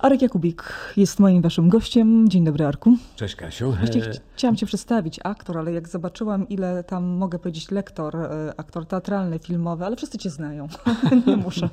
Arek 0.00 0.22
Jakubik 0.22 0.62
jest 0.96 1.18
moim 1.20 1.42
waszym 1.42 1.68
gościem. 1.68 2.28
Dzień 2.28 2.44
dobry, 2.44 2.66
Arku. 2.66 2.96
Cześć 3.16 3.36
Kasiu. 3.36 3.72
Właściwie 3.72 4.04
ch- 4.12 4.20
chciałam 4.34 4.56
cię 4.56 4.66
przedstawić, 4.66 5.20
aktor, 5.24 5.58
ale 5.58 5.72
jak 5.72 5.88
zobaczyłam, 5.88 6.48
ile 6.48 6.84
tam 6.84 7.04
mogę 7.04 7.38
powiedzieć 7.38 7.70
lektor, 7.70 8.16
e, 8.16 8.52
aktor 8.56 8.86
teatralny, 8.86 9.38
filmowy, 9.38 9.84
ale 9.84 9.96
wszyscy 9.96 10.18
cię 10.18 10.30
znają. 10.30 10.68
Nie 11.26 11.36
muszę. 11.36 11.68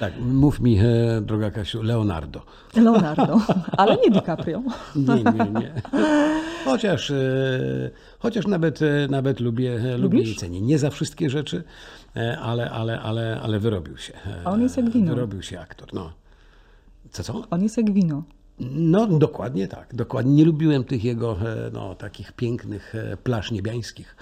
Tak, 0.00 0.12
mów 0.20 0.60
mi, 0.60 0.78
e, 0.78 0.84
droga 1.20 1.50
Kasiu, 1.50 1.82
Leonardo. 1.82 2.42
Leonardo, 2.76 3.40
ale 3.76 3.96
nie 3.96 4.10
DiCaprio. 4.10 4.62
Nie, 4.96 5.14
nie, 5.14 5.60
nie. 5.60 5.72
Chociaż, 6.64 7.10
e, 7.10 7.14
chociaż 8.18 8.46
nawet, 8.46 8.80
nawet 9.10 9.40
lubię, 9.40 9.96
lubię 9.98 10.22
i 10.22 10.34
cenię. 10.36 10.60
Nie 10.60 10.78
za 10.78 10.90
wszystkie 10.90 11.30
rzeczy, 11.30 11.62
ale, 12.42 12.70
ale, 12.70 13.00
ale, 13.00 13.40
ale 13.42 13.58
wyrobił 13.58 13.96
się. 13.96 14.12
A 14.44 14.50
on 14.50 14.62
jest 14.62 14.76
jak 14.76 14.90
wino. 14.90 15.14
Wyrobił 15.14 15.42
się 15.42 15.60
aktor, 15.60 15.88
no. 15.94 16.12
Co, 17.10 17.22
co? 17.22 17.44
On 17.50 17.62
jest 17.62 17.76
jak 17.76 17.92
wino. 17.92 18.22
No 18.60 19.06
dokładnie 19.06 19.68
tak, 19.68 19.94
dokładnie. 19.94 20.32
Nie 20.32 20.44
lubiłem 20.44 20.84
tych 20.84 21.04
jego 21.04 21.32
e, 21.32 21.70
no, 21.72 21.94
takich 21.94 22.32
pięknych 22.32 22.94
e, 22.94 23.16
plaż 23.16 23.50
niebiańskich, 23.50 24.16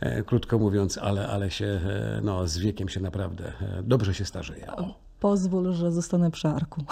e, 0.00 0.22
krótko 0.22 0.58
mówiąc, 0.58 0.98
ale, 0.98 1.28
ale 1.28 1.50
się 1.50 1.80
no, 2.22 2.48
z 2.48 2.58
wiekiem 2.58 2.88
się 2.88 3.00
naprawdę 3.00 3.52
dobrze 3.82 4.14
się 4.14 4.24
starzeje. 4.24 4.76
O. 4.76 5.04
Pozwól, 5.20 5.72
że 5.72 5.92
zostanę 5.92 6.30
przy 6.30 6.48
Arku. 6.48 6.84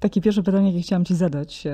Takie 0.00 0.20
pierwsze 0.20 0.42
pytanie, 0.42 0.66
jakie 0.66 0.82
chciałam 0.82 1.04
ci 1.04 1.14
zadać, 1.14 1.64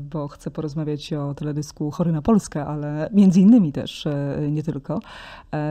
bo 0.00 0.28
chcę 0.28 0.50
porozmawiać 0.50 1.12
o 1.12 1.34
teledysku 1.34 1.90
Chory 1.90 2.12
na 2.12 2.22
Polskę, 2.22 2.66
ale 2.66 3.10
między 3.12 3.40
innymi 3.40 3.72
też, 3.72 4.04
nie 4.50 4.62
tylko. 4.62 5.00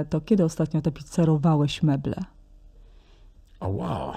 To 0.09 0.21
kiedy 0.21 0.43
ostatnio 0.43 0.81
tapicerowałeś 0.81 1.83
meble? 1.83 2.15
O 3.59 3.69
wow. 3.69 4.13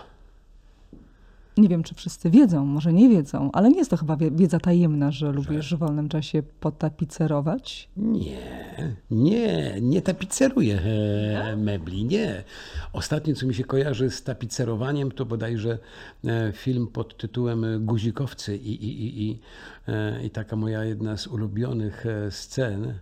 Nie 1.58 1.68
wiem, 1.68 1.82
czy 1.82 1.94
wszyscy 1.94 2.30
wiedzą, 2.30 2.64
może 2.66 2.92
nie 2.92 3.08
wiedzą, 3.08 3.50
ale 3.52 3.68
nie 3.70 3.78
jest 3.78 3.90
to 3.90 3.96
chyba 3.96 4.16
wie- 4.16 4.30
wiedza 4.30 4.60
tajemna, 4.60 5.10
że 5.10 5.32
lubisz 5.32 5.74
w 5.74 5.78
wolnym 5.78 6.08
czasie 6.08 6.42
potapicerować. 6.60 7.88
Nie, 7.96 8.38
nie, 9.10 9.74
nie 9.80 10.02
tapiceruję 10.02 10.80
mebli, 11.56 12.04
nie. 12.04 12.44
Ostatnie, 12.92 13.34
co 13.34 13.46
mi 13.46 13.54
się 13.54 13.64
kojarzy 13.64 14.10
z 14.10 14.22
tapicerowaniem, 14.22 15.12
to 15.12 15.24
bodajże 15.24 15.78
e, 16.24 16.52
film 16.52 16.86
pod 16.86 17.16
tytułem 17.16 17.86
Guzikowcy 17.86 18.56
i, 18.56 18.70
i, 18.84 19.02
i, 19.02 19.30
i, 19.30 19.40
e, 19.88 20.24
i 20.26 20.30
taka 20.30 20.56
moja 20.56 20.84
jedna 20.84 21.16
z 21.16 21.26
ulubionych 21.26 22.06
e, 22.06 22.30
scen. 22.30 22.94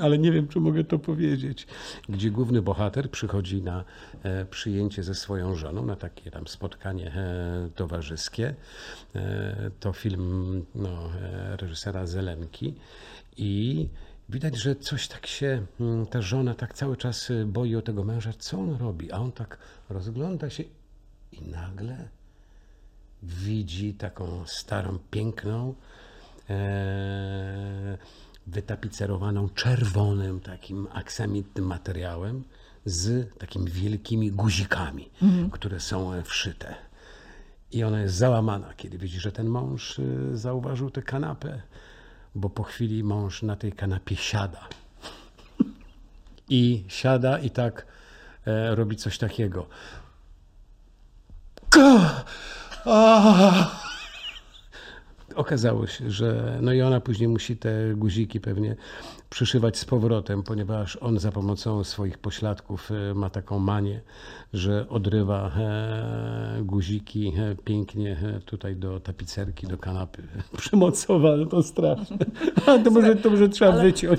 Ale 0.00 0.18
nie 0.18 0.32
wiem, 0.32 0.48
czy 0.48 0.60
mogę 0.60 0.84
to 0.84 0.98
powiedzieć. 0.98 1.66
Gdzie 2.08 2.30
główny 2.30 2.62
bohater 2.62 3.10
przychodzi 3.10 3.62
na 3.62 3.84
e, 4.22 4.44
przyjęcie 4.44 5.02
ze 5.02 5.14
swoją 5.14 5.54
żoną, 5.54 5.86
na 5.86 5.96
takie 5.96 6.30
tam 6.30 6.46
spotkanie 6.46 7.12
e, 7.12 7.70
towarzyskie. 7.74 8.54
E, 9.14 9.70
to 9.80 9.92
film 9.92 10.64
no, 10.74 11.10
reżysera 11.56 12.06
Zelenki 12.06 12.74
i 13.36 13.88
widać, 14.28 14.56
że 14.56 14.76
coś 14.76 15.08
tak 15.08 15.26
się, 15.26 15.66
mm, 15.80 16.06
ta 16.06 16.22
żona 16.22 16.54
tak 16.54 16.74
cały 16.74 16.96
czas 16.96 17.32
boi 17.46 17.76
o 17.76 17.82
tego 17.82 18.04
męża, 18.04 18.32
co 18.38 18.58
on 18.58 18.76
robi, 18.76 19.12
a 19.12 19.18
on 19.18 19.32
tak 19.32 19.58
rozgląda 19.88 20.50
się 20.50 20.64
i 21.32 21.42
nagle 21.42 22.08
widzi 23.22 23.94
taką 23.94 24.46
starą, 24.46 24.98
piękną, 25.10 25.74
wytapicerowaną 28.50 29.48
czerwonym, 29.48 30.40
takim 30.40 30.88
aksamitnym 30.92 31.66
materiałem 31.66 32.44
z 32.84 33.34
takimi 33.38 33.70
wielkimi 33.70 34.32
guzikami, 34.32 35.10
które 35.52 35.80
są 35.80 36.12
e, 36.12 36.22
wszyte. 36.22 36.74
I 37.72 37.84
ona 37.84 38.00
jest 38.00 38.14
załamana, 38.14 38.74
kiedy 38.76 38.98
widzi, 38.98 39.20
że 39.20 39.32
ten 39.32 39.48
mąż 39.48 39.98
e, 39.98 40.02
zauważył 40.36 40.90
tę 40.90 41.02
kanapę, 41.02 41.62
bo 42.34 42.50
po 42.50 42.62
chwili 42.62 43.04
mąż 43.04 43.42
na 43.42 43.56
tej 43.56 43.72
kanapie 43.72 44.16
siada. 44.16 44.68
I 46.48 46.84
siada 46.88 47.38
i 47.38 47.50
tak 47.50 47.86
e, 48.46 48.74
robi 48.74 48.96
coś 48.96 49.18
takiego. 49.18 49.66
Ka! 51.70 52.24
Okazało 55.38 55.86
się, 55.86 56.10
że 56.10 56.58
no 56.62 56.72
i 56.72 56.82
ona 56.82 57.00
później 57.00 57.28
musi 57.28 57.56
te 57.56 57.94
guziki 57.96 58.40
pewnie 58.40 58.76
przyszywać 59.30 59.78
z 59.78 59.84
powrotem, 59.84 60.42
ponieważ 60.42 60.96
on 60.96 61.18
za 61.18 61.32
pomocą 61.32 61.84
swoich 61.84 62.18
pośladków 62.18 62.90
e, 63.10 63.14
ma 63.14 63.30
taką 63.30 63.58
manię, 63.58 64.00
że 64.52 64.86
odrywa 64.88 65.50
e, 65.56 66.62
guziki 66.62 67.32
e, 67.38 67.54
pięknie 67.64 68.16
tutaj 68.44 68.76
do 68.76 69.00
tapicerki, 69.00 69.66
do 69.66 69.78
kanapy. 69.78 70.22
Przemocowa, 70.58 71.36
no 71.36 71.46
to 71.46 71.62
straszne. 71.62 72.16
To 72.84 72.90
może, 72.90 73.16
to 73.16 73.30
może 73.30 73.48
trzeba 73.48 73.72
wyciąć 73.72 74.18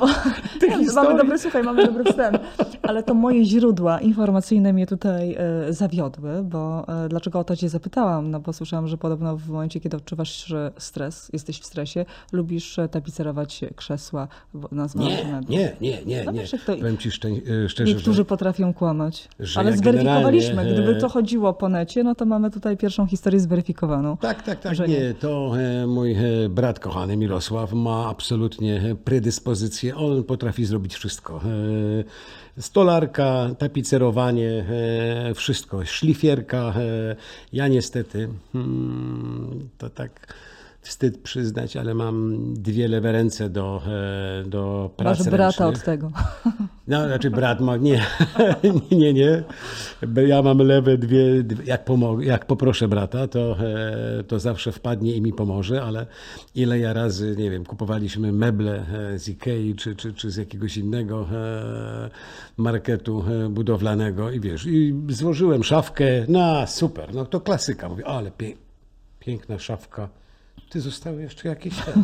tę 0.59 0.93
Mamy 0.95 1.17
dobry, 1.17 1.39
słuchaj, 1.39 1.63
mamy 1.63 1.85
dobry 1.85 2.03
wstęp. 2.03 2.37
Ale 2.81 3.03
to 3.03 3.13
moje 3.13 3.45
źródła 3.45 3.99
informacyjne 4.01 4.73
mnie 4.73 4.87
tutaj 4.87 5.37
zawiodły, 5.69 6.43
bo 6.43 6.85
dlaczego 7.09 7.39
o 7.39 7.43
to 7.43 7.55
cię 7.55 7.69
zapytałam? 7.69 8.31
No 8.31 8.39
bo 8.39 8.53
słyszałam, 8.53 8.87
że 8.87 8.97
podobno 8.97 9.37
w 9.37 9.49
momencie, 9.49 9.79
kiedy 9.79 9.97
odczuwasz 9.97 10.53
stres, 10.77 11.29
jesteś 11.33 11.59
w 11.59 11.65
stresie, 11.65 12.05
lubisz 12.31 12.79
tapicerować 12.91 13.61
krzesła 13.75 14.27
w- 14.53 14.71
na 14.71 14.87
zmarłych 14.87 14.98
Nie, 14.99 15.25
nie, 15.49 15.73
nie, 15.81 15.97
nie, 16.05 16.25
nie. 16.25 16.39
wiesz, 16.39 16.53
jak 16.53 16.61
to- 16.63 16.75
Powiem 16.75 16.97
ci 16.97 17.09
e, 17.09 17.69
szczerze, 17.69 17.93
Niektórzy 17.93 18.17
że 18.17 18.25
potrafią 18.25 18.73
kłamać. 18.73 19.29
że 19.39 19.59
Ale 19.59 19.77
zweryfikowaliśmy. 19.77 20.49
generalnie, 20.55 20.73
Gdyby 20.83 20.97
e, 20.97 21.01
to 21.01 21.09
chodziło 21.09 21.53
po 21.53 21.69
necie, 21.69 22.03
no 22.03 22.15
to 22.15 22.25
mamy 22.25 22.51
tutaj 22.51 22.77
pierwszą 22.77 23.07
historię 23.07 23.39
zweryfikowaną. 23.39 24.17
Tak, 24.17 24.43
tak, 24.43 24.59
tak. 24.59 24.75
Że 24.75 24.87
Nie, 24.87 24.99
nie. 24.99 25.13
to 25.13 25.51
e, 25.59 25.87
mój 25.87 26.15
brat 26.49 26.79
kochany 26.79 27.17
Mirosław 27.17 27.73
ma 27.73 28.09
absolutnie 28.09 28.95
predyspozycję. 29.05 29.95
On 29.95 30.23
potrafi 30.23 30.65
zrobić 30.65 30.95
wszystko. 30.95 31.41
Stolarka, 32.59 33.49
tapicerowanie, 33.57 34.65
wszystko. 35.35 35.85
Szlifierka. 35.85 36.73
Ja 37.53 37.67
niestety, 37.67 38.29
hmm, 38.53 39.69
to 39.77 39.89
tak 39.89 40.33
wstyd 40.89 41.17
przyznać, 41.17 41.77
ale 41.77 41.93
mam 41.93 42.37
dwie 42.53 42.87
lewe 42.87 43.11
ręce 43.11 43.49
do, 43.49 43.81
e, 43.87 44.49
do 44.49 44.89
Masz 44.89 44.97
pracy 44.97 45.31
brata 45.31 45.65
ręcznych. 45.65 45.77
od 45.77 45.83
tego. 45.83 46.11
No, 46.87 47.07
znaczy 47.07 47.31
brat 47.31 47.61
ma, 47.61 47.77
nie, 47.77 48.05
nie, 48.91 49.13
nie. 49.13 49.43
Ja 50.27 50.41
mam 50.41 50.57
lewe 50.57 50.97
dwie, 50.97 51.43
jak, 51.65 51.89
jak 52.19 52.45
poproszę 52.45 52.87
brata, 52.87 53.27
to, 53.27 53.57
e, 53.59 54.23
to 54.23 54.39
zawsze 54.39 54.71
wpadnie 54.71 55.15
i 55.15 55.21
mi 55.21 55.33
pomoże, 55.33 55.83
ale 55.83 56.05
ile 56.55 56.79
ja 56.79 56.93
razy, 56.93 57.35
nie 57.37 57.51
wiem, 57.51 57.65
kupowaliśmy 57.65 58.31
meble 58.31 58.85
e, 59.13 59.19
z 59.19 59.29
Ikei 59.29 59.75
czy, 59.75 59.95
czy, 59.95 60.13
czy 60.13 60.31
z 60.31 60.35
jakiegoś 60.35 60.77
innego 60.77 61.27
marketu 62.57 63.23
budowlanego 63.49 64.31
i 64.31 64.39
wiesz, 64.39 64.65
i 64.65 64.95
złożyłem 65.09 65.63
szafkę, 65.63 66.05
no 66.27 66.67
super, 66.67 67.13
no 67.13 67.25
to 67.25 67.41
klasyka. 67.41 67.89
Mówię, 67.89 68.07
ale 68.07 68.31
piękna 69.19 69.59
szafka. 69.59 70.09
Ty 70.69 70.81
zostały 70.81 71.21
jeszcze 71.21 71.49
jakieś 71.49 71.73
tam 71.77 72.03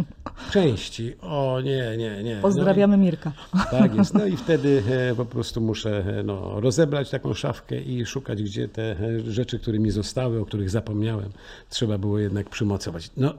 części. 0.52 1.14
O 1.22 1.60
nie, 1.64 1.96
nie, 1.96 2.22
nie. 2.22 2.32
No 2.32 2.38
i- 2.38 2.42
Pozdrawiamy 2.42 2.96
Mirka. 2.96 3.32
tak 3.70 3.94
jest. 3.94 4.14
No 4.14 4.26
i 4.26 4.36
wtedy 4.36 4.82
e, 5.10 5.14
po 5.14 5.24
prostu 5.24 5.60
muszę 5.60 6.04
e, 6.18 6.22
no, 6.22 6.60
rozebrać 6.60 7.10
taką 7.10 7.34
szafkę 7.34 7.80
i 7.80 8.06
szukać, 8.06 8.42
gdzie 8.42 8.68
te 8.68 8.82
e, 9.00 9.20
rzeczy, 9.20 9.58
które 9.58 9.78
mi 9.78 9.90
zostały, 9.90 10.40
o 10.40 10.44
których 10.46 10.70
zapomniałem, 10.70 11.30
trzeba 11.70 11.98
było 11.98 12.18
jednak 12.18 12.48
przymocować. 12.50 13.10
No, 13.16 13.34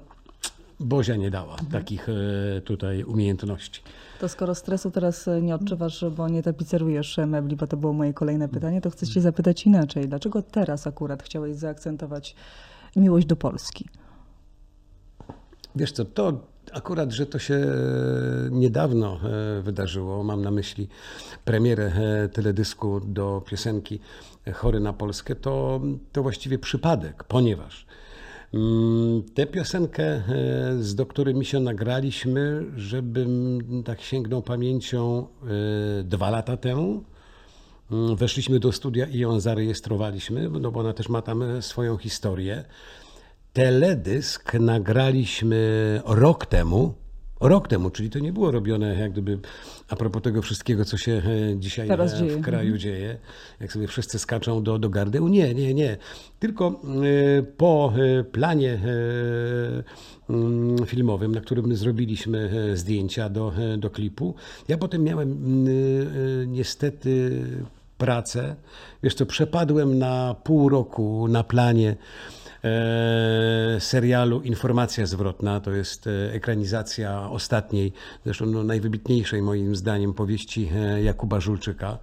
Bozia 0.79 1.15
nie 1.15 1.31
dała 1.31 1.55
takich 1.71 2.07
e, 2.09 2.61
tutaj 2.61 3.03
umiejętności. 3.03 3.81
To 4.19 4.29
skoro 4.29 4.55
stresu 4.55 4.91
teraz 4.91 5.29
nie 5.41 5.55
odczuwasz, 5.55 6.05
bo 6.17 6.29
nie 6.29 6.43
tapicerujesz 6.43 7.17
mebli, 7.27 7.55
bo 7.55 7.67
to 7.67 7.77
było 7.77 7.93
moje 7.93 8.13
kolejne 8.13 8.49
pytanie, 8.49 8.81
to 8.81 8.89
chcę 8.89 9.07
cię 9.07 9.21
zapytać 9.21 9.65
inaczej. 9.65 10.07
Dlaczego 10.07 10.41
teraz 10.41 10.87
akurat 10.87 11.23
chciałeś 11.23 11.55
zaakcentować 11.55 12.35
miłość 12.95 13.27
do 13.27 13.35
Polski? 13.35 13.85
Wiesz 15.77 15.91
co, 15.91 16.05
to 16.05 16.33
akurat, 16.73 17.11
że 17.11 17.25
to 17.25 17.39
się 17.39 17.59
niedawno 18.51 19.19
e, 19.23 19.61
wydarzyło, 19.61 20.23
mam 20.23 20.41
na 20.41 20.51
myśli 20.51 20.87
premierę 21.45 21.85
e, 21.85 22.29
teledysku 22.29 22.99
do 22.99 23.41
piosenki 23.49 23.99
Chory 24.53 24.79
na 24.79 24.93
Polskę, 24.93 25.35
to, 25.35 25.81
to 26.11 26.23
właściwie 26.23 26.59
przypadek, 26.59 27.23
ponieważ 27.23 27.85
mm, 28.53 29.23
tę 29.23 29.45
piosenkę 29.45 30.03
e, 30.03 30.23
z 30.79 30.95
doktorem 30.95 31.37
Misio 31.37 31.59
nagraliśmy, 31.59 32.65
żebym 32.75 33.59
tak 33.85 34.01
sięgnął 34.01 34.41
pamięcią 34.41 35.27
e, 35.99 36.03
dwa 36.03 36.29
lata 36.29 36.57
temu. 36.57 37.03
Mm, 37.91 38.15
Weszliśmy 38.15 38.59
do 38.59 38.71
studia 38.71 39.05
i 39.05 39.19
ją 39.19 39.39
zarejestrowaliśmy, 39.39 40.49
no 40.49 40.71
bo 40.71 40.79
ona 40.79 40.93
też 40.93 41.09
ma 41.09 41.21
tam 41.21 41.43
e, 41.43 41.61
swoją 41.61 41.97
historię. 41.97 42.63
Teledysk 43.57 44.53
nagraliśmy 44.53 46.01
rok 46.05 46.45
temu 46.45 46.93
rok 47.41 47.67
temu, 47.67 47.89
czyli 47.89 48.09
to 48.09 48.19
nie 48.19 48.33
było 48.33 48.51
robione 48.51 48.95
jak 48.99 49.11
gdyby 49.11 49.39
a 49.89 49.95
propos 49.95 50.21
tego 50.21 50.41
wszystkiego, 50.41 50.85
co 50.85 50.97
się 50.97 51.11
e, 51.11 51.57
dzisiaj 51.59 51.87
Teraz 51.87 52.13
e, 52.13 52.17
dzieje. 52.17 52.37
w 52.37 52.41
kraju 52.41 52.61
Mhm. 52.73 52.79
dzieje, 52.79 53.17
jak 53.59 53.73
sobie 53.73 53.87
wszyscy 53.87 54.19
skaczą 54.19 54.63
do, 54.63 54.79
do 54.79 54.89
gardeł. 54.89 55.27
Nie, 55.27 55.53
nie, 55.53 55.73
nie. 55.73 55.97
Tylko 56.39 56.67
e, 56.67 57.43
po 57.43 57.93
planie 58.31 58.79
mm, 60.29 60.85
filmowym, 60.85 61.31
na 61.35 61.41
którym 61.41 61.75
zrobiliśmy 61.75 62.49
zdjęcia 62.77 63.29
do, 63.29 63.53
do 63.77 63.89
klipu, 63.89 64.35
ja 64.67 64.77
potem 64.77 65.03
miałem 65.03 65.37
niestety 66.47 67.41
pracę. 67.97 68.55
Wiesz 69.03 69.13
co, 69.15 69.25
przepadłem 69.25 69.97
na 69.99 70.35
pół 70.43 70.69
roku 70.69 71.27
na 71.27 71.43
planie 71.43 71.95
serialu 73.79 74.41
Informacja 74.41 75.05
Zwrotna. 75.05 75.59
To 75.59 75.71
jest 75.71 76.07
e, 76.07 76.33
ekranizacja 76.33 77.29
ostatniej, 77.29 77.93
zresztą 78.25 78.45
no, 78.45 78.63
najwybitniejszej 78.63 79.41
moim 79.41 79.75
zdaniem 79.75 80.13
powieści 80.13 80.69
e, 80.75 81.03
Jakuba 81.03 81.39
Żulczyka. 81.39 81.97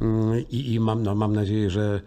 Mm, 0.00 0.44
I, 0.50 0.72
i 0.72 0.80
mam, 0.80 1.02
no, 1.02 1.14
mam 1.14 1.34
nadzieję, 1.34 1.70
że 1.70 2.00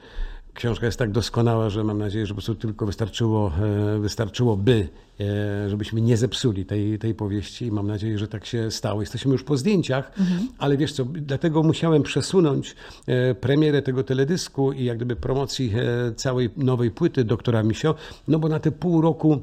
książka 0.54 0.86
jest 0.86 1.00
tak 1.00 1.12
doskonała, 1.12 1.70
że 1.70 1.84
mam 1.84 1.98
nadzieję, 1.98 2.26
że 2.26 2.34
po 2.34 2.36
prostu 2.36 2.56
tylko 2.56 2.86
wystarczyło, 2.86 3.52
e, 3.96 4.00
wystarczyłoby, 4.00 4.88
e, 5.20 5.70
żebyśmy 5.70 6.02
nie 6.02 6.18
zepsuli 6.18 6.66
tej, 6.66 7.00
tej 7.00 7.16
powieści. 7.16 7.66
I 7.66 7.72
mam 7.72 7.88
nadzieję, 7.88 8.18
że 8.18 8.28
tak 8.28 8.46
się 8.46 8.72
stało. 8.72 9.02
Jesteśmy 9.02 9.32
już 9.32 9.44
po 9.44 9.58
zdjęciach, 9.58 10.12
ale 10.58 10.78
wiesz 10.78 10.94
co, 10.94 11.06
dlatego 11.06 11.64
musiałem 11.64 12.04
przesunąć 12.04 12.76
e, 13.08 13.36
premierę 13.36 13.82
tego 13.82 14.04
teledysku 14.04 14.72
i 14.72 14.86
jak 14.86 14.98
gdyby 14.98 15.16
promocji 15.16 15.74
całej 16.16 16.50
nowej 16.58 16.92
płyty 16.92 17.24
doktora 17.24 17.64
Misio, 17.64 17.96
no 18.28 18.40
bo 18.40 18.50
na 18.50 18.60
te 18.60 18.72
pół 18.72 19.02
roku 19.02 19.42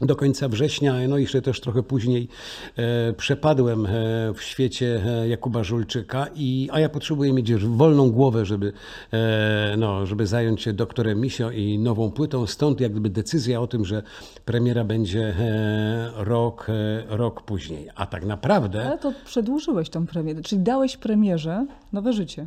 do 0.00 0.16
końca 0.16 0.48
września, 0.48 1.08
no 1.08 1.18
i 1.18 1.22
jeszcze 1.22 1.42
też 1.42 1.60
trochę 1.60 1.82
później 1.82 2.28
e, 2.76 3.12
przepadłem 3.12 3.86
e, 3.86 3.90
w 4.34 4.42
świecie 4.42 5.02
e, 5.06 5.28
Jakuba 5.28 5.64
Żulczyka, 5.64 6.26
i, 6.34 6.68
a 6.72 6.80
ja 6.80 6.88
potrzebuję 6.88 7.32
mieć 7.32 7.54
wolną 7.54 8.10
głowę, 8.10 8.46
żeby, 8.46 8.72
e, 9.12 9.74
no, 9.78 10.06
żeby 10.06 10.26
zająć 10.26 10.62
się 10.62 10.72
doktorem 10.72 11.20
Misio 11.20 11.50
i 11.50 11.78
nową 11.78 12.10
płytą. 12.10 12.46
Stąd 12.46 12.80
jak 12.80 12.92
gdyby 12.92 13.10
decyzja 13.10 13.60
o 13.60 13.66
tym, 13.66 13.84
że 13.84 14.02
premiera 14.44 14.84
będzie 14.84 15.34
e, 15.38 16.12
rok, 16.16 16.66
rok 17.08 17.42
później. 17.42 17.88
A 17.94 18.06
tak 18.06 18.24
naprawdę... 18.24 18.86
Ale 18.86 18.98
to 18.98 19.12
przedłużyłeś 19.24 19.90
tą 19.90 20.06
premierę, 20.06 20.42
czyli 20.42 20.62
dałeś 20.62 20.96
premierze 20.96 21.66
nowe 21.92 22.12
życie. 22.12 22.46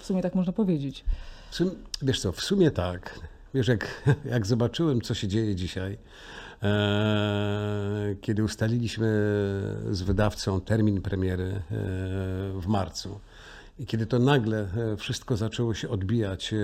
W 0.00 0.06
sumie 0.06 0.22
tak 0.22 0.34
można 0.34 0.52
powiedzieć. 0.52 1.04
W 1.50 1.54
sum, 1.54 1.70
wiesz 2.02 2.20
co, 2.20 2.32
w 2.32 2.40
sumie 2.40 2.70
tak. 2.70 3.20
Wiesz, 3.54 3.68
jak, 3.68 4.02
jak 4.32 4.46
zobaczyłem, 4.46 5.00
co 5.00 5.14
się 5.14 5.28
dzieje 5.28 5.54
dzisiaj, 5.54 5.98
kiedy 8.20 8.44
ustaliliśmy 8.44 9.06
z 9.90 10.02
wydawcą 10.02 10.60
termin 10.60 11.02
premiery 11.02 11.44
e, 11.44 11.62
w 12.60 12.64
marcu 12.66 13.20
i 13.78 13.86
kiedy 13.86 14.06
to 14.06 14.18
nagle 14.18 14.58
e, 14.58 14.96
wszystko 14.96 15.36
zaczęło 15.36 15.74
się 15.74 15.88
odbijać 15.88 16.52
e, 16.52 16.56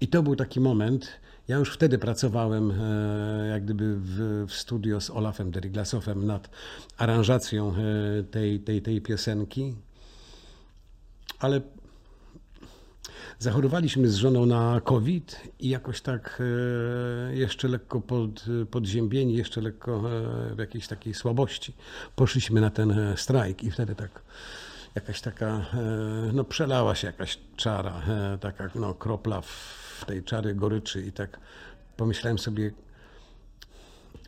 I 0.00 0.08
to 0.08 0.22
był 0.22 0.36
taki 0.36 0.60
moment, 0.60 1.08
ja 1.48 1.56
już 1.56 1.74
wtedy 1.74 1.98
pracowałem 1.98 2.70
e, 2.70 2.74
jak 3.48 3.64
gdyby 3.64 3.96
w, 3.96 4.44
w 4.48 4.52
studio 4.52 5.00
z 5.00 5.10
Olafem 5.10 5.50
Deriglasowem 5.50 6.26
nad 6.26 6.50
aranżacją 6.96 7.72
e, 7.72 7.74
tej, 8.22 8.60
tej, 8.60 8.82
tej 8.82 9.00
piosenki, 9.00 9.74
ale 11.38 11.60
Zachorowaliśmy 13.38 14.08
z 14.08 14.14
żoną 14.14 14.46
na 14.46 14.80
COVID 14.84 15.40
i 15.60 15.68
jakoś 15.68 16.00
tak 16.00 16.42
e, 17.30 17.36
jeszcze 17.36 17.68
lekko 17.68 18.00
pod, 18.00 18.44
podziębieni, 18.70 19.34
jeszcze 19.34 19.60
lekko 19.60 19.96
e, 19.96 20.54
w 20.54 20.58
jakiejś 20.58 20.86
takiej 20.88 21.14
słabości 21.14 21.74
poszliśmy 22.16 22.60
na 22.60 22.70
ten 22.70 22.90
e, 22.90 23.16
strajk 23.16 23.62
i 23.62 23.70
wtedy 23.70 23.94
tak 23.94 24.22
jakaś 24.94 25.20
taka, 25.20 25.66
no 26.32 26.44
przelała 26.44 26.94
się 26.94 27.06
jakaś 27.06 27.38
czara, 27.56 28.02
taka 28.40 28.70
no, 28.74 28.94
kropla 28.94 29.40
w 29.40 30.04
tej 30.06 30.24
czary 30.24 30.54
goryczy 30.54 31.02
i 31.06 31.12
tak 31.12 31.40
pomyślałem 31.96 32.38
sobie, 32.38 32.70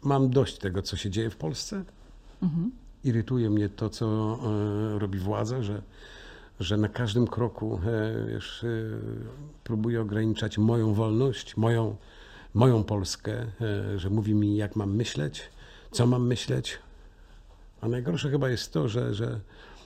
mam 0.03 0.31
dość 0.31 0.59
tego, 0.59 0.83
co 0.83 0.97
się 0.97 1.11
dzieje 1.11 1.31
w 1.31 1.37
Polsce. 1.37 1.85
Irytuje 3.05 3.51
mnie 3.51 3.69
to, 3.69 3.91
co 3.91 4.39
robi 4.99 5.19
władza, 5.19 5.63
że 5.63 5.83
że 6.61 6.77
na 6.77 6.89
każdym 6.89 7.27
kroku 7.27 7.81
e, 7.87 8.27
wiesz, 8.29 8.65
e, 8.65 8.69
próbuje 9.65 10.01
ograniczać 10.01 10.59
moją 10.59 10.95
wolność, 10.95 11.57
moją, 11.57 11.97
moją 12.55 12.85
Polskę, 12.85 13.47
e, 13.61 13.99
że 13.99 14.11
mówi 14.11 14.35
mi, 14.35 14.57
jak 14.57 14.77
mam 14.77 14.95
myśleć, 14.95 15.43
co 15.91 16.07
mam 16.07 16.27
myśleć. 16.27 16.79
A 17.81 17.89
najgorsze 17.89 18.31
chyba 18.31 18.49
jest 18.49 18.73
to, 18.73 18.89
że, 18.89 19.15
że 19.15 19.41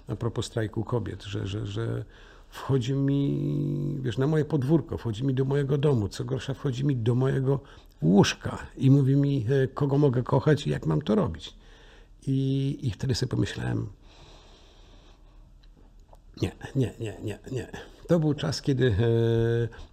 a 0.08 0.16
propos 0.16 0.46
strajku 0.46 0.84
kobiet, 0.84 1.22
że, 1.22 1.46
że, 1.46 1.66
że 1.66 2.04
wchodzi 2.48 2.94
mi, 2.94 3.98
wiesz, 4.02 4.18
na 4.18 4.26
moje 4.26 4.44
podwórko, 4.44 4.98
wchodzi 4.98 5.24
mi 5.24 5.34
do 5.34 5.44
mojego 5.44 5.78
domu, 5.78 6.08
co 6.08 6.24
gorsza, 6.24 6.54
wchodzi 6.54 6.84
mi 6.84 6.96
do 6.96 7.14
mojego 7.14 7.60
łóżka 8.02 8.58
i 8.76 8.90
mówi 8.90 9.16
mi, 9.16 9.46
kogo 9.74 9.98
mogę 9.98 10.22
kochać 10.22 10.66
i 10.66 10.70
jak 10.70 10.86
mam 10.86 11.02
to 11.02 11.14
robić. 11.14 11.54
I, 12.26 12.78
i 12.82 12.90
wtedy 12.90 13.14
sobie 13.14 13.30
pomyślałem, 13.30 13.86
nie, 16.42 16.52
nie, 16.76 16.92
nie, 17.00 17.16
nie, 17.22 17.38
nie. 17.52 17.68
To 18.08 18.20
był 18.20 18.34
czas, 18.34 18.62
kiedy 18.62 18.86
e, 18.86 18.94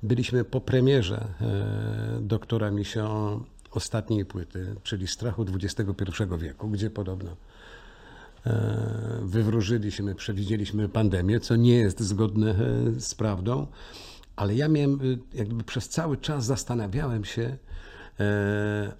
byliśmy 0.03 0.43
po 0.43 0.61
premierze 0.61 1.27
e, 1.41 2.19
doktora 2.21 2.71
Misio 2.71 3.39
ostatniej 3.71 4.25
płyty, 4.25 4.75
czyli 4.83 5.07
Strachu 5.07 5.45
XXI 5.63 5.83
wieku, 6.37 6.67
gdzie 6.69 6.89
podobno 6.89 7.29
e, 8.45 9.19
wywróżyliśmy, 9.21 10.15
przewidzieliśmy 10.15 10.89
pandemię, 10.89 11.39
co 11.39 11.55
nie 11.55 11.77
jest 11.77 11.99
zgodne 11.99 12.55
z 12.99 13.15
prawdą, 13.15 13.67
ale 14.35 14.55
ja 14.55 14.67
miałem, 14.67 14.99
jakby 15.33 15.63
przez 15.63 15.89
cały 15.89 16.17
czas 16.17 16.45
zastanawiałem 16.45 17.25
się, 17.25 17.57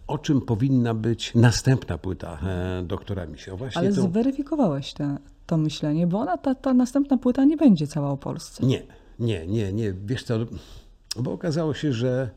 o 0.07 0.17
czym 0.17 0.41
powinna 0.41 0.93
być 0.93 1.35
następna 1.35 1.97
płyta 1.97 2.39
doktora 2.83 3.25
Misio. 3.25 3.57
Właśnie 3.57 3.79
Ale 3.79 3.93
tą- 3.93 4.01
zweryfikowałeś 4.01 4.93
te, 4.93 5.17
to 5.47 5.57
myślenie, 5.57 6.07
bo 6.07 6.19
ona, 6.19 6.37
ta, 6.37 6.55
ta 6.55 6.73
następna 6.73 7.17
płyta 7.17 7.45
nie 7.45 7.57
będzie 7.57 7.87
cała 7.87 8.09
o 8.09 8.17
Polsce. 8.17 8.65
Nie, 8.65 8.83
nie, 9.19 9.47
nie, 9.47 9.73
nie. 9.73 9.93
Wiesz 10.05 10.23
co, 10.23 10.39
bo 11.15 11.31
okazało 11.31 11.73
się, 11.73 11.93
że 11.93 12.29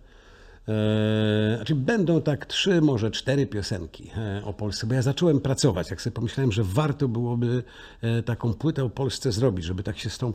e, 0.69 1.57
znaczy 1.57 1.75
będą 1.75 2.23
tak 2.23 2.47
trzy, 2.47 2.81
może 2.81 3.11
cztery 3.11 3.47
piosenki 3.47 4.11
e, 4.17 4.45
o 4.45 4.53
Polsce, 4.53 4.87
bo 4.87 4.95
ja 4.95 5.03
zacząłem 5.03 5.41
pracować, 5.41 5.91
jak 5.91 6.03
sobie 6.03 6.15
pomyślałem, 6.15 6.53
że 6.53 6.65
warto 6.65 7.09
byłoby 7.09 7.63
e, 8.03 8.23
taką 8.23 8.55
płytę 8.55 8.85
o 8.85 8.91
Polsce 8.91 9.33
zrobić, 9.33 9.65
żeby 9.65 9.83
tak 9.83 9.99
się 9.99 10.11
z 10.11 10.19
tą 10.19 10.33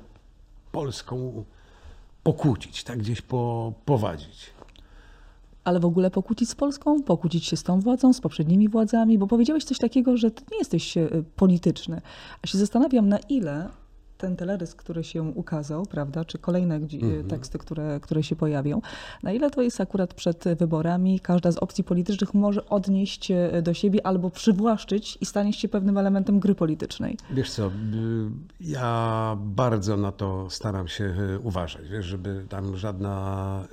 Polską 0.72 1.44
pokłócić, 2.24 2.84
tak 2.84 3.00
gdzieś 3.00 3.22
po, 3.22 3.74
powadzić. 3.86 4.56
Ale 5.66 5.80
w 5.80 5.86
ogóle 5.86 6.12
pokłócić 6.12 6.50
z 6.50 6.56
Polską, 6.56 7.04
pokłócić 7.04 7.46
się 7.46 7.58
z 7.58 7.64
tą 7.64 7.80
władzą, 7.80 8.14
z 8.14 8.22
poprzednimi 8.22 8.70
władzami, 8.70 9.18
bo 9.18 9.28
powiedziałeś 9.28 9.64
coś 9.64 9.78
takiego, 9.78 10.18
że 10.18 10.32
ty 10.32 10.44
nie 10.52 10.58
jesteś 10.58 10.98
e, 10.98 11.08
polityczny. 11.36 12.02
A 12.44 12.48
się 12.48 12.58
zastanawiam, 12.58 13.10
na 13.10 13.20
ile 13.20 13.70
ten 14.26 14.36
teledysk, 14.36 14.78
który 14.78 15.04
się 15.04 15.24
ukazał, 15.24 15.86
prawda, 15.86 16.26
czy 16.26 16.38
kolejne 16.38 16.76
Mhm. 16.76 17.28
teksty, 17.28 17.58
które, 17.58 18.00
które 18.00 18.24
się 18.24 18.36
pojawią, 18.36 18.82
na 19.24 19.32
ile 19.32 19.52
to 19.52 19.62
jest 19.62 19.82
akurat 19.82 20.14
przed 20.14 20.44
wyborami, 20.58 21.20
każda 21.20 21.52
z 21.52 21.58
opcji 21.58 21.84
politycznych 21.84 22.34
może 22.34 22.70
odnieść 22.70 23.32
e, 23.32 23.62
do 23.62 23.74
siebie 23.74 24.08
albo 24.08 24.30
przywłaszczyć 24.30 25.18
i 25.22 25.26
stanie 25.26 25.54
się 25.54 25.68
pewnym 25.68 25.98
elementem 25.98 26.40
gry 26.40 26.56
politycznej. 26.56 27.18
Wiesz 27.32 27.52
co, 27.52 27.68
y, 27.68 27.72
ja 28.60 29.38
bardzo 29.40 29.98
na 29.98 30.12
to 30.12 30.50
staram 30.50 30.88
się 30.88 31.04
y, 31.04 31.40
uważać, 31.40 31.90
wiesz, 31.90 32.06
żeby 32.06 32.46
tam 32.50 32.78
żadna 32.78 33.68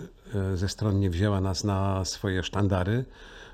y, 0.53 0.57
ze 0.57 0.69
stron 0.69 1.01
nie 1.01 1.11
wzięła 1.11 1.41
nas 1.41 1.65
na 1.65 2.05
swoje 2.05 2.43
sztandary, 2.43 3.05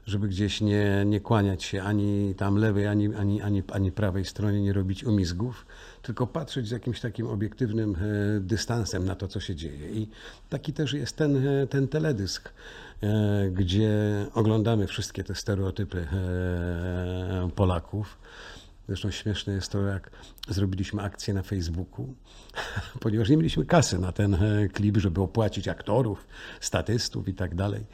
żeby 0.06 0.28
gdzieś 0.28 0.60
nie, 0.60 1.02
nie 1.06 1.20
kłaniać 1.20 1.64
się 1.64 1.82
ani 1.82 2.34
tam 2.34 2.56
lewej, 2.56 2.86
ani, 2.86 3.14
ani, 3.14 3.42
ani, 3.42 3.62
ani 3.72 3.92
prawej 3.92 4.24
stronie, 4.24 4.62
nie 4.62 4.72
robić 4.72 5.04
umizgów, 5.04 5.66
tylko 6.02 6.26
patrzeć 6.26 6.68
z 6.68 6.70
jakimś 6.70 7.00
takim 7.00 7.26
obiektywnym 7.26 7.94
y, 7.94 8.40
dystansem 8.40 9.04
na 9.04 9.14
to, 9.14 9.28
co 9.28 9.40
się 9.40 9.54
dzieje. 9.54 9.90
I 9.90 10.08
taki 10.48 10.72
też 10.72 10.92
jest 10.92 11.16
ten, 11.16 11.46
y, 11.46 11.66
ten 11.66 11.88
teledysk, 11.88 12.48
y, 13.02 13.06
gdzie 13.50 13.90
oglądamy 14.34 14.86
wszystkie 14.86 15.24
te 15.24 15.34
stereotypy 15.34 16.06
Polaków. 17.54 18.18
Zresztą 18.88 19.10
śmieszne 19.10 19.52
jest 19.52 19.72
to, 19.72 19.82
jak 19.82 20.10
zrobiliśmy 20.48 21.02
akcję 21.02 21.34
na 21.34 21.42
Facebooku, 21.42 22.14
ponieważ 23.00 23.28
nie 23.28 23.36
mieliśmy 23.36 23.64
kasy 23.64 23.98
na 23.98 24.12
ten 24.12 24.34
e, 24.34 24.68
klip, 24.68 24.96
żeby 24.96 25.20
opłacić 25.20 25.68
aktorów, 25.68 26.26
statystów 26.60 27.28
i 27.28 27.34
tak 27.34 27.54
dalej. 27.54 27.86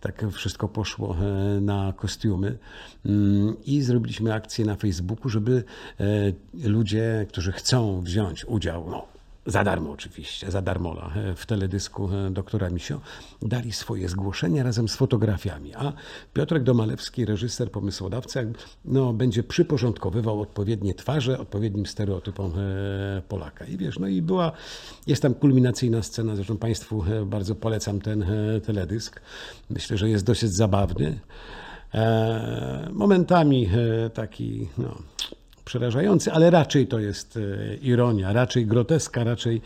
Tak 0.00 0.24
wszystko 0.32 0.68
poszło 0.68 1.16
e, 1.16 1.60
na 1.60 1.92
kostiumy. 1.96 2.58
Mm, 3.06 3.56
I 3.64 3.82
zrobiliśmy 3.82 4.34
akcję 4.34 4.64
na 4.64 4.76
Facebooku, 4.76 5.28
żeby 5.28 5.64
e, 6.00 6.68
ludzie, 6.68 7.26
którzy 7.28 7.52
chcą 7.52 8.00
wziąć 8.00 8.44
udział, 8.44 8.90
no, 8.90 9.11
za 9.46 9.64
darmo 9.64 9.90
oczywiście, 9.90 10.50
za 10.50 10.62
darmola 10.62 11.12
e, 11.16 11.34
w 11.34 11.46
teledysku 11.46 12.10
e, 12.12 12.30
doktora 12.30 12.70
Misio, 12.70 13.00
dali 13.42 13.72
swoje 13.72 14.08
zgłoszenia 14.08 14.62
razem 14.62 14.88
z 14.88 14.96
fotografiami. 14.96 15.74
A 15.74 15.92
Piotrek 16.32 16.62
Domalewski, 16.62 17.24
reżyser, 17.24 17.70
pomysłodawca, 17.70 18.40
no, 18.84 19.12
będzie 19.12 19.42
przyporządkowywał 19.42 20.40
odpowiednie 20.40 20.94
twarze 20.94 21.38
odpowiednim 21.38 21.86
stereotypom 21.86 22.52
e, 22.58 23.22
Polaka. 23.28 23.64
I 23.64 23.76
wiesz, 23.76 23.98
no 23.98 24.06
i 24.06 24.22
była, 24.22 24.52
jest 25.06 25.22
tam 25.22 25.34
kulminacyjna 25.34 26.02
scena, 26.02 26.36
zresztą 26.36 26.56
Państwu 26.56 27.04
bardzo 27.26 27.54
polecam 27.54 28.00
ten 28.00 28.24
teledysk. 28.66 29.20
Myślę, 29.70 29.98
że 29.98 30.08
jest 30.08 30.24
dosyć 30.24 30.52
zabawny. 30.52 31.20
Momentami 32.92 33.70
taki, 34.14 34.68
no, 34.78 34.98
przerażający, 35.64 36.32
ale 36.32 36.50
raczej 36.50 36.86
to 36.86 36.98
jest 36.98 37.36
e, 37.36 37.74
ironia, 37.74 38.32
raczej 38.32 38.66
groteska, 38.66 39.24
raczej 39.24 39.60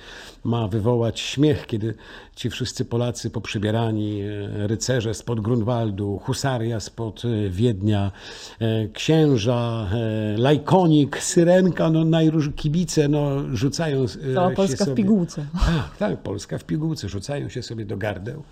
ma 0.44 0.68
wywołać 0.68 1.20
śmiech, 1.20 1.66
kiedy 1.66 1.94
ci 2.36 2.50
wszyscy 2.50 2.84
Polacy 2.84 3.30
poprzybierani, 3.30 4.20
e, 4.20 4.66
rycerze 4.66 5.14
spod 5.14 5.40
Grunwaldu, 5.40 6.18
husaria 6.18 6.80
spod 6.80 7.22
e, 7.24 7.50
Wiednia, 7.50 8.10
księża, 8.92 9.90
lajkonik, 10.36 11.22
syrenka, 11.22 11.90
no 11.90 12.04
najróż 12.04 12.50
kibice, 12.56 13.08
no 13.08 13.56
rzucają 13.56 14.04
Cała 14.34 14.50
Polska 14.50 14.84
sobie... 14.84 14.92
w 14.92 14.96
pigułce. 14.96 15.46
Tak, 15.66 15.96
tak, 15.98 16.18
Polska 16.18 16.58
w 16.58 16.64
pigułce, 16.64 17.08
rzucają 17.08 17.48
się 17.48 17.62
sobie 17.62 17.84
do 17.84 17.96
gardeł 17.96 18.42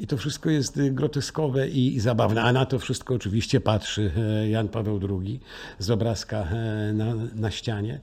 i 0.00 0.06
to 0.06 0.16
wszystko 0.16 0.50
jest 0.50 0.80
groteskowe 0.90 1.68
i, 1.68 1.94
i 1.96 2.00
zabawne, 2.00 2.42
a 2.42 2.52
na 2.52 2.66
to 2.66 2.78
wszystko 2.78 3.14
oczywiście 3.14 3.60
patrzy 3.60 4.12
Jan 4.50 4.68
Paweł 4.68 5.00
II 5.08 5.40
z 5.78 5.90
obrazka 5.90 6.48
na, 6.94 7.14
na 7.34 7.50
ścianie, 7.50 8.00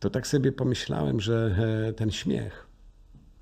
to 0.00 0.10
tak 0.10 0.26
sobie 0.26 0.52
pomyślałem, 0.52 1.20
że 1.20 1.56
e, 1.88 1.92
ten 1.92 2.10
śmiech 2.10 2.66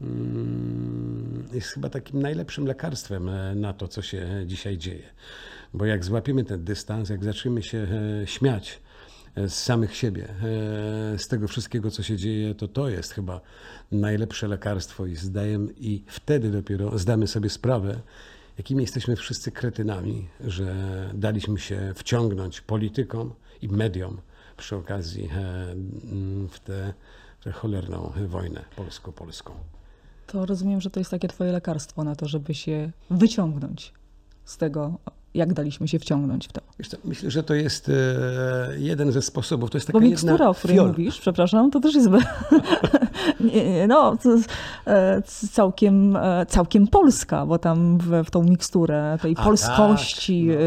mm, 0.01 1.49
jest 1.53 1.69
chyba 1.69 1.89
takim 1.89 2.23
najlepszym 2.23 2.67
lekarstwem 2.67 3.29
e, 3.29 3.55
na 3.55 3.73
to, 3.73 3.89
co 3.89 4.03
się 4.03 4.27
dzisiaj 4.47 4.79
dzieje. 4.79 5.09
Bo 5.75 5.85
jak 5.85 6.05
złapiemy 6.05 6.45
ten 6.45 6.65
dystans, 6.65 7.11
jak 7.11 7.25
zaczniemy 7.25 7.63
się 7.63 7.79
e, 8.23 8.27
śmiać 8.27 8.81
z 9.37 9.55
samych 9.55 9.97
siebie, 9.97 10.29
z 11.17 11.29
tego 11.29 11.49
wszystkiego, 11.49 11.91
co 11.91 12.03
się 12.03 12.17
dzieje, 12.17 12.55
to 12.55 12.69
to 12.69 12.89
jest 12.89 13.13
chyba 13.13 13.41
najlepsze 13.93 14.49
lekarstwo 14.49 15.07
i 15.07 15.17
zdaję, 15.17 15.59
i 15.77 16.05
wtedy 16.07 16.51
dopiero 16.51 16.99
zdamy 16.99 17.27
sobie 17.27 17.51
sprawę, 17.51 18.01
jakimi 18.59 18.83
jesteśmy 18.83 19.17
wszyscy 19.17 19.53
kretynami, 19.53 20.29
że 20.41 20.75
daliśmy 21.15 21.59
się 21.59 21.93
wciągnąć 21.95 22.61
politykom 22.61 23.35
i 23.63 23.69
mediom 23.69 24.21
przy 24.57 24.77
okazji 24.77 25.25
e, 25.25 25.31
w 26.51 26.61
tę 26.65 26.93
cholerną 27.53 28.13
wojnę 28.27 28.65
polsko-polską. 28.77 29.53
To 30.27 30.47
rozumiem, 30.47 30.81
że 30.81 30.91
to 30.91 31.01
jest 31.01 31.11
takie 31.11 31.29
twoje 31.29 31.53
lekarstwo 31.53 32.05
na 32.05 32.17
to, 32.17 32.29
żeby 32.29 32.55
się 32.55 32.93
wyciągnąć 33.11 33.93
z 34.45 34.57
tego 34.57 34.99
jak 35.35 35.55
daliśmy 35.55 35.89
się 35.89 35.99
wciągnąć 35.99 36.49
w 36.49 36.53
to. 36.53 36.61
Co, 36.89 36.97
myślę, 37.05 37.31
że 37.31 37.43
to 37.43 37.55
jest 37.55 37.89
e, 37.89 37.93
jeden 38.79 39.13
ze 39.13 39.23
sposobów. 39.23 39.71
To 39.71 39.77
jest 39.77 39.87
taka 39.87 39.99
Bo 39.99 40.05
mikstura, 40.07 40.49
o 40.49 40.55
której 40.55 40.77
fiol. 40.77 40.89
mówisz, 40.89 41.21
przepraszam, 41.21 41.71
to 41.71 41.81
też 41.81 41.95
jest 41.95 42.09
no, 43.89 44.17
e, 44.87 45.23
całkiem, 45.53 46.17
e, 46.17 46.47
całkiem 46.47 46.87
polska, 46.87 47.47
bo 47.47 47.59
tam 47.59 47.99
w, 47.99 48.25
w 48.27 48.31
tą 48.31 48.43
miksturę 48.43 49.19
tej 49.23 49.35
A, 49.39 49.45
polskości 49.45 50.49
tak, 50.49 50.59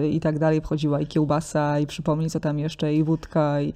no. 0.00 0.06
i 0.06 0.20
tak 0.20 0.38
dalej 0.38 0.60
wchodziła 0.60 1.00
i 1.00 1.06
kiełbasa, 1.06 1.78
i 1.78 1.86
przypomnij 1.86 2.30
co 2.30 2.40
tam 2.40 2.58
jeszcze, 2.58 2.94
i 2.94 3.04
wódka. 3.04 3.60
I... 3.60 3.72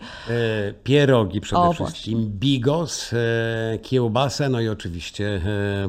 pierogi 0.85 1.41
przede 1.41 1.63
o, 1.63 1.73
wszystkim, 1.73 2.19
właśnie. 2.19 2.31
bigos, 2.39 3.11
kiełbasa, 3.83 4.49
no 4.49 4.61
i 4.61 4.69
oczywiście 4.69 5.41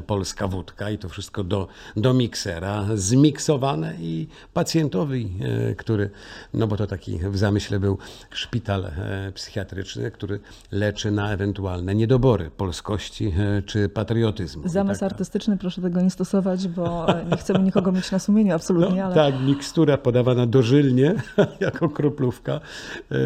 polska 0.08 0.48
wódka 0.48 0.90
i 0.90 0.98
to 0.98 1.10
wszystko 1.10 1.44
do, 1.44 1.68
do 1.98 2.14
miksera, 2.14 2.86
zmiksowane 2.96 3.94
i 4.00 4.28
pacjentowi, 4.54 5.32
e, 5.42 5.76
który, 5.76 6.10
no 6.54 6.68
bo 6.68 6.78
to 6.78 6.88
taki 6.88 7.20
w 7.20 7.38
zamyśle 7.38 7.80
był 7.80 7.98
szpital 8.30 8.86
e, 8.86 9.32
psychiatryczny, 9.32 10.12
który 10.12 10.40
leczy 10.72 11.12
na 11.12 11.34
ewentualne 11.34 11.96
niedobory 11.96 12.33
polskości 12.58 13.34
e, 13.38 13.62
czy 13.62 13.90
patriotyzmu. 13.90 14.68
Zamysł 14.68 15.00
taka... 15.00 15.12
artystyczny 15.14 15.58
proszę 15.58 15.82
tego 15.82 16.02
nie 16.02 16.10
stosować, 16.10 16.68
bo 16.68 17.06
nie 17.32 17.38
chcemy 17.38 17.60
nikogo 17.60 17.92
mieć 17.92 18.12
na 18.12 18.20
sumieniu, 18.20 18.56
absolutnie. 18.56 19.00
No, 19.00 19.06
ale... 19.06 19.16
Tak, 19.16 19.42
mikstura 19.42 19.98
podawana 19.98 20.48
dożylnie, 20.48 21.16
jako 21.60 21.90
kroplówka, 21.90 22.60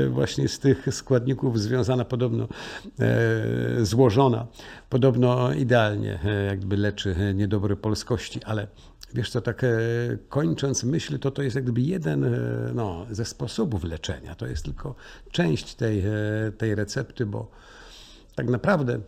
właśnie 0.09 0.47
z 0.47 0.59
tych 0.59 0.95
składników 0.95 1.59
związana 1.59 2.05
podobno, 2.05 2.47
złożona, 3.81 4.47
podobno 4.89 5.53
idealnie 5.53 6.19
jakby 6.47 6.77
leczy 6.77 7.15
niedobory 7.33 7.75
polskości, 7.75 8.43
ale 8.43 8.67
Wiesz 9.13 9.29
co, 9.29 9.41
tak 9.41 9.63
e, 9.63 9.67
kończąc 10.29 10.83
myśl, 10.83 11.19
to 11.19 11.31
to 11.31 11.41
jest 11.41 11.55
jak 11.55 11.63
gdyby 11.63 11.81
jeden 11.81 12.23
e, 12.23 12.29
no, 12.75 13.05
ze 13.11 13.25
sposobów 13.25 13.83
leczenia. 13.83 14.35
To 14.35 14.47
jest 14.47 14.65
tylko 14.65 14.95
część 15.31 15.75
tej, 15.75 15.99
e, 15.99 16.11
tej 16.57 16.75
recepty, 16.75 17.25
bo 17.25 17.51
tak 18.37 18.47
naprawdę 18.47 18.99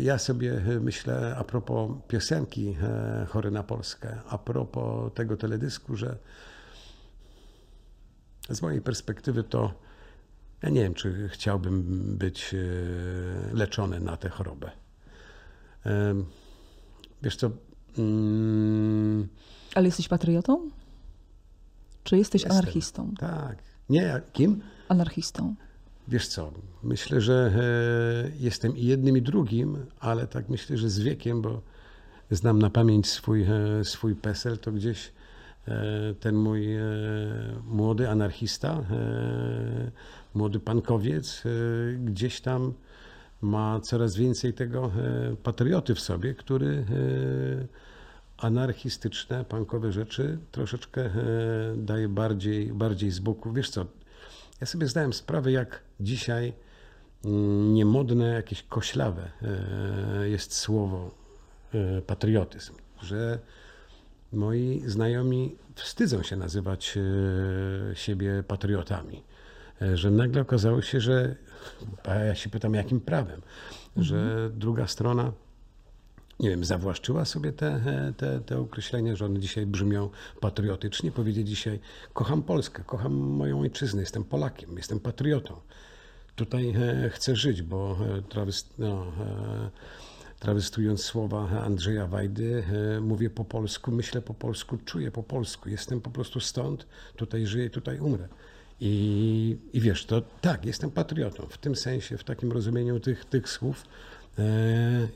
ja 0.00 0.18
sobie 0.18 0.60
myślę 0.80 1.36
a 1.38 1.44
propos 1.44 1.90
piosenki 2.08 2.76
Chory 3.28 3.50
na 3.50 3.62
Polskę, 3.62 4.16
a 4.28 4.38
propos 4.38 5.12
tego 5.14 5.36
teledysku, 5.36 5.96
że 5.96 6.18
z 8.50 8.62
mojej 8.62 8.80
perspektywy 8.80 9.44
to 9.44 9.74
ja 10.62 10.68
nie 10.68 10.82
wiem, 10.82 10.94
czy 10.94 11.28
chciałbym 11.28 11.82
być 12.16 12.54
leczony 13.52 14.00
na 14.00 14.16
tę 14.16 14.28
chorobę. 14.28 14.70
Wiesz 17.22 17.36
co, 17.36 17.50
Mm. 17.98 19.28
Ale 19.74 19.86
jesteś 19.86 20.08
patriotą? 20.08 20.70
Czy 22.04 22.18
jesteś 22.18 22.42
Jestem. 22.42 22.58
anarchistą? 22.58 23.14
Tak. 23.18 23.58
Nie, 23.88 24.20
kim? 24.32 24.62
Anarchistą. 24.88 25.54
Wiesz 26.08 26.28
co, 26.28 26.52
myślę, 26.82 27.20
że 27.20 27.52
e, 27.56 28.30
jestem 28.40 28.76
i 28.76 28.84
jednym, 28.84 29.16
i 29.16 29.22
drugim, 29.22 29.86
ale 30.00 30.26
tak 30.26 30.48
myślę, 30.48 30.76
że 30.76 30.90
z 30.90 30.98
wiekiem, 30.98 31.42
bo 31.42 31.62
znam 32.30 32.58
na 32.58 32.70
pamięć 32.70 33.06
swój, 33.06 33.42
e, 33.42 33.84
swój 33.84 34.14
PESEL, 34.14 34.58
to 34.58 34.72
gdzieś 34.72 35.12
e, 35.68 36.14
ten 36.20 36.36
mój 36.36 36.68
młody 37.66 38.10
anarchista, 38.10 38.84
młody 40.34 40.60
pankowiec, 40.60 41.42
gdzieś 42.04 42.40
tam 42.40 42.72
ma 43.40 43.80
coraz 43.80 44.16
więcej 44.16 44.54
tego 44.54 44.92
patrioty 45.42 45.94
w 45.94 46.00
sobie, 46.00 46.34
który 46.34 46.84
anarchistyczne, 48.36 49.44
punkowe 49.44 49.92
rzeczy 49.92 50.38
troszeczkę 50.52 51.10
daje 51.76 52.08
bardziej, 52.08 52.72
bardziej 52.72 53.10
z 53.10 53.18
boku. 53.18 53.52
Wiesz 53.52 53.70
co, 53.70 53.86
ja 54.60 54.66
sobie 54.66 54.86
zdałem 54.86 55.12
sprawę, 55.12 55.52
jak 55.52 55.80
dzisiaj 56.00 56.52
mm, 57.24 57.74
niemodne, 57.74 58.26
jakieś 58.26 58.62
koślawe 58.62 59.30
e, 60.22 60.28
jest 60.28 60.54
słowo 60.54 61.10
e, 61.74 62.02
patriotyzm, 62.02 62.74
że 63.02 63.38
moi 64.32 64.82
znajomi 64.86 65.56
wstydzą 65.74 66.22
się 66.22 66.36
nazywać 66.36 66.98
siebie 67.94 68.42
patriotami. 68.48 69.22
Że 69.94 70.10
nagle 70.10 70.42
okazało 70.42 70.82
się, 70.82 71.00
że, 71.00 71.36
a 72.04 72.14
ja 72.14 72.34
się 72.34 72.50
pytam, 72.50 72.74
jakim 72.74 73.00
prawem, 73.00 73.42
że 73.96 74.16
mhm. 74.16 74.58
druga 74.58 74.86
strona 74.86 75.32
nie 76.40 76.50
wiem, 76.50 76.64
zawłaszczyła 76.64 77.24
sobie 77.24 77.52
te, 77.52 77.80
te, 78.16 78.40
te 78.40 78.58
określenia, 78.58 79.16
że 79.16 79.24
one 79.24 79.40
dzisiaj 79.40 79.66
brzmią 79.66 80.10
patriotycznie. 80.40 81.12
Powiedzieć 81.12 81.48
dzisiaj, 81.48 81.80
kocham 82.12 82.42
Polskę, 82.42 82.82
kocham 82.86 83.12
moją 83.12 83.60
ojczyznę, 83.60 84.00
jestem 84.00 84.24
Polakiem, 84.24 84.76
jestem 84.76 85.00
patriotą. 85.00 85.54
Tutaj 86.36 86.74
e, 87.04 87.10
chcę 87.10 87.36
żyć, 87.36 87.62
bo 87.62 87.96
e, 88.18 88.22
trawyst, 88.22 88.74
no, 88.78 89.06
e, 89.20 89.70
trawystując 90.38 91.04
słowa 91.04 91.48
Andrzeja 91.48 92.06
Wajdy, 92.06 92.64
mówię 93.00 93.30
po 93.30 93.44
polsku, 93.44 93.92
myślę 93.92 94.22
po 94.22 94.34
polsku, 94.34 94.78
czuję 94.84 95.10
po 95.10 95.22
polsku. 95.22 95.68
Jestem 95.68 96.00
po 96.00 96.10
prostu 96.10 96.40
stąd, 96.40 96.86
tutaj 97.16 97.46
żyję, 97.46 97.70
tutaj 97.70 98.00
umrę. 98.00 98.28
I, 98.80 99.56
I 99.72 99.80
wiesz, 99.80 100.06
to 100.06 100.22
tak, 100.40 100.64
jestem 100.64 100.90
patriotą. 100.90 101.46
W 101.50 101.58
tym 101.58 101.76
sensie, 101.76 102.18
w 102.18 102.24
takim 102.24 102.52
rozumieniu 102.52 103.00
tych, 103.00 103.24
tych 103.24 103.48
słów, 103.48 103.84
E, 103.84 104.17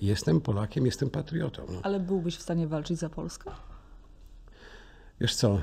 jestem 0.02 0.40
Polakiem, 0.40 0.86
jestem 0.86 1.10
patriotą. 1.10 1.66
No. 1.72 1.80
Ale 1.82 2.00
byłbyś 2.00 2.36
w 2.36 2.42
stanie 2.42 2.66
walczyć 2.66 2.98
za 2.98 3.08
Polskę? 3.08 3.50
Wiesz 5.20 5.34
co, 5.34 5.48
e, 5.54 5.60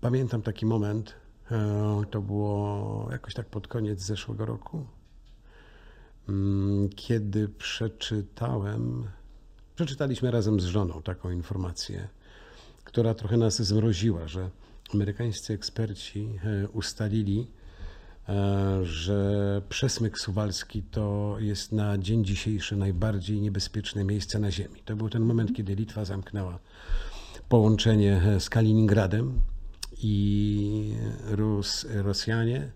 pamiętam 0.00 0.42
taki 0.42 0.66
moment, 0.66 1.14
E, 1.52 2.02
To 2.10 2.20
było 2.22 3.08
jakoś 3.12 3.34
tak 3.34 3.46
pod 3.46 3.68
koniec 3.68 4.00
zeszłego 4.00 4.46
roku. 4.46 4.86
Mm, 6.28 6.88
Kiedy 6.88 7.48
przeczytałem, 7.48 9.04
przeczytaliśmy 9.74 10.30
razem 10.30 10.60
z 10.60 10.64
żoną 10.64 11.02
taką 11.02 11.30
informację, 11.30 12.08
która 12.84 13.14
trochę 13.14 13.36
nas 13.36 13.62
zmroziła, 13.62 14.28
że 14.28 14.50
amerykańscy 14.94 15.52
eksperci 15.54 16.38
e, 16.44 16.68
ustalili, 16.68 17.40
e, 17.40 17.59
że 18.82 19.62
przesmyk 19.68 20.18
suwalski 20.18 20.82
to 20.82 21.36
jest 21.38 21.72
na 21.72 21.98
dzień 21.98 22.24
dzisiejszy 22.24 22.76
najbardziej 22.76 23.40
niebezpieczne 23.40 24.04
miejsce 24.04 24.38
na 24.38 24.50
Ziemi. 24.50 24.82
To 24.84 24.96
był 24.96 25.08
ten 25.08 25.22
moment, 25.22 25.56
kiedy 25.56 25.74
Litwa 25.74 26.04
zamknęła 26.04 26.58
połączenie 27.48 28.22
e, 28.26 28.40
z 28.40 28.50
Kaliningradem 28.50 29.40
i 30.02 30.94
Rus, 31.30 31.86
Rosjanie 31.94 32.70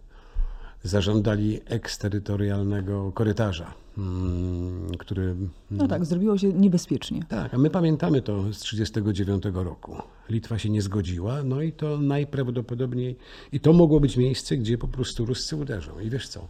zażądali 0.85 1.61
eksterytorialnego 1.67 3.13
korytarza, 3.13 3.75
mm, 3.99 4.91
który 4.99 5.37
No 5.71 5.89
tak, 5.89 6.05
zrobiło 6.05 6.39
się 6.39 6.53
niebezpiecznie. 6.53 7.25
tak, 7.29 7.55
a 7.55 7.59
my 7.59 7.71
pamiętamy 7.71 8.23
to 8.23 8.43
z 8.53 8.61
1939 8.61 9.65
roku. 9.65 9.97
Litwa 10.29 10.59
się 10.59 10.71
nie 10.71 10.83
zgodziła, 10.83 11.43
no 11.43 11.63
i 11.63 11.73
to 11.73 11.99
najprawdopodobniej, 11.99 13.17
i 13.53 13.61
to 13.61 13.73
mogło 13.73 14.01
być 14.01 14.17
miejsce, 14.17 14.57
gdzie 14.57 14.79
po 14.79 14.89
prostu 14.89 15.25
Ruscy 15.25 15.57
uderzą. 15.57 16.01
I 16.01 16.11
wiesz 16.11 16.29
co? 16.29 16.49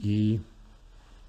I 0.00 0.38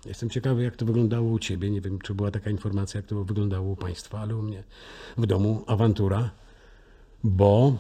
jestem 0.05 0.29
ciekawy, 0.29 0.63
jak 0.63 0.75
to 0.75 0.86
wyglądało 0.86 1.31
u 1.31 1.39
ciebie. 1.39 1.69
Nie 1.69 1.81
wiem, 1.81 2.00
czy 2.00 2.13
była 2.13 2.31
taka 2.31 2.50
informacja, 2.50 2.98
jak 2.98 3.05
to 3.08 3.24
wyglądało 3.24 3.69
u 3.72 3.75
państwa, 3.75 4.19
ale 4.19 4.36
u 4.36 4.41
mnie 4.41 4.63
w 5.17 5.25
domu 5.25 5.63
awantura, 5.67 6.29
bo, 7.24 7.77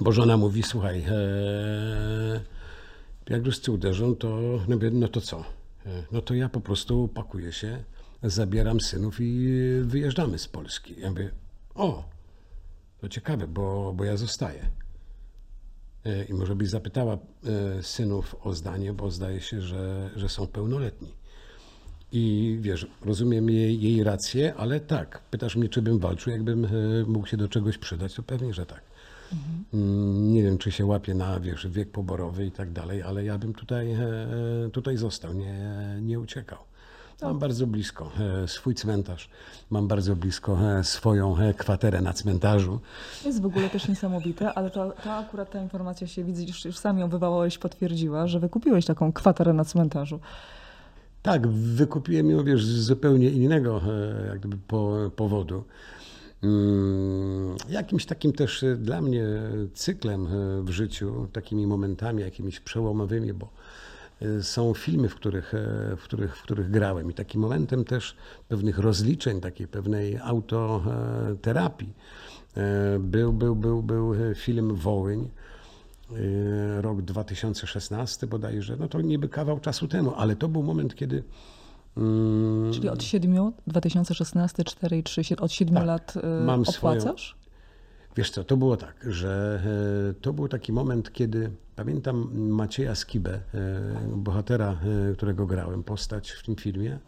bo 0.00 0.12
żona 0.12 0.36
mówi, 0.36 0.62
słuchaj, 0.62 1.04
e, 1.08 2.40
jak 3.30 3.44
Ruscy 3.44 3.72
uderzą, 3.72 4.16
to 4.16 4.40
no, 4.68 4.76
no 4.92 5.08
to 5.08 5.20
co? 5.20 5.44
E, 5.86 6.02
No 6.12 6.22
to 6.22 6.34
ja 6.34 6.48
po 6.48 6.60
prostu 6.60 7.08
pakuję 7.08 7.52
się, 7.52 7.82
zabieram 8.22 8.80
synów 8.80 9.16
i 9.20 9.48
wyjeżdżamy 9.82 10.38
z 10.38 10.48
Polski. 10.48 10.94
Ja 11.00 11.10
mówię, 11.10 11.30
o, 11.74 12.04
to 13.00 13.08
ciekawe, 13.08 13.48
bo, 13.48 13.92
bo 13.96 14.04
ja 14.04 14.16
zostaję. 14.16 14.70
E, 16.04 16.24
I 16.24 16.34
może 16.34 16.56
byś 16.56 16.68
zapytała 16.68 17.18
synów 17.82 18.36
o 18.42 18.54
zdanie, 18.54 18.92
bo 18.92 19.10
zdaje 19.10 19.40
się, 19.40 19.60
że, 19.60 20.10
że 20.16 20.28
są 20.28 20.46
pełnoletni. 20.46 21.14
I 22.12 22.58
wiesz, 22.60 22.86
rozumiem 23.02 23.50
jej, 23.50 23.80
jej 23.80 24.04
rację, 24.04 24.54
ale 24.54 24.80
tak, 24.80 25.22
pytasz 25.30 25.56
mnie, 25.56 25.68
czy 25.68 25.82
bym 25.82 25.98
walczył, 25.98 26.32
jakbym 26.32 26.66
mógł 27.06 27.26
się 27.26 27.36
do 27.36 27.48
czegoś 27.48 27.78
przydać, 27.78 28.14
to 28.14 28.22
pewnie, 28.22 28.54
że 28.54 28.66
tak. 28.66 28.91
Nie 30.12 30.42
wiem, 30.42 30.58
czy 30.58 30.72
się 30.72 30.86
łapie 30.86 31.14
na 31.14 31.40
wiesz, 31.40 31.68
wiek 31.68 31.90
poborowy 31.90 32.46
i 32.46 32.50
tak 32.50 32.72
dalej, 32.72 33.02
ale 33.02 33.24
ja 33.24 33.38
bym 33.38 33.54
tutaj, 33.54 33.92
e, 33.92 34.00
tutaj 34.72 34.96
został, 34.96 35.32
nie, 35.32 35.54
nie 36.02 36.20
uciekał. 36.20 36.58
Mam 37.22 37.38
bardzo 37.38 37.66
blisko 37.66 38.12
e, 38.44 38.48
swój 38.48 38.74
cmentarz, 38.74 39.28
mam 39.70 39.88
bardzo 39.88 40.16
blisko 40.16 40.78
e, 40.78 40.84
swoją 40.84 41.36
kwaterę 41.56 42.00
na 42.00 42.12
cmentarzu. 42.12 42.80
Jest 43.24 43.42
w 43.42 43.46
ogóle 43.46 43.70
też 43.70 43.88
niesamowite, 43.88 44.54
ale 44.54 44.70
to, 44.70 44.92
to 45.04 45.12
akurat 45.12 45.50
ta 45.50 45.62
informacja 45.62 46.06
się, 46.06 46.24
widzę, 46.24 46.42
już, 46.42 46.64
już 46.64 46.78
sam 46.78 46.98
ją 46.98 47.08
wywołałeś, 47.08 47.58
potwierdziła, 47.58 48.26
że 48.26 48.40
wykupiłeś 48.40 48.86
taką 48.86 49.12
kwaterę 49.12 49.52
na 49.52 49.64
cmentarzu. 49.64 50.20
Tak, 51.22 51.48
wykupiłem 51.48 52.30
ją, 52.30 52.44
wiesz, 52.44 52.64
z 52.64 52.86
zupełnie 52.86 53.30
innego 53.30 53.80
jak 54.26 54.38
gdyby 54.38 54.56
po, 54.68 55.10
powodu. 55.16 55.64
Mm, 56.42 57.56
Jakimś 57.68 58.06
takim 58.06 58.32
też 58.32 58.62
e, 58.62 58.76
dla 58.76 59.00
mnie 59.00 59.26
cyklem 59.74 60.26
e, 60.26 60.62
w 60.62 60.70
życiu, 60.70 61.28
takimi 61.32 61.66
momentami 61.66 62.22
jakimiś 62.22 62.60
przełomowymi, 62.60 63.32
bo 63.32 63.48
e, 64.22 64.42
są 64.42 64.74
filmy, 64.74 65.08
w 65.08 65.14
których, 65.14 65.52
w 65.96 66.02
których, 66.02 66.36
w 66.36 66.42
których 66.42 66.70
grałem 66.70 67.10
i 67.10 67.14
takim 67.14 67.40
momentem 67.40 67.84
też 67.84 68.16
pewnych 68.48 68.78
rozliczeń, 68.78 69.40
takiej 69.40 69.68
pewnej 69.68 70.18
autoterapii 70.18 71.92
był, 73.00 73.32
był, 73.32 73.56
był, 73.56 73.82
był 73.82 74.14
film 74.34 74.74
Wołyń. 74.74 75.28
Rok 76.80 77.02
2016 77.02 78.26
bodajże, 78.26 78.76
no 78.76 78.88
to 78.88 79.00
niby 79.00 79.28
kawał 79.28 79.60
czasu 79.60 79.88
temu, 79.88 80.14
ale 80.16 80.36
to 80.36 80.48
był 80.48 80.62
moment, 80.62 80.94
kiedy 80.94 81.22
mm, 81.96 82.72
Czyli 82.72 82.88
od 82.88 83.02
7, 83.02 83.52
2016, 83.66 84.64
4 84.64 84.98
i 84.98 85.02
3, 85.02 85.22
od 85.40 85.52
7 85.52 85.74
Tak, 85.74 85.86
lat 85.86 86.14
y, 86.16 86.44
mam 86.44 86.64
swoją- 86.66 86.98
opłacasz? 87.00 87.36
Wiesz 88.16 88.30
co, 88.30 88.44
to 88.44 88.56
było 88.56 88.76
tak, 88.76 88.94
że 89.08 89.62
e, 90.10 90.14
to 90.20 90.32
był 90.32 90.48
taki 90.48 90.72
moment, 90.72 91.12
kiedy 91.12 91.50
pamiętam 91.76 92.28
Macieja 92.50 92.94
Skibę, 92.94 93.34
e, 93.34 93.40
bohatera, 94.16 94.76
e, 95.10 95.14
którego 95.14 95.46
grałem, 95.46 95.82
postać 95.82 96.30
w 96.30 96.42
tym 96.42 96.56
filmie. 96.56 96.98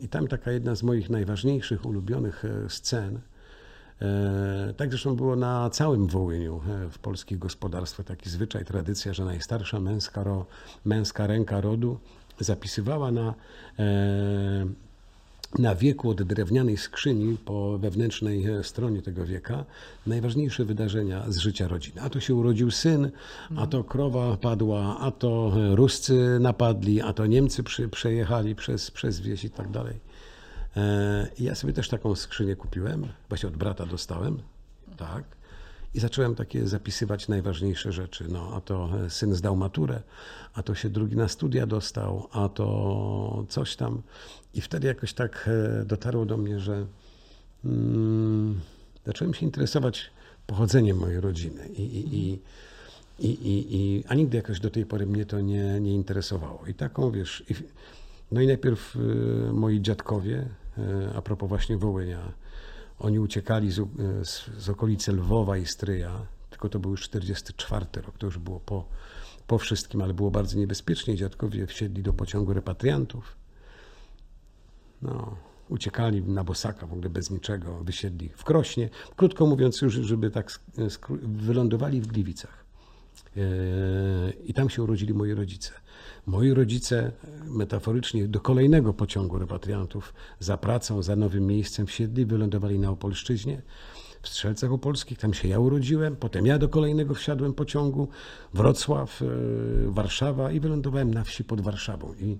I 0.00 0.08
tam 0.08 0.28
taka 0.28 0.50
jedna 0.52 0.74
z 0.74 0.82
moich 0.82 1.10
najważniejszych, 1.10 1.84
ulubionych 1.86 2.44
e, 2.44 2.70
scen. 2.70 3.20
E, 4.02 4.74
Tak 4.76 4.90
zresztą 4.90 5.16
było 5.16 5.36
na 5.36 5.70
całym 5.70 6.06
Wołyniu 6.06 6.60
e, 6.68 6.88
w 6.90 6.98
polskich 6.98 7.38
gospodarstwach 7.38 8.06
taki 8.06 8.30
zwyczaj, 8.30 8.64
tradycja, 8.64 9.12
że 9.14 9.24
najstarsza 9.24 9.80
męska, 9.80 10.22
ro, 10.24 10.46
męska 10.84 11.26
ręka 11.26 11.60
rodu 11.60 11.98
zapisywała 12.40 13.12
na 13.12 13.34
e, 13.78 14.66
na 15.58 15.74
wieku 15.74 16.10
od 16.10 16.22
drewnianej 16.22 16.76
skrzyni 16.76 17.36
po 17.44 17.78
wewnętrznej 17.78 18.46
e, 18.46 18.64
stronie 18.64 19.02
tego 19.02 19.26
wieka 19.26 19.64
najważniejsze 20.06 20.64
wydarzenia 20.64 21.24
z 21.28 21.38
życia 21.38 21.68
rodziny. 21.68 22.00
A 22.00 22.10
to 22.10 22.20
się 22.20 22.34
urodził 22.34 22.70
syn, 22.70 23.10
a 23.56 23.66
to 23.66 23.84
krowa 23.84 24.36
padła, 24.36 24.98
a 25.00 25.10
to 25.10 25.52
Ruscy 25.74 26.38
napadli, 26.40 27.00
a 27.00 27.12
to 27.12 27.26
Niemcy 27.26 27.62
przy, 27.62 27.88
przejechali 27.88 28.54
przez, 28.54 28.90
przez 28.90 29.20
wieś 29.20 29.44
i 29.44 29.50
tak 29.50 29.70
dalej. 29.70 30.00
E, 30.76 31.28
ja 31.40 31.54
sobie 31.54 31.72
też 31.72 31.88
taką 31.88 32.14
skrzynię 32.14 32.56
kupiłem, 32.56 33.06
właśnie 33.28 33.48
od 33.48 33.56
brata 33.56 33.86
dostałem, 33.86 34.38
tak. 34.96 35.39
I 35.94 36.00
zacząłem 36.00 36.34
takie 36.34 36.66
zapisywać 36.66 37.28
najważniejsze 37.28 37.92
rzeczy. 37.92 38.24
No, 38.28 38.52
a 38.54 38.60
to 38.60 38.88
e, 39.04 39.10
syn 39.10 39.34
zdał 39.34 39.56
maturę, 39.56 40.02
a 40.54 40.62
to 40.62 40.74
się 40.74 40.90
drugi 40.90 41.16
na 41.16 41.28
studia 41.28 41.66
dostał, 41.66 42.28
a 42.32 42.48
to 42.48 43.44
coś 43.48 43.76
tam. 43.76 44.02
I 44.54 44.60
wtedy 44.60 44.86
jakoś 44.86 45.12
tak 45.12 45.48
e, 45.80 45.84
dotarło 45.84 46.26
do 46.26 46.36
mnie, 46.36 46.60
że 46.60 46.86
mm, 47.64 48.60
zacząłem 49.06 49.34
się 49.34 49.46
interesować 49.46 50.10
pochodzeniem 50.46 50.96
mojej 50.96 51.20
rodziny. 51.20 51.68
I, 51.68 51.82
i, 51.82 52.16
i, 52.16 52.40
i, 53.18 53.28
i, 53.28 53.76
i, 53.76 54.04
a 54.08 54.14
nigdy 54.14 54.36
jakoś 54.36 54.60
do 54.60 54.70
tej 54.70 54.86
pory 54.86 55.06
mnie 55.06 55.26
to 55.26 55.40
nie, 55.40 55.80
nie 55.80 55.94
interesowało. 55.94 56.66
I 56.66 56.74
taką, 56.74 57.10
wiesz, 57.10 57.44
i, 57.48 57.54
no 58.32 58.40
i 58.40 58.46
najpierw 58.46 58.96
e, 58.96 59.52
moi 59.52 59.80
dziadkowie, 59.80 60.46
a 61.14 61.22
propos 61.22 61.48
właśnie 61.48 61.76
Wołynia, 61.76 62.32
oni 63.00 63.18
uciekali 63.18 63.72
z, 63.72 63.78
e, 63.78 63.84
z, 64.24 64.50
z 64.58 64.68
okolicy 64.68 65.12
Lwowa 65.12 65.56
i 65.56 65.66
Stryja, 65.66 66.26
tylko 66.50 66.68
to 66.68 66.78
był 66.78 66.90
już 66.90 67.02
44 67.02 67.86
rok, 67.94 68.18
to 68.18 68.26
już 68.26 68.38
było 68.38 68.60
po, 68.60 68.88
po 69.46 69.58
wszystkim, 69.58 70.02
ale 70.02 70.14
było 70.14 70.30
bardzo 70.30 70.58
niebezpiecznie. 70.58 71.16
Dziadkowie 71.16 71.66
wsiedli 71.66 72.02
do 72.02 72.12
pociągu 72.12 72.52
repatriantów. 72.52 73.36
No, 75.02 75.36
uciekali 75.68 76.22
na 76.22 76.44
Bosaka 76.44 76.86
w 76.86 76.92
ogóle 76.92 77.10
bez 77.10 77.30
niczego, 77.30 77.84
wysiedli 77.84 78.28
w 78.36 78.44
Krośnie. 78.44 78.90
Krótko 79.16 79.46
mówiąc, 79.46 79.82
już 79.82 79.94
żeby 79.94 80.30
tak 80.30 80.50
skró- 80.76 81.18
wylądowali 81.18 82.00
w 82.00 82.06
Gliwicach. 82.06 82.64
E, 83.36 83.40
I 84.44 84.54
tam 84.54 84.70
się 84.70 84.82
urodzili 84.82 85.14
moi 85.14 85.34
rodzice. 85.34 85.72
Moi 86.26 86.54
rodzice 86.54 87.12
metaforycznie 87.44 88.28
do 88.28 88.40
kolejnego 88.40 88.94
pociągu 88.94 89.38
repatriantów 89.38 90.14
za 90.38 90.56
pracą, 90.56 91.02
za 91.02 91.16
nowym 91.16 91.46
miejscem 91.46 91.86
wsiedli, 91.86 92.26
wylądowali 92.26 92.78
na 92.78 92.90
Opolszczyźnie, 92.90 93.62
w 94.22 94.28
Strzelcach 94.28 94.72
Opolskich, 94.72 95.18
tam 95.18 95.34
się 95.34 95.48
ja 95.48 95.58
urodziłem, 95.58 96.16
potem 96.16 96.46
ja 96.46 96.58
do 96.58 96.68
kolejnego 96.68 97.14
wsiadłem 97.14 97.54
pociągu, 97.54 98.08
Wrocław, 98.54 99.22
e, 99.22 99.26
Warszawa 99.90 100.52
i 100.52 100.60
wylądowałem 100.60 101.14
na 101.14 101.24
wsi 101.24 101.44
pod 101.44 101.60
Warszawą. 101.60 102.14
I, 102.14 102.38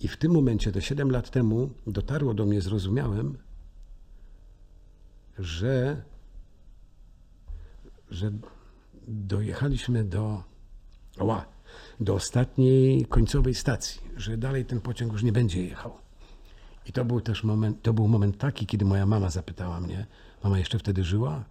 i 0.00 0.08
w 0.08 0.16
tym 0.16 0.32
momencie, 0.32 0.72
te 0.72 0.82
7 0.82 1.10
lat 1.10 1.30
temu, 1.30 1.70
dotarło 1.86 2.34
do 2.34 2.46
mnie, 2.46 2.60
zrozumiałem, 2.60 3.38
że, 5.38 6.02
że 8.10 8.30
dojechaliśmy 9.08 10.04
do, 10.04 10.42
ła, 11.18 11.55
do 12.00 12.14
ostatniej 12.14 13.06
końcowej 13.06 13.54
stacji, 13.54 14.00
że 14.16 14.36
dalej 14.36 14.64
ten 14.64 14.80
pociąg 14.80 15.12
już 15.12 15.22
nie 15.22 15.32
będzie 15.32 15.66
jechał. 15.66 15.92
I 16.86 16.92
to 16.92 17.04
był 17.04 17.20
też 17.20 17.44
moment, 17.44 17.82
to 17.82 17.92
był 17.92 18.08
moment 18.08 18.38
taki, 18.38 18.66
kiedy 18.66 18.84
moja 18.84 19.06
mama 19.06 19.30
zapytała 19.30 19.80
mnie, 19.80 20.06
mama 20.44 20.58
jeszcze 20.58 20.78
wtedy 20.78 21.04
żyła? 21.04 21.44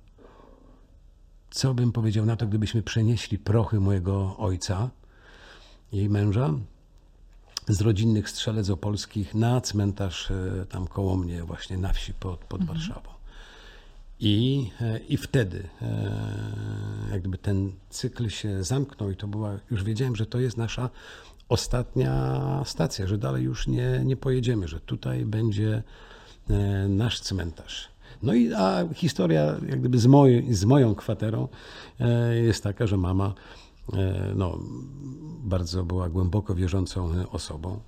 Co 1.51 1.73
bym 1.73 1.91
powiedział 1.91 2.25
na 2.25 2.35
to, 2.35 2.47
gdybyśmy 2.47 2.83
przenieśli 2.83 3.37
prochy 3.37 3.79
mojego 3.79 4.37
ojca, 4.37 4.89
jej 5.91 6.09
męża, 6.09 6.53
z 7.67 7.81
rodzinnych 7.81 8.29
strzelec 8.29 8.69
opolskich 8.69 9.35
na 9.35 9.61
cmentarz 9.61 10.31
e, 10.31 10.65
tam 10.69 10.87
koło 10.87 11.17
mnie, 11.17 11.43
właśnie 11.43 11.77
na 11.77 11.93
wsi 11.93 12.13
pod, 12.13 12.39
pod 12.39 12.63
Warszawą. 12.65 13.14
I, 14.19 14.69
e, 14.81 14.99
I 14.99 15.17
wtedy 15.17 15.69
e, 15.81 16.11
jak 17.11 17.19
gdyby 17.19 17.37
ten 17.37 17.71
cykl 17.89 18.29
się 18.29 18.63
zamknął 18.63 19.11
i 19.11 19.15
to 19.15 19.27
była, 19.27 19.59
już 19.71 19.83
wiedziałem, 19.83 20.15
że 20.15 20.25
to 20.25 20.39
jest 20.39 20.57
nasza 20.57 20.89
ostatnia 21.49 22.41
stacja, 22.65 23.07
że 23.07 23.17
dalej 23.17 23.43
już 23.43 23.67
nie, 23.67 24.01
nie 24.05 24.17
pojedziemy, 24.17 24.67
że 24.67 24.79
tutaj 24.79 25.25
będzie 25.25 25.83
e, 26.49 26.87
nasz 26.87 27.19
cmentarz. 27.19 27.89
No 28.23 28.33
i 28.33 28.53
a 28.53 28.83
historia 28.93 29.55
jak 29.69 29.79
gdyby 29.79 29.99
z, 29.99 30.05
mojej, 30.05 30.53
z 30.53 30.65
moją 30.65 30.95
kwaterą 30.95 31.47
jest 32.43 32.63
taka, 32.63 32.87
że 32.87 32.97
mama 32.97 33.33
no, 34.35 34.59
bardzo 35.43 35.83
była 35.83 36.09
głęboko 36.09 36.55
wierzącą 36.55 37.11
osobą. 37.31 37.79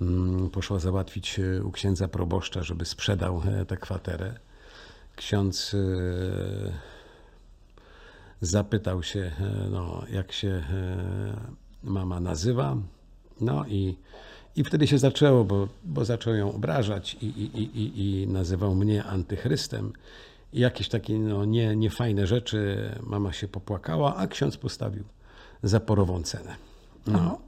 Mm, 0.00 0.50
poszła 0.50 0.78
załatwić 0.78 1.40
u 1.64 1.70
księdza 1.70 2.08
proboszcza, 2.08 2.62
żeby 2.62 2.84
sprzedał 2.84 3.42
tę 3.68 3.76
kwaterę 3.76 4.34
ksiądz 5.16 5.74
e, 5.74 6.72
zapytał 8.40 9.02
się, 9.02 9.32
e, 9.40 9.70
no, 9.70 10.02
jak 10.12 10.32
się 10.32 10.48
e, 10.48 10.62
mama 11.82 12.20
nazywa. 12.20 12.76
No 13.40 13.66
i, 13.66 13.96
i 14.56 14.64
wtedy 14.64 14.86
się 14.86 14.98
zaczęło, 14.98 15.44
bo, 15.44 15.68
bo 15.84 16.04
zaczął 16.04 16.34
ją 16.34 16.52
obrażać 16.54 17.14
i, 17.14 17.26
i, 17.26 17.78
i, 17.80 18.22
i 18.22 18.26
nazywał 18.26 18.74
mnie 18.74 19.04
antychrystem. 19.04 19.92
I 20.52 20.60
jakieś 20.60 20.88
takie 20.88 21.18
no, 21.18 21.44
nie, 21.44 21.76
niefajne 21.76 22.26
rzeczy. 22.26 22.90
Mama 23.02 23.32
się 23.32 23.48
popłakała, 23.48 24.16
a 24.16 24.26
ksiądz 24.26 24.56
postawił 24.56 25.04
zaporową 25.62 26.22
cenę. 26.22 26.56
No. 27.06 27.45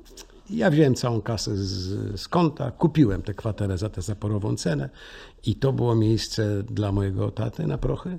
Ja 0.50 0.70
wziąłem 0.70 0.94
całą 0.94 1.22
kasę 1.22 1.56
z, 1.56 2.20
z 2.20 2.28
konta, 2.28 2.70
kupiłem 2.70 3.22
tę 3.22 3.34
kwaterę 3.34 3.78
za 3.78 3.88
tę 3.88 4.02
zaporową 4.02 4.56
cenę 4.56 4.88
i 5.46 5.54
to 5.54 5.72
było 5.72 5.94
miejsce 5.94 6.62
dla 6.62 6.92
mojego 6.92 7.30
taty 7.30 7.66
na 7.66 7.78
prochy 7.78 8.18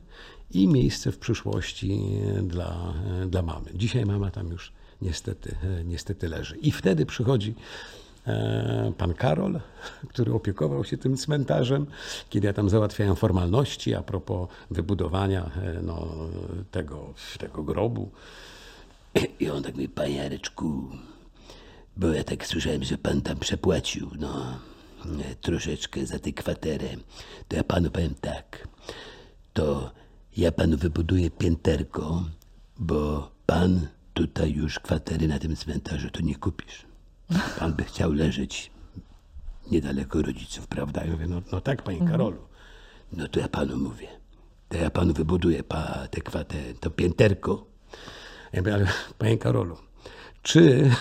i 0.51 0.67
miejsce 0.67 1.11
w 1.11 1.17
przyszłości 1.17 2.01
dla, 2.43 2.93
dla 3.27 3.41
mamy. 3.41 3.69
Dzisiaj 3.73 4.05
mama 4.05 4.31
tam 4.31 4.47
już 4.47 4.71
niestety, 5.01 5.55
niestety 5.85 6.29
leży. 6.29 6.57
I 6.57 6.71
wtedy 6.71 7.05
przychodzi 7.05 7.55
e, 8.27 8.93
pan 8.97 9.13
Karol, 9.13 9.59
który 10.07 10.33
opiekował 10.33 10.83
się 10.83 10.97
tym 10.97 11.17
cmentarzem, 11.17 11.85
kiedy 12.29 12.47
ja 12.47 12.53
tam 12.53 12.69
załatwiałem 12.69 13.15
formalności 13.15 13.95
a 13.95 14.01
propos 14.01 14.49
wybudowania 14.71 15.51
e, 15.63 15.81
no, 15.81 16.07
tego, 16.71 17.13
tego 17.39 17.63
grobu. 17.63 18.09
I 19.39 19.49
on 19.49 19.63
tak 19.63 19.73
mówi, 19.73 19.89
panie 19.89 20.15
Jareczku, 20.15 20.89
bo 21.99 22.13
ja 22.13 22.23
tak 22.23 22.47
słyszałem, 22.47 22.83
że 22.83 22.97
pan 22.97 23.21
tam 23.21 23.38
przepłacił, 23.38 24.12
no, 24.19 24.59
troszeczkę 25.41 26.05
za 26.05 26.19
tę 26.19 26.31
kwaterę. 26.31 26.88
To 27.47 27.55
ja 27.55 27.63
panu 27.63 27.91
powiem 27.91 28.15
tak, 28.21 28.67
to 29.53 29.91
ja 30.38 30.51
panu 30.51 30.77
wybuduję 30.77 31.31
pięterko, 31.31 32.23
bo 32.77 33.31
pan 33.45 33.88
tutaj 34.13 34.51
już 34.51 34.79
kwatery 34.79 35.27
na 35.27 35.39
tym 35.39 35.55
cmentarzu 35.55 36.09
to 36.09 36.21
nie 36.21 36.35
kupisz. 36.35 36.85
Pan 37.59 37.73
by 37.73 37.83
chciał 37.83 38.13
leżeć 38.13 38.71
niedaleko 39.71 40.21
rodziców, 40.21 40.67
prawda? 40.67 41.03
Ja 41.03 41.12
mówię, 41.12 41.27
no, 41.27 41.41
no 41.51 41.62
tak, 41.62 41.83
panie 41.83 42.07
Karolu. 42.07 42.41
No 43.13 43.27
to 43.27 43.39
ja 43.39 43.47
panu 43.47 43.77
mówię. 43.77 44.07
To 44.69 44.77
ja 44.77 44.89
panu 44.89 45.13
wybuduję 45.13 45.63
pa, 45.63 46.07
tę 46.12 46.21
kwaterę, 46.21 46.73
to 46.73 46.89
pięterko. 46.89 47.65
Ja 48.53 48.62
mówię, 48.62 48.73
ale 48.73 48.88
panie 49.17 49.38
Karolu, 49.38 49.77
czy 50.41 50.91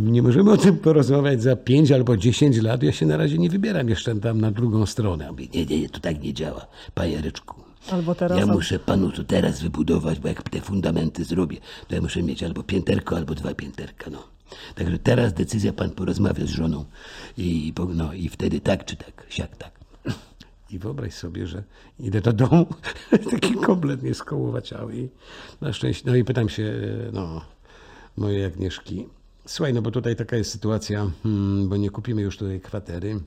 nie 0.00 0.22
możemy 0.22 0.52
o 0.52 0.56
tym 0.56 0.78
porozmawiać 0.78 1.42
za 1.42 1.56
5 1.56 1.92
albo 1.92 2.16
10 2.16 2.62
lat? 2.62 2.82
Ja 2.82 2.92
się 2.92 3.06
na 3.06 3.16
razie 3.16 3.38
nie 3.38 3.50
wybieram 3.50 3.88
jeszcze 3.88 4.14
tam 4.14 4.40
na 4.40 4.50
drugą 4.50 4.86
stronę. 4.86 5.30
Mówię, 5.30 5.46
nie, 5.54 5.66
nie, 5.66 5.80
nie, 5.80 5.88
to 5.88 6.00
tak 6.00 6.22
nie 6.22 6.34
działa, 6.34 6.66
panie 6.94 7.12
Jareczku. 7.12 7.62
Albo 7.90 8.14
teraz. 8.14 8.38
Ja 8.38 8.46
muszę 8.46 8.78
panu 8.78 9.12
to 9.12 9.24
teraz 9.24 9.62
wybudować, 9.62 10.18
bo 10.18 10.28
jak 10.28 10.50
te 10.50 10.60
fundamenty 10.60 11.24
zrobię, 11.24 11.56
to 11.88 11.94
ja 11.94 12.00
muszę 12.00 12.22
mieć 12.22 12.42
albo 12.42 12.62
pięterko, 12.62 13.16
albo 13.16 13.34
dwa 13.34 13.54
pięterka, 13.54 14.10
no. 14.10 14.24
Także 14.74 14.98
teraz 14.98 15.32
decyzja, 15.32 15.72
pan 15.72 15.90
porozmawia 15.90 16.46
z 16.46 16.50
żoną 16.50 16.84
i, 17.38 17.72
no, 17.94 18.12
i 18.12 18.28
wtedy 18.28 18.60
tak 18.60 18.84
czy 18.84 18.96
tak, 18.96 19.26
siak 19.28 19.56
tak. 19.56 19.80
I 20.70 20.78
wyobraź 20.78 21.14
sobie, 21.14 21.46
że 21.46 21.62
idę 22.00 22.20
do 22.20 22.32
domu, 22.32 22.66
taki 23.30 23.54
kompletnie 23.54 24.14
skołowaciały. 24.14 25.08
Na 25.60 25.72
szczęście, 25.72 26.02
no 26.06 26.16
i 26.16 26.24
pytam 26.24 26.48
się, 26.48 26.72
no, 27.12 27.40
mojej 28.16 28.44
Agnieszki, 28.44 29.06
słuchaj, 29.46 29.74
no 29.74 29.82
bo 29.82 29.90
tutaj 29.90 30.16
taka 30.16 30.36
jest 30.36 30.50
sytuacja, 30.50 31.10
hmm, 31.22 31.68
bo 31.68 31.76
nie 31.76 31.90
kupimy 31.90 32.22
już 32.22 32.38
tutaj 32.38 32.60
kwatery. 32.60 33.20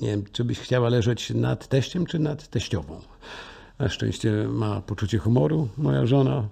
Nie 0.00 0.08
wiem, 0.08 0.24
czy 0.32 0.44
byś 0.44 0.58
chciała 0.58 0.88
leżeć 0.88 1.30
nad 1.30 1.68
teściem, 1.68 2.06
czy 2.06 2.18
nad 2.18 2.48
teściową? 2.48 3.00
Na 3.78 3.88
szczęście 3.88 4.32
ma 4.48 4.80
poczucie 4.80 5.18
humoru, 5.18 5.68
moja 5.78 6.06
żona, 6.06 6.48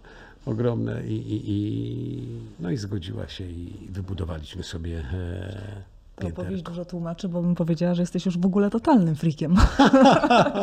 ogromne 0.46 1.06
i, 1.06 1.12
i, 1.12 1.50
i 1.50 2.22
no 2.60 2.70
i 2.70 2.76
zgodziła 2.76 3.28
się 3.28 3.44
i 3.44 3.88
wybudowaliśmy 3.90 4.62
sobie 4.62 4.98
e, 4.98 5.82
To 6.16 6.28
opowieść 6.28 6.62
dużo 6.62 6.84
tłumaczy, 6.84 7.28
bo 7.28 7.42
bym 7.42 7.54
powiedziała, 7.54 7.94
że 7.94 8.02
jesteś 8.02 8.26
już 8.26 8.38
w 8.38 8.46
ogóle 8.46 8.70
totalnym 8.70 9.16
frikiem. 9.16 9.56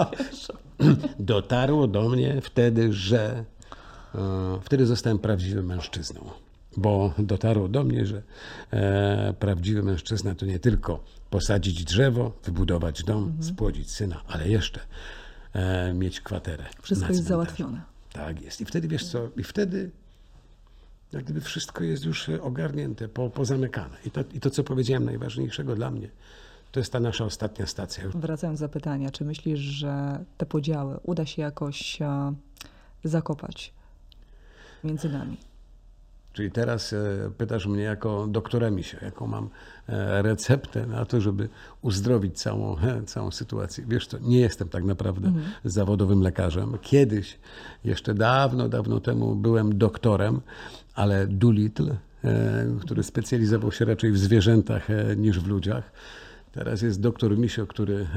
dotarło 1.19 1.87
do 1.87 2.09
mnie 2.09 2.41
wtedy, 2.41 2.93
że 2.93 3.43
e, 4.15 4.59
wtedy 4.61 4.85
zostałem 4.85 5.19
prawdziwym 5.19 5.65
mężczyzną. 5.65 6.21
Bo 6.77 7.13
dotarło 7.17 7.67
do 7.67 7.83
mnie, 7.83 8.05
że 8.05 8.21
e, 8.71 9.33
prawdziwy 9.39 9.83
mężczyzna 9.83 10.35
to 10.35 10.45
nie 10.45 10.59
tylko 10.59 11.03
posadzić 11.29 11.83
drzewo, 11.83 12.31
wybudować 12.43 13.03
dom, 13.03 13.23
Mhm. 13.23 13.43
spłodzić 13.43 13.91
syna, 13.91 14.21
ale 14.27 14.49
jeszcze 14.49 14.79
e, 15.53 15.93
mieć 15.93 16.21
kwaterę. 16.21 16.65
Wszystko 16.81 17.07
jest 17.07 17.23
załatwione. 17.23 17.81
Tak 18.13 18.41
jest. 18.41 18.61
I 18.61 18.65
wtedy 18.65 18.87
wiesz 18.87 19.05
co, 19.07 19.29
i 19.37 19.43
wtedy 19.43 19.91
jak 21.11 21.23
gdyby 21.23 21.41
wszystko 21.41 21.83
jest 21.83 22.05
już 22.05 22.29
e, 22.29 22.41
ogarnięte, 22.41 23.07
po, 23.07 23.29
pozamykane. 23.29 23.97
I 24.05 24.11
to, 24.11 24.21
I 24.33 24.39
to, 24.39 24.49
co 24.49 24.63
powiedziałem 24.63 25.05
najważniejszego 25.05 25.75
dla 25.75 25.91
mnie, 25.91 26.09
to 26.71 26.79
jest 26.79 26.91
ta 26.91 26.99
nasza 26.99 27.25
ostatnia 27.25 27.65
stacja. 27.65 28.03
Wracając 28.15 28.59
do 28.59 28.65
zapytania, 28.65 29.11
czy 29.11 29.25
myślisz, 29.25 29.59
że 29.59 30.23
te 30.37 30.45
podziały 30.45 30.99
uda 31.03 31.25
się 31.25 31.41
jakoś 31.41 32.01
e, 32.01 32.33
zakopać 33.03 33.73
między 34.83 35.09
nami? 35.09 35.37
Czyli 36.33 36.51
teraz 36.51 36.93
e, 36.93 37.31
pytasz 37.37 37.67
mnie 37.67 37.83
jako 37.83 38.27
doktora 38.27 38.71
Misio, 38.71 38.97
jaką 39.01 39.27
mam 39.27 39.49
e, 39.89 40.21
receptę 40.21 40.85
na 40.85 41.05
to, 41.05 41.21
żeby 41.21 41.49
uzdrowić 41.81 42.41
całą, 42.41 42.75
całą 43.05 43.31
sytuację. 43.31 43.83
Wiesz 43.87 44.07
co, 44.07 44.17
nie 44.19 44.39
jestem 44.39 44.69
tak 44.69 44.83
naprawdę 44.83 45.31
zawodowym 45.63 46.21
lekarzem. 46.21 46.77
Kiedyś, 46.81 47.39
jeszcze 47.83 48.13
dawno, 48.13 48.69
dawno 48.69 48.99
temu 48.99 49.35
byłem 49.35 49.77
doktorem, 49.77 50.41
ale 50.95 51.27
Doolittle, 51.27 51.97
e, 52.23 52.65
który 52.81 53.03
specjalizował 53.03 53.71
się 53.71 53.85
raczej 53.85 54.11
w 54.11 54.17
zwierzętach 54.17 54.87
niż 55.17 55.39
w 55.39 55.47
ludziach. 55.47 55.91
Teraz 56.51 56.81
jest 56.81 57.01
doktor 57.01 57.37
Misio, 57.37 57.67
który 57.67 58.07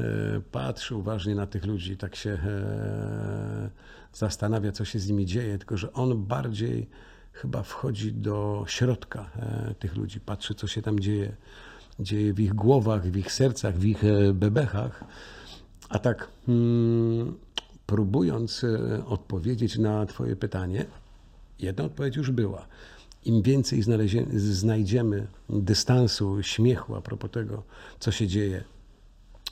patrzy 0.53 0.97
uważnie 0.97 1.35
na 1.35 1.47
tych 1.47 1.67
ludzi, 1.67 1.97
tak 1.97 2.17
się 2.17 2.39
zastanawia, 4.13 4.73
co 4.73 4.85
się 4.85 4.99
z 4.99 5.09
nimi 5.09 5.27
dzieje, 5.27 5.59
tylko 5.59 5.77
że 5.77 5.93
on 5.93 6.25
bardziej 6.25 6.89
chyba 7.43 7.63
wchodzi 7.63 8.13
do 8.13 8.65
środka 8.67 9.31
e, 9.37 9.75
tych 9.79 9.97
ludzi, 9.97 10.21
patrzy, 10.21 10.55
co 10.55 10.67
się 10.67 10.83
tam 10.83 11.01
dzieje, 11.01 11.33
dzieje 12.01 12.35
w 12.35 12.41
ich 12.41 12.55
głowach, 12.55 13.11
w 13.11 13.17
ich 13.17 13.33
sercach, 13.33 13.79
w 13.79 13.85
ich 13.85 14.05
e, 14.05 14.33
bebechach. 14.33 15.05
A 15.89 15.99
tak 15.99 16.29
mm, 16.49 17.35
próbując 17.87 18.65
e, 18.65 19.05
odpowiedzieć 19.07 19.79
na 19.79 20.07
Twoje 20.07 20.37
pytanie, 20.37 20.85
jedna 21.59 21.85
odpowiedź 21.85 22.17
już 22.17 22.31
była. 22.31 22.67
Im 23.25 23.43
więcej 23.43 23.83
znajdziemy 24.35 25.27
dystansu, 25.49 26.43
śmiechu 26.43 26.95
a 26.95 27.01
propos 27.01 27.31
tego, 27.31 27.63
co 27.99 28.13
się 28.13 28.27
dzieje, 28.27 28.65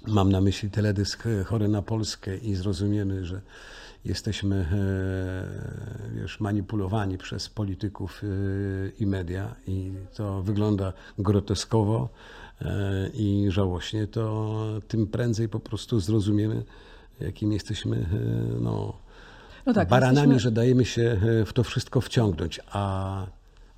mam 0.07 0.33
na 0.33 0.40
myśli 0.40 0.70
teledysk 0.70 1.24
Chory 1.44 1.68
na 1.68 1.83
Polskę 1.83 2.37
i 2.37 2.55
zrozumiemy, 2.55 3.24
że 3.24 3.40
jesteśmy 4.04 4.56
e, 6.16 6.20
wiesz, 6.20 6.40
manipulowani 6.40 7.18
przez 7.18 7.48
polityków 7.48 8.22
e, 8.22 8.26
i 9.00 9.06
media 9.06 9.54
i 9.66 9.92
to 10.14 10.42
wygląda 10.42 10.92
groteskowo 11.18 12.08
e, 12.62 13.08
i 13.14 13.46
żałośnie, 13.50 14.06
to 14.06 14.56
tym 14.88 15.06
prędzej 15.06 15.48
po 15.48 15.60
prostu 15.60 16.00
zrozumiemy, 16.00 16.64
jakim 17.20 17.52
jesteśmy 17.52 18.06
no, 18.60 18.96
No 19.66 19.72
tak, 19.72 19.88
baranami, 19.88 20.16
jesteśmy- 20.16 20.40
że 20.40 20.50
dajemy 20.50 20.84
się 20.84 21.20
w 21.46 21.52
to 21.52 21.64
wszystko 21.64 22.00
wciągnąć. 22.00 22.60
A, 22.72 23.26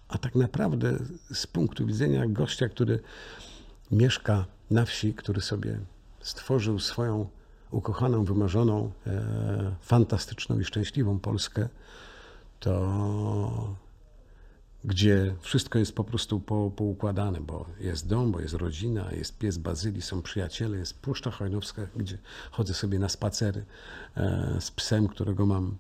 a 0.09 0.19
tak 0.19 0.35
naprawdę 0.35 0.99
z 1.33 1.47
punktu 1.47 1.87
widzenia 1.87 2.27
gościa, 2.27 2.69
który 2.69 3.01
mieszka 3.91 4.45
na 4.71 4.85
wsi, 4.85 5.15
który 5.15 5.41
sobie 5.41 5.79
stworzył 6.21 6.79
swoją 6.79 7.27
ukochaną, 7.73 8.25
wymarzoną, 8.25 8.91
e, 9.07 9.75
fantastyczną 9.81 10.59
i 10.59 10.65
szczęśliwą 10.65 11.19
Polskę, 11.19 11.69
to 12.61 13.77
gdzie 14.85 15.35
wszystko 15.41 15.79
jest 15.79 15.95
po 15.95 16.05
prostu 16.05 16.41
po, 16.41 16.71
poukładane, 16.71 17.41
bo 17.41 17.67
jest 17.81 18.07
dom, 18.07 18.33
bo 18.33 18.41
jest 18.41 18.55
rodzina, 18.55 19.13
jest 19.13 19.39
pies 19.39 19.59
Bazylii, 19.59 20.03
są 20.03 20.23
przyjaciele, 20.23 20.79
jest 20.79 20.99
Puszcza 20.99 21.31
Hojnowska, 21.31 21.87
gdzie 21.97 22.19
chodzę 22.51 22.75
sobie 22.75 22.99
na 22.99 23.09
spacery 23.09 23.65
e, 24.17 24.57
z 24.61 24.71
psem, 24.71 25.09
którego 25.09 25.47
mam 25.47 25.77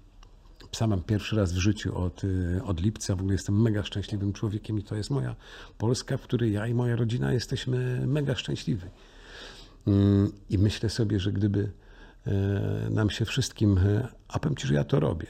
Psa 0.70 0.87
mam 0.87 1.02
pierwszy 1.02 1.37
raz 1.37 1.52
w 1.52 1.59
życiu 1.59 1.98
od, 1.98 2.24
y, 2.24 2.61
od 2.64 2.81
lipca. 2.81 3.16
W 3.16 3.20
ogóle 3.20 3.35
jestem 3.35 3.62
mega 3.62 3.83
szczęśliwym 3.83 4.33
człowiekiem 4.33 4.78
i 4.78 4.83
to 4.83 4.96
jest 4.96 5.11
moja 5.11 5.37
Polska, 5.78 6.16
w 6.16 6.22
której 6.22 6.52
ja 6.52 6.66
i 6.66 6.74
moja 6.74 6.96
rodzina 6.96 7.33
jesteśmy 7.33 8.07
mega 8.07 8.35
szczęśliwi. 8.35 8.87
Mm, 9.87 10.33
I 10.50 10.59
myślę 10.59 10.90
sobie, 10.90 11.20
że 11.20 11.33
gdyby 11.33 11.61
e, 11.61 11.82
nam 12.90 13.11
się 13.11 13.24
wszystkim, 13.24 13.78
e, 13.78 14.08
a 14.28 14.38
powiem 14.38 14.56
Ci, 14.56 14.66
że 14.66 14.74
ja 14.74 14.85
to 14.85 15.00
robię, 15.00 15.26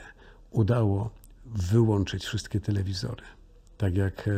udało 0.51 1.11
wyłączyć 1.47 2.25
wszystkie 2.25 2.61
telewizory, 2.61 3.23
tak 3.79 3.97
jak 3.97 4.29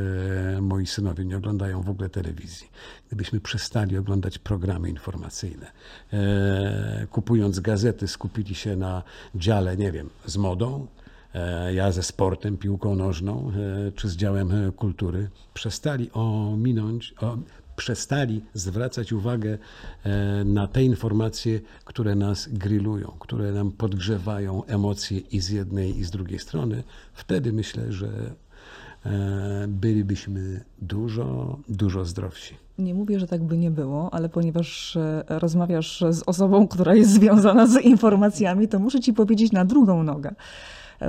e, 0.56 0.60
moi 0.60 0.86
synowie 0.86 1.24
nie 1.24 1.36
oglądają 1.36 1.82
w 1.82 1.90
ogóle 1.90 2.08
telewizji. 2.08 2.70
Gdybyśmy 3.06 3.40
przestali 3.40 3.98
oglądać 3.98 4.38
programy 4.38 4.90
informacyjne, 4.90 5.72
e, 6.12 7.06
kupując 7.10 7.60
gazety, 7.60 8.08
skupili 8.08 8.54
się 8.54 8.76
na 8.76 9.02
dziale, 9.34 9.76
nie 9.76 9.92
wiem, 9.92 10.10
z 10.26 10.36
modą, 10.36 10.86
e, 11.34 11.74
ja 11.74 11.92
ze 11.92 12.02
sportem, 12.02 12.56
piłką 12.56 12.96
nożną, 12.96 13.52
e, 13.88 13.92
czy 13.92 14.08
z 14.08 14.16
działem 14.16 14.52
e, 14.52 14.72
kultury, 14.72 15.30
przestali 15.54 16.10
ominąć, 16.12 17.14
o, 17.20 17.36
przestali 17.76 18.42
zwracać 18.54 19.12
uwagę 19.12 19.58
e, 20.04 20.44
na 20.44 20.66
te 20.66 20.84
informacje, 20.84 21.60
które 21.84 22.14
nas 22.14 22.48
grillują, 22.48 23.12
które 23.18 23.52
nam 23.52 23.72
podgrzewają 23.72 24.64
emocje 24.64 25.18
i 25.18 25.40
z 25.40 25.48
jednej, 25.50 25.98
i 25.98 26.04
z 26.04 26.10
drugiej 26.10 26.38
strony, 26.38 26.82
wtedy 27.12 27.52
myślę, 27.52 27.92
że 27.92 28.08
e, 29.06 29.64
bylibyśmy 29.68 30.64
dużo, 30.82 31.58
dużo 31.68 32.04
zdrowsi. 32.04 32.54
Nie 32.78 32.94
mówię, 32.94 33.20
że 33.20 33.26
tak 33.26 33.42
by 33.42 33.58
nie 33.58 33.70
było, 33.70 34.14
ale 34.14 34.28
ponieważ 34.28 34.96
e, 34.96 35.24
rozmawiasz 35.28 36.04
z 36.10 36.22
osobą, 36.26 36.68
która 36.68 36.94
jest 36.94 37.10
związana 37.10 37.66
z 37.66 37.80
informacjami, 37.84 38.68
to 38.68 38.78
muszę 38.78 39.00
ci 39.00 39.12
powiedzieć 39.12 39.52
na 39.52 39.64
drugą 39.64 40.02
nogę, 40.02 40.34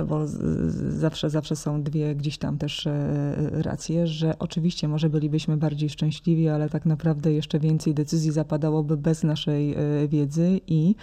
bo 0.08 0.26
z- 0.26 0.32
z- 0.72 0.94
zawsze, 0.94 1.30
zawsze 1.30 1.56
są 1.56 1.82
dwie 1.82 2.14
gdzieś 2.14 2.38
tam 2.38 2.58
też 2.58 2.86
e, 2.86 3.34
racje, 3.62 4.06
że 4.06 4.38
oczywiście 4.38 4.88
może 4.88 5.10
bylibyśmy 5.10 5.56
bardziej 5.56 5.88
szczęśliwi, 5.90 6.48
ale 6.48 6.68
tak 6.70 6.86
naprawdę 6.86 7.32
jeszcze 7.32 7.58
więcej 7.58 7.94
decyzji 7.94 8.32
zapadałoby 8.32 8.96
bez 8.96 9.22
naszej 9.22 9.74
e, 9.74 10.08
wiedzy 10.08 10.60
i 10.66 10.94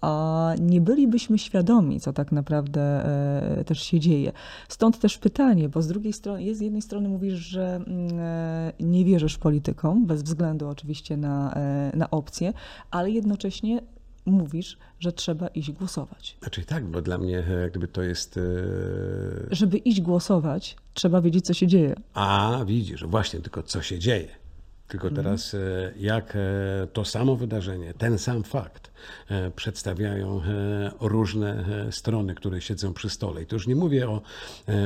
a 0.00 0.54
nie 0.60 0.80
bylibyśmy 0.80 1.38
świadomi, 1.38 2.00
co 2.00 2.12
tak 2.12 2.32
naprawdę 2.32 2.80
e, 3.60 3.64
też 3.64 3.82
się 3.82 4.00
dzieje. 4.00 4.32
Stąd 4.68 4.98
też 4.98 5.18
pytanie, 5.18 5.68
bo 5.68 5.82
z 5.82 5.86
drugiej 5.88 6.12
strony, 6.12 6.54
z 6.54 6.60
jednej 6.60 6.82
strony 6.82 7.08
mówisz, 7.08 7.34
że 7.34 7.74
mm, 7.76 8.18
e, 8.18 8.72
nie 8.80 9.04
wierzysz 9.04 9.38
politykom, 9.38 10.06
bez 10.06 10.22
względu 10.22 10.68
oczywiście 10.68 11.16
na, 11.16 11.54
e, 11.54 11.92
na 11.96 12.10
opcje, 12.10 12.52
ale 12.90 13.10
jednocześnie 13.10 13.80
mówisz, 14.26 14.78
że 15.00 15.12
trzeba 15.12 15.48
iść 15.48 15.72
głosować. 15.72 16.36
Znaczy 16.40 16.64
tak, 16.64 16.84
bo 16.84 17.02
dla 17.02 17.18
mnie 17.18 17.38
e, 17.38 17.52
jak 17.60 17.70
gdyby 17.70 17.88
to 17.88 18.02
jest... 18.02 18.36
e, 18.36 18.40
Żeby 19.50 19.78
iść 19.78 20.00
głosować, 20.00 20.76
trzeba 20.94 21.20
wiedzieć, 21.20 21.44
co 21.46 21.54
się 21.54 21.66
dzieje. 21.66 21.94
A 22.14 22.60
widzisz, 22.66 23.04
właśnie 23.04 23.40
tylko 23.40 23.62
co 23.62 23.82
się 23.82 23.98
dzieje. 23.98 24.28
Tylko 24.88 25.10
teraz 25.10 25.54
e, 25.54 25.58
jak 25.96 26.36
to 26.92 27.04
samo 27.04 27.36
wydarzenie, 27.36 27.94
ten 27.94 28.18
sam 28.18 28.42
fakt 28.42 28.90
przedstawiają 29.56 30.40
różne 31.00 31.64
strony, 31.90 32.34
które 32.34 32.60
siedzą 32.60 32.94
przy 32.94 33.10
stole. 33.10 33.42
I 33.42 33.46
to 33.46 33.56
już 33.56 33.66
nie 33.66 33.76
mówię 33.76 34.08
o, 34.10 34.22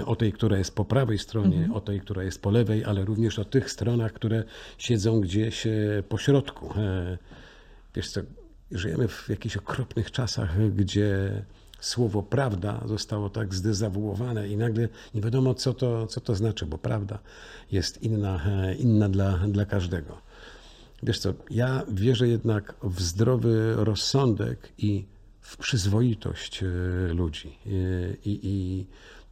o 0.06 0.16
tej, 0.16 0.32
która 0.32 0.58
jest 0.58 0.74
po 0.74 0.84
prawej 0.84 1.18
stronie, 1.18 1.68
o 1.74 1.80
tej, 1.80 2.00
która 2.00 2.22
jest 2.22 2.42
po 2.42 2.50
lewej, 2.50 2.84
ale 2.84 3.04
również 3.04 3.38
o 3.38 3.44
tych 3.44 3.70
stronach, 3.70 4.12
które 4.12 4.44
siedzą 4.78 5.20
gdzieś 5.20 5.66
po 6.08 6.18
środku. 6.18 6.74
Wiesz 7.94 8.08
co, 8.10 8.20
żyjemy 8.72 9.08
w 9.08 9.28
jakichś 9.28 9.56
okropnych 9.56 10.10
czasach, 10.10 10.70
gdzie 10.74 11.42
słowo 11.80 12.22
prawda 12.22 12.82
zostało 12.86 13.30
tak 13.30 13.54
zdezawuowane 13.54 14.48
i 14.48 14.56
nagle 14.56 14.88
nie 15.14 15.20
wiadomo, 15.20 15.54
co 15.54 15.74
to, 15.74 16.06
co 16.06 16.20
to 16.20 16.34
znaczy, 16.34 16.66
bo 16.66 16.78
prawda 16.78 17.18
jest 17.72 18.02
inna, 18.02 18.40
inna 18.78 19.08
dla, 19.08 19.38
dla 19.38 19.64
każdego. 19.64 20.28
Wiesz 21.02 21.18
co, 21.18 21.34
ja 21.50 21.82
wierzę 21.92 22.28
jednak 22.28 22.74
w 22.82 23.02
zdrowy 23.02 23.74
rozsądek 23.76 24.72
i 24.78 25.04
w 25.40 25.56
przyzwoitość 25.56 26.62
e, 26.62 26.66
ludzi. 27.14 27.48
E, 27.48 27.70
I, 28.24 28.40
i 28.42 28.86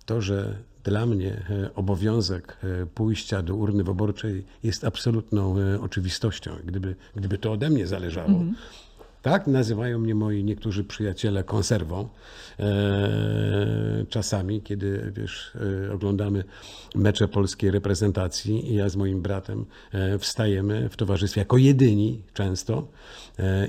to, 0.07 0.21
że 0.21 0.59
dla 0.85 1.07
mnie 1.07 1.47
e, 1.51 1.75
obowiązek 1.75 2.57
pójścia 2.95 3.43
do 3.43 3.55
urny 3.55 3.85
wyborczej 3.85 4.45
jest 4.63 4.85
absolutną 4.85 5.57
oczywistością. 5.81 6.57
Gdyby, 6.65 6.97
gdyby 7.17 7.39
to 7.39 7.53
ode 7.53 7.71
mnie 7.71 7.87
zależało, 7.87 8.45
tak 9.27 9.47
nazywają 9.47 9.99
mnie 9.99 10.15
moi 10.15 10.45
niektórzy 10.45 10.85
przyjaciele 10.85 11.45
konserwą. 11.45 12.09
E, 12.59 14.05
czasami, 14.09 14.63
kiedy 14.63 15.13
wiesz, 15.17 15.53
e, 15.89 15.93
oglądamy 15.93 16.45
mecze 16.95 17.29
polskiej 17.29 17.71
reprezentacji 17.71 18.75
ja 18.75 18.89
z 18.89 18.97
moim 18.97 19.23
bratem 19.23 19.65
e, 19.93 20.19
wstajemy 20.19 20.89
w 20.89 20.97
towarzystwie 20.97 21.41
jako 21.41 21.57
jedyni 21.57 22.23
często 22.35 22.89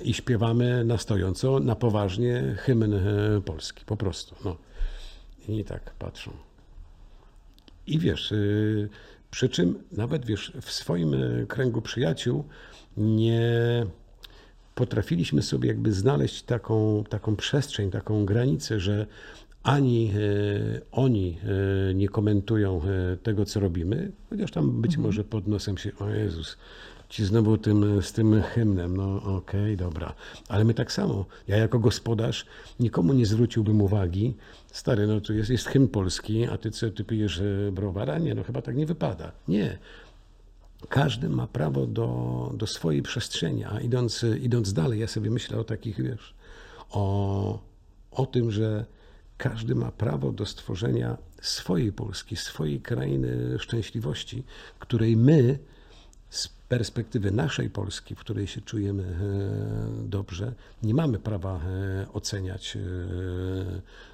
i 0.03 0.13
śpiewamy 0.13 0.85
na 0.85 0.97
stojąco, 0.97 1.59
na 1.59 1.75
poważnie 1.75 2.55
hymn 2.57 2.93
polski. 3.45 3.85
Po 3.85 3.97
prostu. 3.97 4.35
No. 4.45 4.57
I 5.47 5.63
tak 5.63 5.93
patrzą. 5.99 6.31
I 7.87 7.99
wiesz, 7.99 8.33
przy 9.31 9.49
czym 9.49 9.83
nawet 9.91 10.25
wiesz, 10.25 10.51
w 10.61 10.71
swoim 10.71 11.15
kręgu 11.47 11.81
przyjaciół 11.81 12.43
nie 12.97 13.41
potrafiliśmy 14.77 15.41
sobie 15.41 15.67
jakby 15.67 15.93
znaleźć 15.93 16.43
taką, 16.43 17.03
taką 17.09 17.35
przestrzeń, 17.35 17.91
taką 17.91 18.25
granicę, 18.25 18.79
że 18.79 19.05
ani 19.63 20.11
y, 20.15 20.81
oni 20.91 21.37
y, 21.89 21.93
nie 21.93 22.09
komentują 22.09 22.81
y, 23.13 23.17
tego, 23.17 23.45
co 23.45 23.59
robimy, 23.59 24.11
chociaż 24.29 24.51
tam 24.51 24.81
być 24.81 24.97
może 24.97 25.23
pod 25.23 25.47
nosem 25.47 25.77
się, 25.77 25.91
o 25.99 26.09
Jezus, 26.09 26.57
ci 27.09 27.25
znowu 27.25 27.57
tym, 27.57 28.01
z 28.01 28.11
tym 28.11 28.41
hymnem, 28.41 28.97
no 28.97 29.23
okej, 29.23 29.77
dobra. 29.77 30.13
Ale 30.47 30.63
my 30.63 30.73
tak 30.73 30.91
samo, 30.91 31.25
ja 31.47 31.57
jako 31.57 31.79
gospodarz 31.79 32.45
nikomu 32.79 33.13
nie 33.13 33.25
zwróciłbym 33.25 33.81
uwagi, 33.81 34.33
stary, 34.71 35.07
no 35.07 35.21
tu 35.21 35.33
jest, 35.33 35.49
jest 35.49 35.67
hymn 35.67 35.87
polski, 35.87 36.47
a 36.47 36.57
ty 36.57 36.71
co, 36.71 36.89
ty 36.89 37.03
pijesz 37.03 37.39
e, 37.39 37.71
browara? 37.71 38.17
Nie, 38.17 38.35
no 38.35 38.43
chyba 38.43 38.61
tak 38.61 38.75
nie 38.75 38.85
wypada. 38.85 39.31
Nie. 39.47 39.77
Każdy 40.89 41.29
ma 41.29 41.47
prawo 41.47 41.87
do, 41.87 42.51
do 42.53 42.67
swojej 42.67 43.01
przestrzeni, 43.01 43.65
a 43.65 43.79
idąc, 43.79 44.25
idąc 44.41 44.73
dalej, 44.73 44.99
ja 44.99 45.07
sobie 45.07 45.29
myślę 45.29 45.59
o 45.59 45.63
takich, 45.63 46.03
wiesz, 46.03 46.33
o, 46.89 47.59
o 48.11 48.25
tym, 48.25 48.51
że 48.51 48.85
każdy 49.37 49.75
ma 49.75 49.91
prawo 49.91 50.31
do 50.31 50.45
stworzenia 50.45 51.17
swojej 51.41 51.93
Polski, 51.93 52.35
swojej 52.35 52.81
krainy 52.81 53.59
szczęśliwości, 53.59 54.43
której 54.79 55.17
my 55.17 55.59
z 56.29 56.47
perspektywy 56.47 57.31
naszej 57.31 57.69
Polski, 57.69 58.15
w 58.15 58.19
której 58.19 58.47
się 58.47 58.61
czujemy 58.61 59.03
e, 59.03 60.07
dobrze, 60.09 60.53
nie 60.83 60.93
mamy 60.93 61.19
prawa 61.19 61.59
e, 61.59 62.13
oceniać 62.13 62.77
e, 62.77 62.79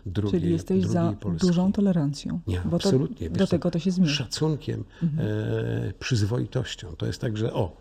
drugiej, 0.05 0.41
Czyli 0.41 0.51
jesteś 0.51 0.81
drugiej 0.81 0.93
za 0.93 1.13
Polski. 1.19 1.47
dużą 1.47 1.71
tolerancją. 1.71 2.39
Nie, 2.47 2.61
bo 2.65 2.69
to, 2.69 2.75
absolutnie. 2.75 3.29
Wiesz 3.29 3.37
do 3.37 3.47
tego 3.47 3.71
to 3.71 3.79
się 3.79 3.91
zmierza. 3.91 4.13
Szacunkiem, 4.13 4.83
e, 5.03 5.93
przyzwoitością. 5.99 6.95
To 6.95 7.05
jest 7.05 7.21
tak, 7.21 7.37
że 7.37 7.53
o, 7.53 7.77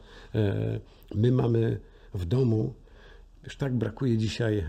my 1.15 1.33
mamy 1.33 1.81
w 2.15 2.25
domu, 2.25 2.75
wiesz, 3.45 3.57
tak 3.57 3.75
brakuje 3.75 4.19
dzisiaj 4.19 4.65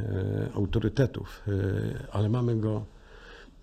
autorytetów, 0.55 1.43
ale 2.11 2.29
mamy 2.29 2.55
go, 2.55 2.85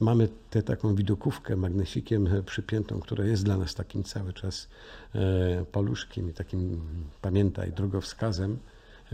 mamy 0.01 0.29
tę 0.51 0.63
taką 0.63 0.95
widokówkę 0.95 1.57
magnesikiem 1.57 2.29
przypiętą, 2.47 3.01
która 3.01 3.25
jest 3.25 3.45
dla 3.45 3.57
nas 3.57 3.75
takim 3.75 4.05
cały 4.05 4.33
czas 4.33 4.69
e, 5.15 5.65
paluszkiem 5.73 6.31
i 6.31 6.33
takim, 6.33 6.81
pamiętaj, 7.23 7.73
drogowskazem. 7.73 8.59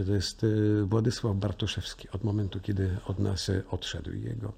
To 0.07 0.13
jest 0.13 0.45
e, 0.45 0.47
Władysław 0.85 1.37
Bartoszewski 1.37 2.09
od 2.09 2.25
momentu, 2.25 2.61
kiedy 2.61 2.97
od 3.07 3.19
nas 3.19 3.51
odszedł 3.71 4.13
i 4.13 4.23
jego 4.23 4.53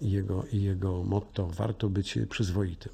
i 0.00 0.10
jego, 0.10 0.44
i 0.52 0.62
jego 0.62 1.02
motto 1.02 1.46
warto 1.46 1.88
być 1.88 2.18
przyzwoitym. 2.28 2.92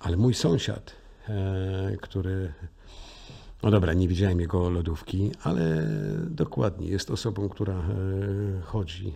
Ale 0.00 0.16
mój 0.16 0.34
sąsiad, 0.34 0.92
e, 1.28 1.96
który, 2.00 2.52
no 3.62 3.70
dobra, 3.70 3.92
nie 3.92 4.08
widziałem 4.08 4.40
jego 4.40 4.70
lodówki, 4.70 5.30
ale 5.42 5.86
dokładnie 6.30 6.86
jest 6.88 7.10
osobą, 7.10 7.48
która 7.48 7.82
chodzi 8.62 9.14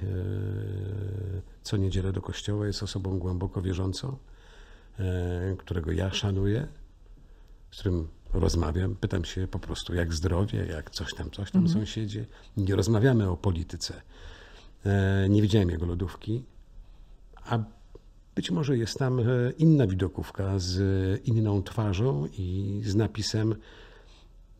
co 1.62 1.76
niedzielę 1.76 2.12
do 2.12 2.22
kościoła, 2.22 2.66
jest 2.66 2.82
osobą 2.82 3.18
głęboko 3.18 3.62
wierzącą, 3.62 4.16
e, 4.98 5.56
którego 5.58 5.92
ja 5.92 6.12
szanuję, 6.12 6.68
z 7.70 7.78
którym 7.78 8.08
rozmawiam, 8.32 8.96
pytam 8.96 9.24
się 9.24 9.48
po 9.48 9.58
prostu 9.58 9.94
jak 9.94 10.14
zdrowie, 10.14 10.66
jak 10.66 10.90
coś 10.90 11.14
tam, 11.14 11.30
coś 11.30 11.50
tam 11.50 11.68
sąsiedzie. 11.68 12.26
Nie 12.56 12.76
rozmawiamy 12.76 13.30
o 13.30 13.36
polityce. 13.36 14.02
E, 14.86 15.28
Nie 15.28 15.42
widziałem 15.42 15.70
jego 15.70 15.86
lodówki, 15.86 16.44
a 17.44 17.58
być 18.34 18.50
może 18.50 18.78
jest 18.78 18.98
tam 18.98 19.20
e, 19.20 19.24
inna 19.58 19.86
widokówka 19.86 20.58
z 20.58 20.80
inną 21.26 21.62
twarzą 21.62 22.26
i 22.38 22.80
z 22.84 22.94
napisem 22.94 23.54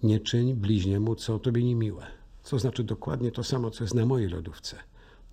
nie 0.02 0.20
czyń 0.20 0.54
bliźniemu, 0.54 1.14
co 1.14 1.38
tobie 1.38 1.62
niemiłe. 1.64 2.06
Co 2.42 2.58
znaczy 2.58 2.84
dokładnie 2.84 3.32
to 3.32 3.44
samo, 3.44 3.70
co 3.70 3.84
jest 3.84 3.94
na 3.94 4.06
mojej 4.06 4.28
lodówce. 4.28 4.76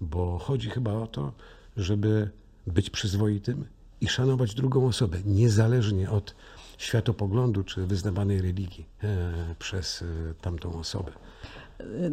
Bo 0.02 0.38
chodzi 0.38 0.70
chyba 0.70 0.94
o 0.94 1.08
to, 1.08 1.34
żeby 1.78 2.30
być 2.68 2.90
przyzwoitym 2.90 3.66
i 4.02 4.08
szanować 4.08 4.54
drugą 4.54 4.88
osobę, 4.88 5.18
niezależnie 5.26 6.10
od 6.10 6.36
światopoglądu 6.78 7.64
czy 7.64 7.86
wyznawanej 7.86 8.42
religii 8.42 8.86
e, 9.04 9.56
przez 9.60 10.02
e, 10.02 10.06
tamtą 10.42 10.80
osobę. 10.80 11.12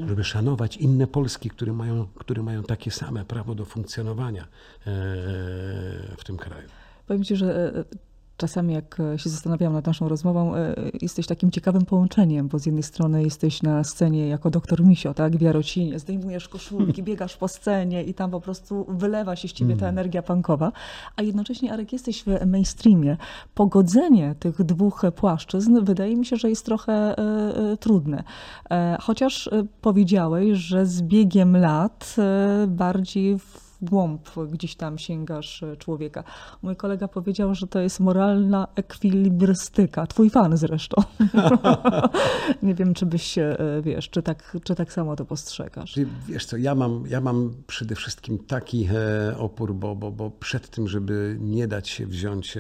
Żeby 0.07 0.25
szanować 0.25 0.77
inne 0.77 1.07
Polski, 1.07 1.51
które 1.51 1.73
mają, 1.73 2.07
które 2.15 2.43
mają 2.43 2.63
takie 2.63 2.91
same 2.91 3.25
prawo 3.25 3.55
do 3.55 3.65
funkcjonowania 3.65 4.43
e, 4.43 4.47
w 6.17 6.25
tym 6.25 6.37
kraju. 6.37 6.69
Powiem 7.07 7.25
ci, 7.25 7.37
że 7.37 7.73
czasami 8.37 8.75
jak 8.75 9.01
e, 9.01 9.19
się 9.19 9.31
zastanawiałam 9.31 9.75
nad 9.75 9.87
naszą 9.87 10.09
rozmową, 10.09 10.57
e, 10.57 10.75
jesteś 11.01 11.27
takim 11.27 11.51
ciekawym 11.51 11.85
połączeniem, 11.85 12.49
bo 12.49 12.59
z 12.59 12.67
jednej 12.67 12.83
strony 12.83 13.23
jesteś 13.23 13.63
na 13.63 13.85
scenie 13.85 14.29
jako 14.29 14.51
doktor 14.51 14.85
Misio, 14.85 15.15
tak, 15.15 15.37
w 15.37 15.41
Jarocinie, 15.41 15.99
zdejmujesz 15.99 16.49
koszulki, 16.49 17.03
biegasz 17.09 17.37
po 17.37 17.49
scenie 17.49 18.05
i 18.05 18.15
tam 18.15 18.31
po 18.31 18.41
prostu 18.41 18.87
wylewa 18.89 19.37
się 19.37 19.49
z 19.49 19.53
ciebie 19.53 19.77
ta 19.77 19.89
energia 19.89 20.23
punkowa, 20.23 20.73
a 21.17 21.23
jednocześnie, 21.23 21.73
Arek, 21.73 21.93
jesteś 21.93 22.25
w 22.25 22.47
mainstreamie. 22.47 23.17
Pogodzenie 23.55 24.35
tych 24.39 24.63
dwóch 24.63 25.03
płaszczyzn 25.17 25.85
wydaje 25.85 26.17
mi 26.17 26.27
się, 26.27 26.37
że 26.37 26.49
jest 26.49 26.65
trochę 26.65 27.19
e, 27.19 27.77
trudne. 27.77 28.23
Chociaż 29.01 29.51
powiedziałeś, 29.81 30.59
że 30.59 30.87
z 30.87 31.03
biegiem 31.03 31.57
lat 31.57 32.17
bardziej 32.69 33.39
w 33.39 33.66
głąb 33.83 34.29
gdzieś 34.53 34.77
tam 34.77 34.99
sięgasz 34.99 35.63
e, 35.63 35.77
człowieka. 35.77 36.25
Mój 36.63 36.77
kolega 36.77 37.09
powiedział, 37.09 37.55
że 37.55 37.67
to 37.67 37.81
jest 37.81 38.01
moralna 38.01 38.69
ekwilibrystyka. 38.75 40.07
Twój 40.07 40.31
fan 40.31 40.57
zresztą. 40.57 41.03
Nie 42.63 42.75
wiem, 42.75 42.95
czy 42.95 43.07
byś 43.07 43.23
się, 43.23 43.43
e, 43.43 43.83
wiesz, 43.83 44.11
czy 44.11 44.23
tak, 44.23 44.57
czy 44.65 44.75
tak 44.75 44.93
samo 44.93 45.17
to 45.17 45.25
postrzegasz. 45.25 45.99
Wiesz 46.29 46.47
co, 46.47 46.57
ja 46.57 46.75
mam, 46.75 47.05
ja 47.09 47.21
mam 47.21 47.55
przede 47.67 47.95
wszystkim 47.95 48.39
taki 48.39 48.89
e, 48.93 49.39
opór, 49.39 49.75
bo, 49.75 49.97
bo, 49.97 50.11
bo 50.11 50.31
przed 50.31 50.71
tym, 50.71 50.89
żeby 50.89 51.37
nie 51.41 51.69
dać 51.69 51.89
się 51.89 52.07
wziąć 52.07 52.59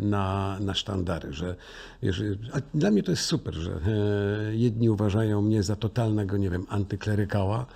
na, 0.00 0.56
na 0.60 0.74
sztandary, 0.74 1.32
że 1.32 1.56
wiesz, 2.02 2.22
dla 2.74 2.90
mnie 2.90 3.02
to 3.02 3.10
jest 3.10 3.22
super, 3.22 3.54
że 3.54 3.80
jedni 4.52 4.90
uważają 4.90 5.42
mnie 5.42 5.62
za 5.62 5.76
totalnego, 5.76 6.36
nie 6.36 6.50
wiem, 6.50 6.66
antyklerykała, 6.68 7.66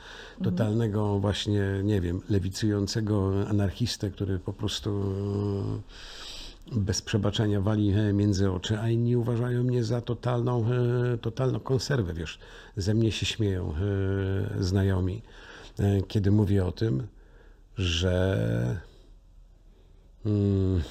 totalnego 0.42 1.18
właśnie, 1.18 1.62
nie 1.84 2.00
wiem, 2.00 2.20
lewicującego 2.30 3.32
anarchistę, 3.48 4.10
który 4.10 4.38
po 4.38 4.52
prostu 4.52 5.02
e, 6.72 6.80
bez 6.80 7.02
przebaczenia 7.02 7.60
wali 7.60 7.92
e, 7.92 8.12
między 8.12 8.50
oczy, 8.50 8.78
a 8.78 8.88
inni 8.88 9.16
uważają 9.16 9.62
mnie 9.62 9.84
za 9.84 10.00
totalną, 10.00 10.64
e, 11.14 11.18
totalną 11.18 11.60
konserwę, 11.60 12.14
wiesz. 12.14 12.38
Ze 12.76 12.94
mnie 12.94 13.12
się 13.12 13.26
śmieją 13.26 13.74
znajomi, 14.60 15.22
kiedy 16.08 16.30
mówię 16.30 16.64
o 16.66 16.72
tym, 16.72 17.06
że 17.76 18.80
mm, 20.26 20.82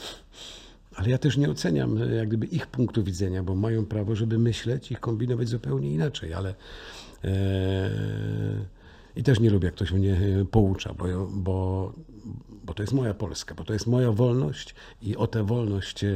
ale 0.95 1.09
ja 1.09 1.17
też 1.17 1.37
nie 1.37 1.49
oceniam 1.49 1.97
jak 1.97 2.27
gdyby 2.27 2.45
ich 2.45 2.67
punktu 2.67 3.03
widzenia, 3.03 3.43
bo 3.43 3.55
mają 3.55 3.85
prawo, 3.85 4.15
żeby 4.15 4.39
myśleć 4.39 4.91
i 4.91 4.95
kombinować 4.95 5.47
zupełnie 5.47 5.93
inaczej, 5.93 6.33
ale 6.33 6.55
i 9.15 9.23
też 9.23 9.39
nie 9.39 9.49
lubię, 9.49 9.65
jak 9.65 9.75
ktoś 9.75 9.91
mnie 9.91 10.13
e, 10.41 10.45
poucza, 10.45 10.93
bo, 10.93 11.27
bo, 11.31 11.93
bo 12.63 12.73
to 12.73 12.83
jest 12.83 12.93
moja 12.93 13.13
Polska, 13.13 13.55
bo 13.55 13.63
to 13.63 13.73
jest 13.73 13.87
moja 13.87 14.11
wolność 14.11 14.75
i 15.01 15.17
o 15.17 15.27
tę 15.27 15.43
wolność 15.43 16.03
e, 16.03 16.09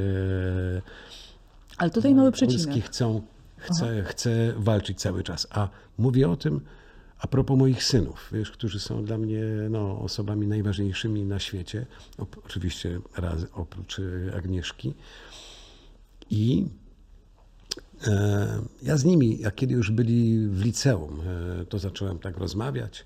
Ale 1.78 1.90
tutaj 1.90 2.16
mały 2.16 2.32
przecinek. 2.32 2.86
chcą, 2.86 3.22
chcę, 3.58 4.04
chcę 4.04 4.54
walczyć 4.58 5.00
cały 5.00 5.24
czas. 5.24 5.48
A 5.50 5.70
mówię 5.98 6.30
o 6.30 6.36
tym 6.36 6.62
a 7.20 7.28
propos 7.28 7.58
moich 7.58 7.84
synów, 7.84 8.30
wiesz, 8.34 8.52
którzy 8.52 8.80
są 8.80 9.06
dla 9.06 9.18
mnie 9.18 9.42
no, 9.70 10.00
osobami 10.00 10.48
najważniejszymi 10.48 11.26
na 11.26 11.40
świecie. 11.40 11.86
Oczywiście 12.46 13.00
raz, 13.18 13.46
oprócz 13.54 14.00
e, 14.00 14.36
Agnieszki. 14.38 14.94
I 16.30 16.68
ja 18.82 18.98
z 18.98 19.06
nimi, 19.06 19.40
jak 19.40 19.56
kiedy 19.56 19.74
już 19.74 19.92
byli 19.92 20.48
w 20.48 20.62
liceum, 20.62 21.22
e, 21.62 21.66
to 21.66 21.80
zacząłem 21.80 22.20
tak 22.20 22.38
rozmawiać, 22.38 23.06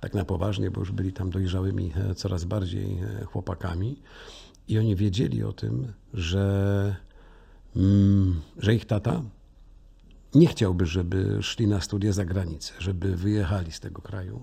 tak 0.00 0.14
na 0.14 0.24
poważnie, 0.24 0.70
bo 0.70 0.80
już 0.80 0.92
byli 0.92 1.12
tam 1.12 1.30
dojrzałymi 1.30 1.92
e, 1.96 2.14
coraz 2.14 2.44
bardziej 2.44 2.98
e, 2.98 3.24
chłopakami. 3.24 4.02
I 4.68 4.78
oni 4.78 4.96
wiedzieli 4.96 5.44
o 5.44 5.52
tym, 5.52 5.92
że, 6.14 6.96
mm, 7.76 8.40
że 8.58 8.74
ich 8.74 8.84
tata 8.84 9.22
nie 10.34 10.46
chciałby, 10.46 10.86
żeby 10.86 11.38
szli 11.42 11.66
na 11.66 11.80
studia 11.80 12.12
za 12.12 12.24
granicę, 12.24 12.74
żeby 12.78 13.16
wyjechali 13.16 13.72
z 13.72 13.80
tego 13.80 14.02
kraju, 14.02 14.42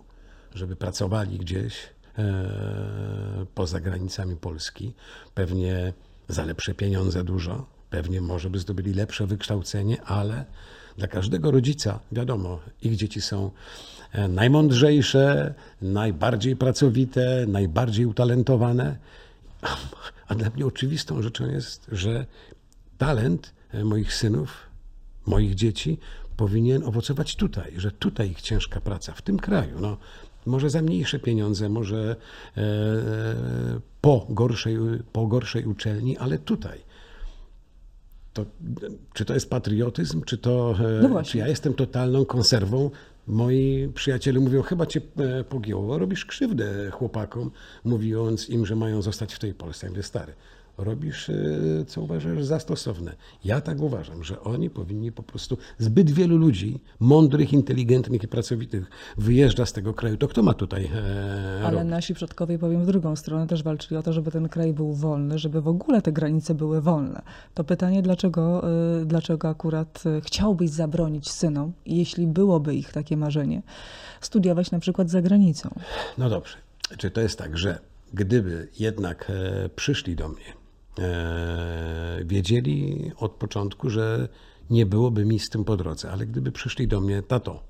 żeby 0.54 0.76
pracowali 0.76 1.40
gdzieś 1.40 1.90
e, 2.18 3.46
poza 3.56 3.80
granicami 3.80 4.36
Polski, 4.36 4.94
pewnie 5.34 5.94
za 6.28 6.46
lepsze 6.46 6.74
pieniądze 6.74 7.24
dużo, 7.24 7.75
pewnie 7.96 8.22
może 8.22 8.50
by 8.50 8.60
zdobyli 8.60 8.94
lepsze 8.94 9.28
wykształcenie, 9.28 10.02
ale 10.02 10.46
dla 10.98 11.08
każdego 11.08 11.52
rodzica, 11.52 12.00
wiadomo, 12.12 12.60
ich 12.82 12.96
dzieci 12.96 13.22
są 13.22 13.52
e, 14.12 14.28
najmądrzejsze, 14.28 15.54
najbardziej 15.82 16.56
pracowite, 16.56 17.46
najbardziej 17.48 18.06
utalentowane. 18.06 18.98
A 20.28 20.36
dla 20.36 20.50
mnie 20.50 20.66
oczywistą 20.66 21.22
rzeczą 21.22 21.52
jest, 21.52 21.88
że 21.92 22.26
talent 22.98 23.54
e, 23.72 23.84
moich 23.84 24.14
synów, 24.14 24.58
moich 25.26 25.56
dzieci 25.56 25.98
powinien 26.38 26.84
owocować 26.84 27.36
tutaj, 27.36 27.74
że 27.78 27.92
tutaj 27.92 28.32
ich 28.32 28.42
ciężka 28.42 28.82
praca, 28.82 29.14
w 29.14 29.22
tym 29.22 29.40
kraju. 29.40 29.80
No, 29.80 29.98
może 30.46 30.70
za 30.70 30.82
mniejsze 30.82 31.20
pieniądze, 31.20 31.70
może 31.70 32.16
e, 32.58 32.64
po, 34.02 34.28
gorszej, 34.30 34.78
po 35.14 35.28
gorszej 35.28 35.66
uczelni, 35.66 36.18
ale 36.18 36.38
tutaj. 36.38 36.85
To, 38.36 38.46
czy 39.14 39.26
to 39.26 39.34
jest 39.34 39.50
patriotyzm, 39.50 40.22
czy 40.22 40.38
to, 40.38 40.76
e, 41.04 41.08
No 41.08 41.24
czy 41.24 41.38
ja 41.38 41.48
jestem 41.48 41.74
totalną 41.74 42.26
konserwą? 42.26 42.92
Moi 43.28 43.92
przyjaciele 43.94 44.40
mówią, 44.40 44.62
chyba 44.62 44.86
cię 44.86 45.02
e, 45.18 45.44
pogięło, 45.44 45.98
robisz 45.98 46.26
krzywdę 46.26 46.92
chłopakom, 46.92 47.52
mówiąc 47.84 48.50
im, 48.50 48.66
że 48.66 48.76
mają 48.76 49.02
zostać 49.02 49.34
w 49.34 49.40
tej 49.40 49.54
Polsce. 49.54 49.88
Ja 49.88 49.92
mówię, 49.92 50.04
stary, 50.04 50.34
robisz, 50.78 51.30
e, 51.30 51.34
co 51.88 52.02
uważasz 52.02 52.44
za 52.44 52.60
stosowne. 52.60 53.16
Ja 53.44 53.62
tak 53.62 53.82
uważam, 53.82 54.24
że 54.24 54.40
oni 54.42 54.70
powinni 54.70 55.12
po 55.12 55.24
prostu, 55.24 55.58
zbyt 55.78 56.12
wielu 56.12 56.38
ludzi, 56.38 56.80
mądrych, 57.00 57.54
inteligentnych 57.54 58.24
i 58.24 58.28
pracowitych 58.28 58.90
wyjeżdża 59.18 59.66
z 59.66 59.74
tego 59.74 59.94
kraju. 59.94 60.18
To 60.18 60.28
kto 60.28 60.44
ma 60.44 60.54
tutaj 60.54 60.86
e, 60.96 61.62
Ale 61.66 61.78
robić? 61.78 61.92
nasi 61.92 62.14
przodkowie, 62.14 62.60
powiem 62.60 62.84
w 62.84 62.86
drugą 62.86 63.16
stronę, 63.16 63.48
też 63.48 63.64
walczyli 63.64 63.98
o 63.98 64.04
to, 64.04 64.14
żeby 64.14 64.32
ten 64.32 64.50
kraj 64.50 64.74
był 64.74 64.94
wolny, 64.94 65.40
żeby 65.40 65.62
w 65.62 65.68
ogóle 65.68 66.02
te 66.02 66.12
granice 66.12 66.56
były 66.56 66.82
wolne. 66.82 67.22
To 67.54 67.64
pytanie, 67.64 68.02
dlaczego, 68.02 68.64
y, 69.02 69.06
dlaczego 69.06 69.50
akurat 69.50 70.04
y, 70.06 70.22
chciałbyś 70.22 70.70
zabronić 70.70 71.32
synom, 71.32 71.74
jeśli 71.86 72.28
byłoby 72.28 72.76
ich 72.76 72.92
takie 72.92 73.18
marzenie, 73.18 73.62
studiować 74.22 74.72
na 74.72 74.80
przykład 74.80 75.10
za 75.10 75.22
granicą? 75.22 75.70
No 76.18 76.30
dobrze. 76.30 76.58
Czy 76.98 77.12
to 77.12 77.22
jest 77.22 77.40
tak, 77.40 77.58
że 77.58 77.80
gdyby 78.14 78.68
jednak 78.80 79.30
e, 79.30 79.70
przyszli 79.70 80.16
do 80.16 80.30
mnie, 80.30 80.46
e, 80.50 80.65
wiedzieli 82.26 83.12
od 83.18 83.32
początku, 83.32 83.90
że 83.90 84.30
nie 84.70 84.86
byłoby 84.86 85.26
mi 85.26 85.40
z 85.40 85.50
tym 85.50 85.66
po 85.66 85.78
drodze, 85.78 86.12
ale 86.12 86.26
gdyby 86.26 86.52
przyszli 86.52 86.88
do 86.88 87.02
mnie, 87.02 87.22
tato, 87.22 87.64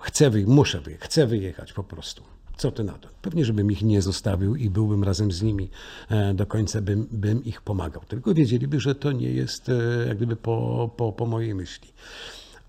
chcę 0.00 0.30
wyjechać, 0.30 0.54
muszę 0.54 0.80
wyjechać, 0.80 1.08
chcę 1.08 1.26
wyjechać 1.26 1.72
po 1.72 1.84
prostu. 1.84 2.22
Co 2.56 2.70
ty 2.72 2.84
na 2.84 2.92
to? 2.92 3.08
Pewnie, 3.22 3.44
żebym 3.44 3.70
ich 3.70 3.82
nie 3.82 4.02
zostawił 4.02 4.56
i 4.56 4.70
byłbym 4.70 5.04
razem 5.04 5.32
z 5.32 5.42
nimi 5.42 5.70
e, 6.08 6.34
do 6.34 6.46
końca, 6.46 6.82
bym, 6.82 7.08
bym 7.10 7.44
ich 7.44 7.62
pomagał. 7.62 8.02
Tylko 8.08 8.34
wiedzieliby, 8.34 8.80
że 8.80 8.94
to 8.94 9.12
nie 9.12 9.30
jest 9.30 9.68
e, 9.68 9.72
jak 10.08 10.16
gdyby 10.16 10.36
po, 10.36 10.90
po, 10.96 11.12
po 11.12 11.26
mojej 11.26 11.54
myśli. 11.54 11.88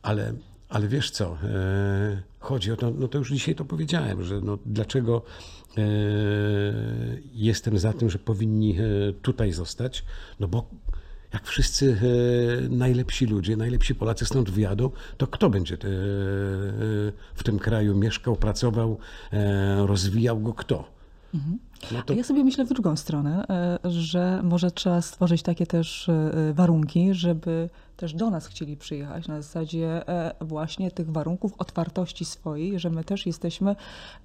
Ale, 0.02 0.34
ale 0.69 0.88
wiesz 0.88 1.12
co, 1.12 1.38
e, 1.43 2.21
chodzi 2.39 2.71
o 2.71 2.75
to, 2.75 2.91
no 2.91 3.08
to 3.08 3.17
już 3.17 3.32
dzisiaj 3.32 3.55
to 3.55 3.65
powiedziałem, 3.65 4.23
że 4.23 4.41
no 4.41 4.58
dlaczego 4.65 5.21
e, 5.77 5.82
jestem 7.34 7.79
za 7.79 7.93
tym, 7.93 8.10
że 8.10 8.19
powinni 8.19 8.77
e, 8.79 8.84
tutaj 9.21 9.51
zostać, 9.51 10.05
no 10.39 10.47
bo 10.47 10.69
jak 11.34 11.47
wszyscy 11.47 11.97
najlepsi 12.69 13.25
ludzie, 13.25 13.58
najlepsi 13.58 13.96
Polacy 13.96 14.25
stąd 14.25 14.50
wyjadą, 14.50 14.89
to 15.17 15.27
kto 15.27 15.50
będzie 15.50 15.77
w 17.35 17.44
tym 17.44 17.60
kraju 17.60 17.96
mieszkał, 17.96 18.35
pracował, 18.35 18.98
rozwijał 19.85 20.39
go 20.39 20.54
kto? 20.54 20.91
No 21.91 22.02
to 22.06 22.13
ja 22.13 22.23
sobie 22.23 22.44
myślę 22.44 22.65
w 22.65 22.69
drugą 22.69 22.96
stronę, 22.96 23.46
że 23.83 24.41
może 24.44 24.71
trzeba 24.71 25.02
stworzyć 25.02 25.41
takie 25.41 25.65
też 25.65 26.10
warunki, 26.54 27.13
żeby 27.13 27.69
też 28.00 28.13
do 28.13 28.29
nas 28.29 28.47
chcieli 28.47 28.77
przyjechać 28.77 29.27
na 29.27 29.41
zasadzie 29.41 30.08
e, 30.10 30.35
właśnie 30.41 30.91
tych 30.91 31.12
warunków 31.12 31.54
otwartości 31.58 32.25
swojej, 32.25 32.79
że 32.79 32.89
my 32.89 33.04
też 33.04 33.25
jesteśmy, 33.25 33.75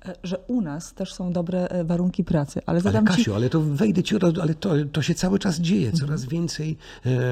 e, 0.07 0.15
że 0.23 0.39
u 0.47 0.61
nas 0.61 0.95
też 0.95 1.15
są 1.15 1.33
dobre 1.33 1.69
e, 1.69 1.85
warunki 1.85 2.25
pracy. 2.25 2.61
Ale 2.67 2.75
Ale 2.75 2.81
zadam 2.81 3.07
ci... 3.07 3.17
Kasiu, 3.17 3.35
ale 3.35 3.51
to 3.51 3.61
wejdę 3.61 4.03
ci, 4.03 4.15
ale 4.43 4.55
to, 4.55 4.71
to 4.93 5.03
się 5.03 5.15
cały 5.15 5.39
czas 5.39 5.61
dzieje. 5.61 5.93
Coraz 5.93 6.25
więcej 6.25 6.77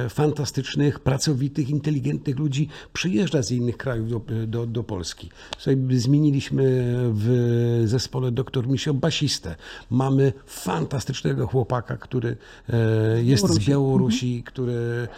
fantastycznych, 0.09 1.01
pracowitych, 1.01 1.71
inteligentnych 1.71 2.39
ludzi 2.39 2.69
przyjeżdża 2.93 3.43
z 3.43 3.51
innych 3.51 3.77
krajów 3.77 4.11
do, 4.11 4.21
do, 4.47 4.67
do 4.67 4.85
Polski. 4.85 5.31
Sobie 5.59 6.01
zmieniliśmy 6.01 6.63
w 7.13 7.83
zespole 7.85 8.33
doktor 8.33 8.69
Misio 8.69 8.95
basistę. 8.95 9.57
Mamy 9.91 10.33
fantastycznego 10.47 11.47
chłopaka, 11.47 11.97
który 11.97 12.37
jest 13.23 13.47
z 13.47 13.59
Białorusi. 13.59 13.71
Białorusi, 13.71 14.43
który 14.43 15.09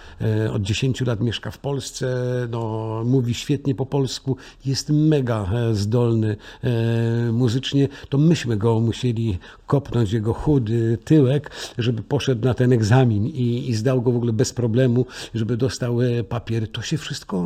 od 0.53 0.63
10 0.63 1.01
lat 1.01 1.14
mieszka 1.21 1.51
w 1.51 1.59
Polsce, 1.59 2.07
no, 2.51 3.03
mówi 3.05 3.35
świetnie 3.35 3.75
po 3.75 3.87
polsku, 3.87 4.37
jest 4.65 4.91
mega 4.91 5.47
e, 5.53 5.75
zdolny 5.75 6.37
e, 6.65 7.33
muzycznie, 7.33 7.89
to 8.09 8.19
myśmy 8.19 8.57
go 8.57 8.81
musieli 8.81 9.39
kopnąć, 9.67 10.13
jego 10.13 10.35
chudy 10.35 10.99
tyłek, 11.05 11.51
żeby 11.79 12.03
poszedł 12.03 12.45
na 12.45 12.55
ten 12.55 12.73
egzamin 12.73 13.27
i, 13.27 13.69
i 13.69 13.75
zdał 13.75 14.03
go 14.03 14.13
w 14.13 14.17
ogóle 14.17 14.33
bez 14.33 14.53
problemu, 14.53 15.07
żeby 15.35 15.57
dostał 15.57 16.03
e, 16.03 16.25
papier. 16.25 16.73
To 16.73 16.83
się 16.83 16.99
wszystko, 16.99 17.45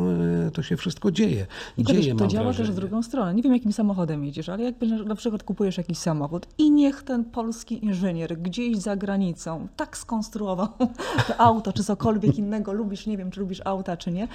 to 0.53 0.63
się 0.63 0.77
wszystko 0.77 1.11
dzieje. 1.11 1.45
Dzieje, 1.77 2.15
to 2.15 2.27
działa 2.27 2.43
wrażenie. 2.43 2.67
też 2.67 2.75
w 2.75 2.79
drugą 2.79 3.03
stronę. 3.03 3.33
Nie 3.33 3.43
wiem, 3.43 3.53
jakim 3.53 3.73
samochodem 3.73 4.25
jedziesz, 4.25 4.49
ale 4.49 4.63
jakby 4.63 4.87
na 4.87 5.15
przykład 5.15 5.43
kupujesz 5.43 5.77
jakiś 5.77 5.97
samochód 5.97 6.47
i 6.57 6.71
niech 6.71 7.03
ten 7.03 7.25
polski 7.25 7.85
inżynier 7.85 8.37
gdzieś 8.37 8.77
za 8.77 8.95
granicą 8.95 9.67
tak 9.75 9.97
skonstruował 9.97 10.67
to 11.27 11.41
auto, 11.41 11.73
czy 11.73 11.83
cokolwiek 11.83 12.37
innego, 12.37 12.73
lubisz, 12.73 13.07
nie 13.07 13.17
wiem, 13.17 13.31
czy 13.31 13.39
lubisz 13.39 13.58
auta, 13.65 13.97
czy 13.97 14.11
nie, 14.11 14.27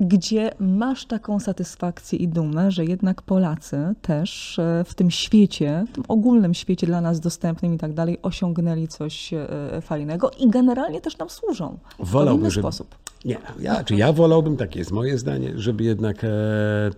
gdzie 0.00 0.50
masz 0.58 1.06
taką 1.06 1.40
satysfakcję 1.40 2.18
i 2.18 2.28
dumę, 2.28 2.70
że 2.70 2.84
jednak 2.84 3.22
Polacy 3.22 3.94
też 4.02 4.58
e, 4.58 4.84
w 4.84 4.94
tym 4.94 5.10
świecie, 5.10 5.84
w 5.88 5.94
tym 5.94 6.04
ogólnym 6.08 6.54
świecie 6.54 6.86
dla 6.86 7.00
nas 7.00 7.20
dostępnym 7.20 7.74
i 7.74 7.78
tak 7.78 7.92
dalej, 7.92 8.18
osiągnęli 8.22 8.88
coś 8.88 9.34
e, 9.34 9.46
fajnego 9.80 10.30
i 10.38 10.50
generalnie 10.50 11.00
też 11.00 11.18
nam 11.18 11.30
służą 11.30 11.78
w 11.98 12.10
Wolałbym, 12.10 12.40
inny 12.40 12.50
żeby- 12.50 12.62
sposób. 12.62 12.94
Nie, 13.24 13.36
ja, 13.60 13.84
czy 13.84 13.94
ja 13.94 14.12
wolałbym, 14.12 14.56
takie 14.56 14.78
jest 14.78 14.92
moje 14.92 15.18
zdanie, 15.18 15.52
żeby 15.54 15.84
jednak 15.84 16.24
e, 16.24 16.28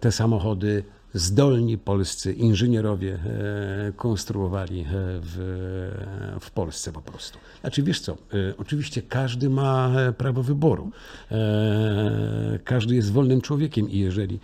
te 0.01 0.12
samochody 0.12 0.84
zdolni 1.14 1.78
polscy 1.78 2.32
inżynierowie 2.32 3.14
e, 3.14 3.92
konstruowali 3.92 4.80
e, 4.80 4.84
w, 5.22 6.38
w 6.40 6.50
Polsce 6.50 6.92
po 6.92 7.00
prostu. 7.00 7.38
Znaczy 7.60 7.82
wiesz 7.82 8.00
co, 8.00 8.12
e, 8.12 8.16
oczywiście 8.58 9.02
każdy 9.02 9.50
ma 9.50 9.92
prawo 10.18 10.42
wyboru. 10.42 10.90
Każdy 12.64 12.94
jest 12.94 13.12
wolnym 13.12 13.40
człowiekiem 13.40 13.90
i 13.90 13.98
jeżeli 13.98 14.40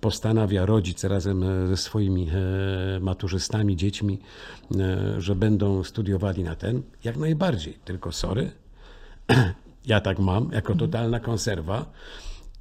postanawia 0.00 0.66
rodzic 0.66 1.04
razem 1.04 1.44
ze 1.68 1.76
swoimi 1.76 2.30
maturzystami, 3.00 3.76
dziećmi, 3.76 4.18
że 5.18 5.34
będą 5.34 5.84
studiowali 5.84 6.44
na 6.44 6.54
ten, 6.56 6.82
jak 7.04 7.16
najbardziej, 7.16 7.78
tylko 7.84 8.12
sorry, 8.12 8.50
ja 9.86 10.00
tak 10.00 10.18
mam, 10.18 10.50
jako 10.52 10.74
totalna 10.74 11.20
konserwa. 11.20 11.92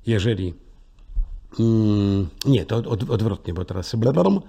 Jeżeli. 0.08 0.54
Mm, 1.60 2.28
nie, 2.46 2.66
to 2.66 2.78
od, 2.78 3.10
odwrotnie, 3.10 3.54
bo 3.54 3.66
teraz. 3.66 3.96
blablabla. 3.96 4.42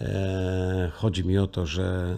E, 0.00 0.90
chodzi 0.94 1.24
mi 1.24 1.38
o 1.38 1.46
to, 1.46 1.66
że 1.66 2.16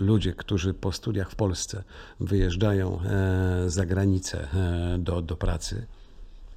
e, 0.00 0.04
ludzie, 0.04 0.32
którzy 0.32 0.74
po 0.74 0.92
studiach 0.92 1.30
w 1.30 1.34
Polsce 1.34 1.84
wyjeżdżają 2.20 3.00
e, 3.00 3.70
za 3.70 3.86
granicę 3.86 4.48
e, 4.54 4.98
do, 4.98 5.22
do 5.22 5.36
pracy, 5.36 5.86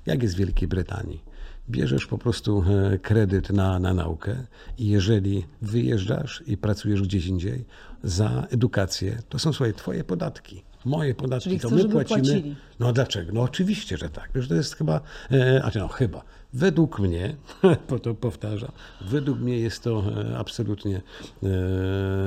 jak 0.06 0.24
jest 0.24 0.36
w 0.36 0.38
Wielkiej 0.38 0.68
Brytanii, 0.68 1.24
bierzesz 1.70 2.06
po 2.06 2.18
prostu 2.18 2.64
e, 2.94 2.98
kredyt 2.98 3.50
na, 3.50 3.80
na 3.80 3.94
naukę 3.94 4.36
i 4.78 4.88
jeżeli 4.88 5.46
wyjeżdżasz 5.62 6.44
i 6.48 6.58
pracujesz 6.58 7.02
gdzieś 7.02 7.26
indziej 7.26 7.66
za 8.04 8.48
edukację, 8.50 9.22
to 9.30 9.40
są 9.40 9.54
swoje 9.54 9.74
twoje 9.74 10.04
podatki. 10.04 10.64
Moje 10.86 11.16
podatki 11.16 11.50
Czyli 11.50 11.60
to 11.60 11.68
chcesz, 11.68 11.84
my 11.84 11.90
płacimy. 11.90 12.22
płacili. 12.22 12.56
No 12.80 12.94
dlaczego? 12.94 13.34
No 13.34 13.42
oczywiście, 13.42 13.98
że 13.98 14.10
tak. 14.10 14.30
Wiesz, 14.36 14.48
to 14.48 14.56
jest 14.56 14.76
chyba, 14.76 15.02
e, 15.32 15.64
a 15.64 15.80
no 15.80 15.88
chyba, 15.88 16.24
według 16.54 17.00
mnie, 17.00 17.36
po 17.88 18.00
to 18.00 18.14
powtarzam, 18.16 18.72
według 19.02 19.40
mnie 19.40 19.60
jest 19.60 19.84
to 19.84 20.04
e, 20.32 20.38
absolutnie 20.38 21.02
e, 21.44 21.48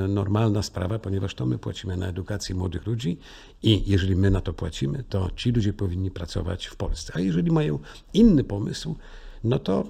normalna 0.08 0.62
sprawa, 0.62 0.98
ponieważ 0.98 1.34
to 1.34 1.46
my 1.46 1.58
płacimy 1.58 1.96
na 1.96 2.06
edukację 2.06 2.54
młodych 2.54 2.86
ludzi 2.86 3.18
i 3.62 3.90
jeżeli 3.90 4.16
my 4.16 4.30
na 4.30 4.40
to 4.40 4.52
płacimy, 4.52 5.04
to 5.08 5.30
ci 5.36 5.52
ludzie 5.52 5.72
powinni 5.72 6.10
pracować 6.10 6.66
w 6.66 6.76
Polsce. 6.76 7.12
A 7.16 7.20
jeżeli 7.20 7.50
mają 7.52 7.78
inny 8.14 8.44
pomysł, 8.44 8.96
no 9.44 9.58
to 9.58 9.84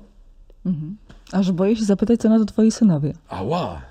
Aż 1.33 1.53
boję 1.53 1.77
się 1.77 1.85
zapytać, 1.85 2.21
co 2.21 2.29
na 2.29 2.39
to 2.39 2.45
twoi 2.45 2.71
synowie. 2.71 3.13
ała, 3.29 3.83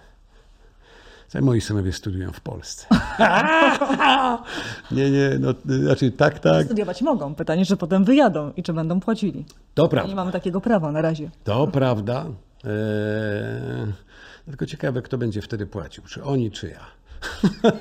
Moi 1.42 1.62
synowie 1.62 1.92
studiują 1.92 2.32
w 2.32 2.42
Polsce. 2.42 2.88
nie, 4.92 5.12
nie, 5.12 5.30
no, 5.40 5.54
znaczy 5.66 6.12
tak, 6.12 6.40
tak, 6.40 6.66
Studiować 6.66 7.02
mogą. 7.02 7.36
Pytanie, 7.36 7.66
czy 7.66 7.78
potem 7.78 8.04
wyjadą 8.04 8.52
i 8.58 8.64
czy 8.64 8.74
będą 8.74 9.00
płacili. 9.00 9.46
to 9.74 9.84
Nie 9.84 9.90
prawda. 9.90 10.16
mamy 10.16 10.32
takiego 10.32 10.62
prawa 10.62 10.92
na 10.92 11.02
razie. 11.02 11.30
To 11.44 11.68
prawda. 11.68 12.26
Eee, 12.64 13.94
tylko 14.46 14.66
ciekawe, 14.66 15.02
kto 15.02 15.18
będzie 15.18 15.42
wtedy 15.42 15.66
płacił, 15.66 16.04
czy 16.04 16.24
oni, 16.24 16.52
czy 16.52 16.70
ja. 16.70 16.86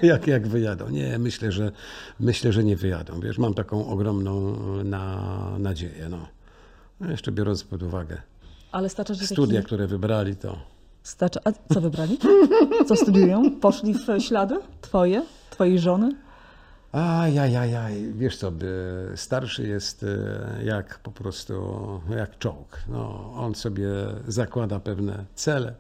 jak, 0.12 0.26
jak 0.26 0.48
wyjadą. 0.48 0.88
Nie, 0.88 1.18
myślę, 1.18 1.53
że 1.53 1.72
myślę, 2.20 2.53
że 2.53 2.64
nie 2.64 2.76
wyjadą. 2.76 3.20
Wiesz, 3.20 3.38
mam 3.38 3.55
taką 3.55 3.86
ogromną 3.86 4.57
na, 4.84 5.18
nadzieję. 5.59 6.09
No. 6.11 6.26
Jeszcze 7.09 7.32
biorąc 7.32 7.64
pod 7.64 7.82
uwagę 7.82 8.22
Ale 8.72 8.88
studia, 8.88 9.62
które 9.62 9.86
wybrali, 9.86 10.36
to 10.36 10.59
Stacza... 11.03 11.40
A 11.44 11.74
co 11.74 11.80
wybrali? 11.80 12.18
Co 12.86 12.96
studiują? 12.96 13.50
Poszli 13.61 13.94
w 13.94 14.20
ślady 14.20 14.55
twoje? 14.80 15.22
Twojej 15.50 15.78
żony? 15.78 16.16
Ajajajaj, 16.92 18.12
wiesz 18.14 18.36
co, 18.36 18.53
starszy 19.16 19.68
jest 19.68 20.03
e, 20.03 20.64
jak 20.64 20.98
po 20.98 21.11
prostu, 21.11 21.55
jak 22.16 22.38
czołg. 22.38 22.82
No, 22.88 23.32
on 23.36 23.55
sobie 23.55 23.88
zakłada 24.28 24.80
pewne 24.80 25.24
cele, 25.34 25.74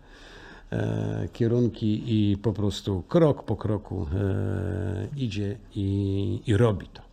e, 0.72 1.28
kierunki 1.32 2.02
i 2.06 2.36
po 2.36 2.52
prostu 2.52 3.02
krok 3.08 3.44
po 3.44 3.56
kroku 3.56 4.06
e, 4.14 5.08
idzie 5.16 5.56
i, 5.74 6.40
i 6.46 6.56
robi 6.56 6.86
to. 6.86 7.11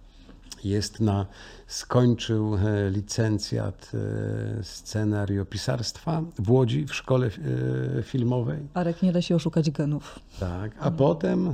Jest 0.64 1.00
na, 1.00 1.26
skończył 1.68 2.56
e, 2.56 2.90
licencjat 2.90 3.92
e, 3.94 4.64
scenariopisarstwa 4.64 6.22
w 6.40 6.52
Łodzi 6.52 6.86
w 6.86 6.96
szkole 6.96 7.28
e, 7.28 8.04
filmowej. 8.04 8.60
Arek, 8.74 9.02
nie 9.02 9.12
da 9.12 9.22
się 9.22 9.36
oszukać 9.36 9.72
genów. 9.72 10.20
Tak, 10.40 10.72
a 10.80 10.92
potem, 10.92 11.54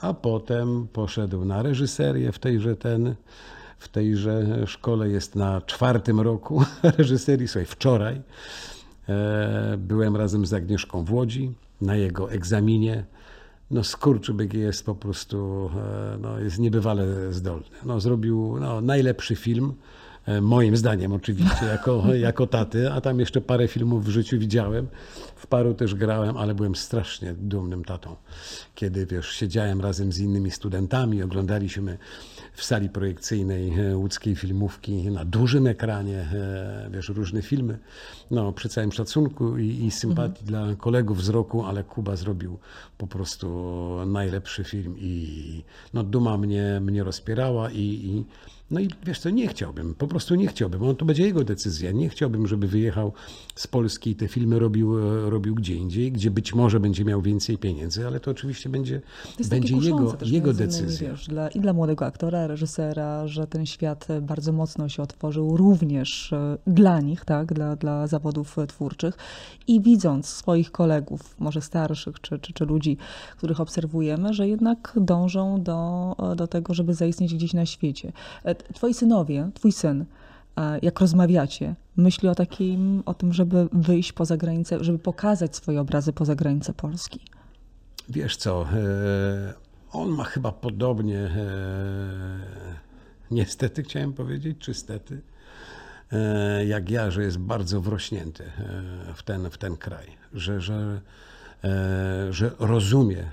a 0.00 0.14
potem 0.14 0.88
poszedł 0.92 1.44
na 1.44 1.62
reżyserię 1.62 2.32
w 2.32 2.38
tejże 2.38 2.76
ten, 2.76 3.14
w 3.78 3.88
tejże 3.88 4.66
szkole 4.66 5.08
jest 5.08 5.34
na 5.34 5.60
czwartym 5.60 6.20
roku 6.20 6.64
reżyserii, 6.98 7.48
słuchaj, 7.48 7.66
wczoraj 7.66 8.22
byłem 9.78 10.16
razem 10.16 10.46
z 10.46 10.52
Agnieszką 10.52 11.04
w 11.04 11.12
Łodzi 11.12 11.54
na 11.80 11.96
jego 11.96 12.30
egzaminie. 12.30 13.04
No 13.70 13.84
skurczybyk 13.84 14.54
jest 14.54 14.86
po 14.86 14.94
prostu, 14.94 15.70
e, 16.14 16.18
no, 16.18 16.38
jest 16.38 16.58
niebywale 16.58 17.32
zdolny. 17.32 17.64
No, 17.84 18.00
zrobił 18.00 18.56
no, 18.60 18.80
najlepszy 18.80 19.36
film, 19.36 19.74
e, 20.26 20.40
moim 20.40 20.76
zdaniem 20.76 21.12
oczywiście, 21.12 21.66
jako, 21.72 22.14
jako 22.14 22.46
taty, 22.46 22.92
a 22.92 23.00
tam 23.00 23.20
jeszcze 23.20 23.40
parę 23.40 23.68
filmów 23.68 24.04
w 24.04 24.08
życiu 24.08 24.38
widziałem. 24.38 24.86
W 25.36 25.46
paru 25.46 25.74
też 25.74 25.94
grałem, 25.94 26.36
ale 26.36 26.54
byłem 26.54 26.74
strasznie 26.74 27.34
dumnym 27.34 27.84
tatą. 27.84 28.16
Kiedy, 28.74 29.06
wiesz, 29.06 29.28
siedziałem 29.28 29.80
razem 29.80 30.12
z 30.12 30.18
innymi 30.18 30.50
studentami, 30.50 31.22
oglądaliśmy 31.22 31.98
w 32.56 32.64
sali 32.64 32.88
projekcyjnej 32.88 33.80
e, 33.80 33.96
łódzkiej 33.96 34.36
filmówki 34.36 35.10
na 35.10 35.24
dużym 35.24 35.66
ekranie, 35.66 36.18
e, 36.18 36.90
wiesz, 36.90 37.08
różne 37.08 37.42
filmy. 37.42 37.78
No, 38.30 38.52
przy 38.52 38.68
całym 38.68 38.92
szacunku 38.92 39.58
i, 39.58 39.84
i 39.84 39.90
sympatii 39.90 40.44
dla 40.44 40.74
kolegów 40.74 41.24
z 41.24 41.28
roku, 41.28 41.64
ale 41.64 41.84
Kuba 41.84 42.16
zrobił 42.16 42.58
po 42.98 43.06
prostu 43.06 43.46
najlepszy 44.06 44.64
film 44.64 44.94
i 44.98 45.62
no, 45.94 46.02
duma 46.02 46.36
mnie, 46.36 46.80
mnie 46.80 47.04
rozpierała 47.04 47.70
i, 47.70 47.80
i 47.80 48.24
no 48.70 48.80
i 48.80 48.88
wiesz 49.04 49.18
co, 49.18 49.30
nie 49.30 49.48
chciałbym, 49.48 49.94
po 49.94 50.06
prostu 50.06 50.34
nie 50.34 50.46
chciałbym. 50.46 50.82
On 50.82 50.96
to 50.96 51.04
będzie 51.04 51.22
jego 51.22 51.44
decyzja. 51.44 51.92
Nie 51.92 52.08
chciałbym, 52.08 52.46
żeby 52.46 52.66
wyjechał 52.68 53.12
z 53.56 53.66
Polski 53.66 54.16
te 54.16 54.28
filmy 54.28 54.58
robił, 54.58 54.98
e, 54.98 55.30
robił 55.30 55.54
gdzie 55.54 55.74
indziej, 55.74 56.12
gdzie 56.12 56.30
być 56.30 56.54
może 56.54 56.80
będzie 56.80 57.04
miał 57.04 57.22
więcej 57.22 57.58
pieniędzy, 57.58 58.06
ale 58.06 58.20
to 58.20 58.30
oczywiście 58.30 58.68
będzie, 58.68 59.00
To 59.00 59.28
jest 59.38 59.50
będzie 59.50 59.76
jego, 59.76 60.16
jego 60.22 60.52
decyzja. 60.52 61.10
Wiesz, 61.10 61.26
dla, 61.26 61.48
I 61.48 61.60
dla 61.60 61.72
młodego 61.72 62.06
aktora, 62.06 62.46
reżysera, 62.46 63.28
że 63.28 63.46
ten 63.46 63.66
świat 63.66 64.08
bardzo 64.22 64.52
mocno 64.52 64.88
się 64.88 65.02
otworzył 65.02 65.56
również 65.56 66.32
e, 66.32 66.58
dla 66.66 67.00
nich, 67.00 67.24
tak, 67.24 67.54
dla, 67.54 67.76
dla 67.76 68.06
zawodów 68.06 68.56
twórczych. 68.68 69.18
I 69.66 69.80
widząc 69.80 70.26
swoich 70.26 70.72
kolegów, 70.72 71.34
może 71.38 71.60
starszych, 71.60 72.20
czy, 72.20 72.38
czy, 72.38 72.52
czy 72.52 72.64
ludzi, 72.64 72.96
których 73.36 73.60
obserwujemy, 73.60 74.34
że 74.34 74.48
jednak 74.48 74.92
dążą 74.96 75.62
do, 75.62 76.14
e, 76.32 76.36
do 76.36 76.46
tego, 76.46 76.74
żeby 76.74 76.94
zaistnieć 76.94 77.34
gdzieś 77.34 77.54
na 77.54 77.66
świecie. 77.66 78.12
Twoi 78.74 78.94
synowie, 78.94 79.50
twój 79.54 79.72
syn, 79.72 80.04
jak 80.82 81.00
rozmawiacie, 81.00 81.74
myśli 81.96 82.28
o 82.28 82.34
takim, 82.34 83.02
o 83.06 83.14
tym, 83.14 83.32
żeby 83.32 83.68
wyjść 83.72 84.12
poza 84.12 84.36
granicę, 84.36 84.84
żeby 84.84 84.98
pokazać 84.98 85.56
swoje 85.56 85.80
obrazy 85.80 86.12
poza 86.12 86.34
granicę 86.34 86.72
Polski? 86.72 87.20
Wiesz 88.08 88.36
co, 88.36 88.66
e, 88.72 89.54
on 89.92 90.08
ma 90.08 90.24
chyba 90.24 90.52
podobnie, 90.52 91.18
e, 91.18 91.30
niestety 93.30 93.82
chciałem 93.82 94.12
powiedzieć, 94.12 94.58
czy 94.58 94.74
stety, 94.74 95.20
e, 96.12 96.66
jak 96.66 96.90
ja, 96.90 97.10
że 97.10 97.22
jest 97.22 97.38
bardzo 97.38 97.80
wrośnięty 97.80 98.44
w 99.14 99.22
ten, 99.22 99.50
w 99.50 99.58
ten 99.58 99.76
kraj, 99.76 100.06
że, 100.34 100.60
że, 100.60 101.00
że 102.30 102.50
rozumie 102.58 103.24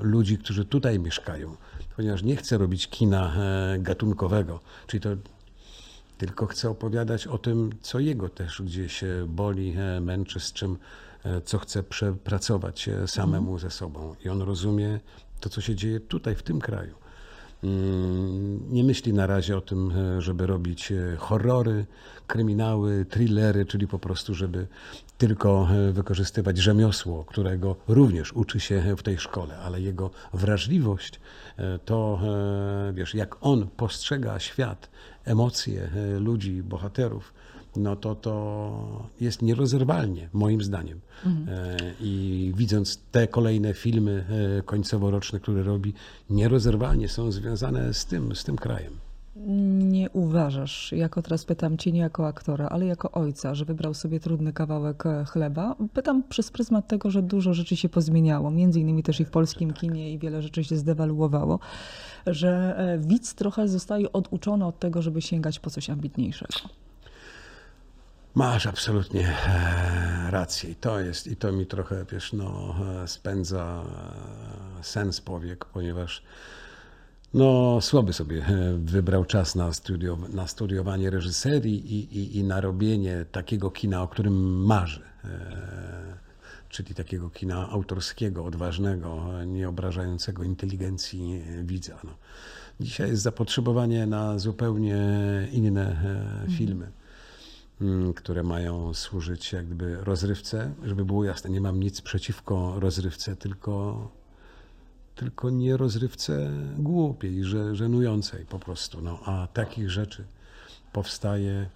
ludzi, 0.00 0.38
którzy 0.38 0.64
tutaj 0.64 0.98
mieszkają, 0.98 1.56
ponieważ 1.96 2.22
nie 2.22 2.36
chce 2.36 2.58
robić 2.58 2.88
kina 2.88 3.32
gatunkowego, 3.78 4.60
czyli 4.86 5.00
to 5.00 5.08
tylko 6.18 6.46
chce 6.46 6.70
opowiadać 6.70 7.26
o 7.26 7.38
tym, 7.38 7.70
co 7.82 7.98
jego 7.98 8.28
też 8.28 8.62
gdzieś 8.62 9.04
e, 9.04 9.08
boli, 9.28 9.74
e, 9.78 10.00
męczy, 10.00 10.40
z 10.40 10.52
czym, 10.52 10.78
e, 11.24 11.40
co 11.40 11.58
chce 11.58 11.82
przepracować 11.82 12.88
e, 12.88 13.08
samemu 13.08 13.58
ze 13.58 13.70
sobą. 13.70 14.14
I 14.24 14.28
on 14.28 14.42
rozumie 14.42 15.00
to, 15.40 15.48
co 15.48 15.60
się 15.60 15.74
dzieje 15.74 16.00
tutaj, 16.00 16.34
w 16.34 16.42
tym 16.42 16.60
kraju. 16.60 16.94
Mm, 17.64 18.72
Nie 18.72 18.84
myśli 18.84 19.12
na 19.12 19.26
razie 19.26 19.56
o 19.56 19.60
tym, 19.60 19.92
żeby 20.18 20.46
robić 20.46 20.92
horrory, 21.18 21.86
kryminały, 22.26 23.04
thrillery, 23.04 23.66
czyli 23.66 23.88
po 23.88 23.98
prostu, 23.98 24.34
żeby 24.34 24.66
tylko 25.18 25.68
wykorzystywać 25.92 26.58
rzemiosło, 26.58 27.24
którego 27.24 27.76
również 27.88 28.32
uczy 28.32 28.60
się 28.60 28.96
w 28.96 29.02
tej 29.02 29.18
szkole, 29.18 29.58
ale 29.58 29.80
jego 29.80 30.10
wrażliwość 30.34 31.20
to, 31.84 32.20
wiesz, 32.92 33.14
jak 33.14 33.36
on 33.40 33.68
postrzega 33.76 34.38
świat, 34.38 34.90
emocje 35.26 35.90
e, 35.94 36.18
ludzi, 36.18 36.62
bohaterów, 36.62 37.32
no 37.76 37.96
to 37.96 38.14
to 38.14 39.08
jest 39.20 39.42
nierozerwalnie, 39.42 40.28
moim 40.32 40.62
zdaniem. 40.62 41.00
E, 41.48 41.76
I 42.00 42.52
widząc 42.56 42.98
te 43.10 43.28
kolejne 43.28 43.74
filmy 43.74 44.24
e, 44.58 44.62
końcowo-roczne, 44.62 45.40
które 45.40 45.62
robi, 45.62 45.94
nierozerwalnie 46.30 47.08
są 47.08 47.32
związane 47.32 47.94
z 47.94 48.06
tym, 48.06 48.36
z 48.36 48.44
tym 48.44 48.56
krajem. 48.56 48.92
Nie 49.48 50.10
uważasz, 50.10 50.92
jako 50.92 51.22
teraz 51.22 51.44
pytam 51.44 51.78
cię 51.78 51.92
nie 51.92 52.00
jako 52.00 52.26
aktora, 52.26 52.68
ale 52.68 52.86
jako 52.86 53.10
ojca, 53.10 53.54
że 53.54 53.64
wybrał 53.64 53.94
sobie 53.94 54.20
trudny 54.20 54.52
kawałek 54.52 55.06
e, 55.06 55.24
chleba? 55.24 55.76
Pytam 55.94 56.22
przez 56.28 56.50
pryzmat 56.50 56.88
tego, 56.88 57.10
że 57.10 57.22
dużo 57.22 57.54
rzeczy 57.54 57.76
się 57.76 57.88
pozmieniało, 57.88 58.50
między 58.50 58.80
innymi 58.80 59.02
też 59.02 59.20
i 59.20 59.24
w 59.24 59.30
polskim 59.30 59.72
kinie 59.72 60.12
i 60.12 60.18
wiele 60.18 60.42
rzeczy 60.42 60.64
się 60.64 60.76
zdewaluowało, 60.76 61.58
że 62.26 62.74
e, 62.78 62.98
widz 62.98 63.34
trochę 63.34 63.68
zostaje 63.68 64.12
oduczony 64.12 64.66
od 64.66 64.78
tego, 64.78 65.02
żeby 65.02 65.22
sięgać 65.22 65.58
po 65.58 65.70
coś 65.70 65.90
ambitniejszego. 65.90 66.54
Masz 68.34 68.66
absolutnie 68.66 69.28
e, 69.28 70.30
rację. 70.30 70.70
I 70.70 70.74
to 70.74 71.00
jest, 71.00 71.26
i 71.26 71.36
to 71.36 71.52
mi 71.52 71.66
trochę, 71.66 72.04
wiesz, 72.12 72.32
no, 72.32 72.74
spędza 73.06 73.82
sens 74.82 75.20
powiek, 75.20 75.64
ponieważ 75.64 76.22
no, 77.36 77.80
słaby 77.80 78.12
sobie 78.12 78.46
e, 78.46 78.78
wybrał 78.78 79.24
czas 79.24 79.54
na, 79.54 79.72
studio, 79.72 80.18
na 80.32 80.46
studiowanie 80.46 81.10
reżyserii 81.10 81.94
i, 81.94 82.18
i, 82.18 82.36
i 82.38 82.44
na 82.44 82.60
robienie 82.60 83.24
takiego 83.32 83.70
kina, 83.70 84.02
o 84.02 84.08
którym 84.08 84.64
marzy. 84.64 85.02
E, 85.24 86.16
czyli 86.68 86.94
takiego 86.94 87.30
kina 87.30 87.70
autorskiego, 87.70 88.44
odważnego, 88.44 89.40
e, 89.40 89.46
nie 89.46 89.68
obrażającego 89.68 90.42
inteligencji 90.42 91.42
widza. 91.64 91.98
No. 92.04 92.10
Dzisiaj 92.80 93.10
jest 93.10 93.22
zapotrzebowanie 93.22 94.06
na 94.06 94.38
zupełnie 94.38 94.98
inne 95.52 95.86
e, 96.46 96.50
filmy 96.50 96.90
mm, 97.80 98.14
które 98.14 98.42
mają 98.42 98.94
służyć 98.94 99.52
jak 99.52 99.66
gdyby 99.66 99.96
rozrywce. 99.96 100.72
Żeby 100.84 101.04
było 101.04 101.24
jasne, 101.24 101.50
nie 101.50 101.60
mam 101.60 101.80
nic 101.80 102.00
przeciwko 102.00 102.80
rozrywce, 102.80 103.36
tylko, 103.36 104.08
tylko 105.16 105.50
nie 105.50 105.76
rozrywce 105.76 106.50
głupiej, 106.78 107.44
że, 107.44 107.74
żenującej 107.74 108.46
po 108.46 108.58
prostu. 108.58 109.02
No, 109.02 109.20
a 109.24 109.48
takich 109.52 109.90
rzeczy 109.90 110.24
powstaje 110.92 111.68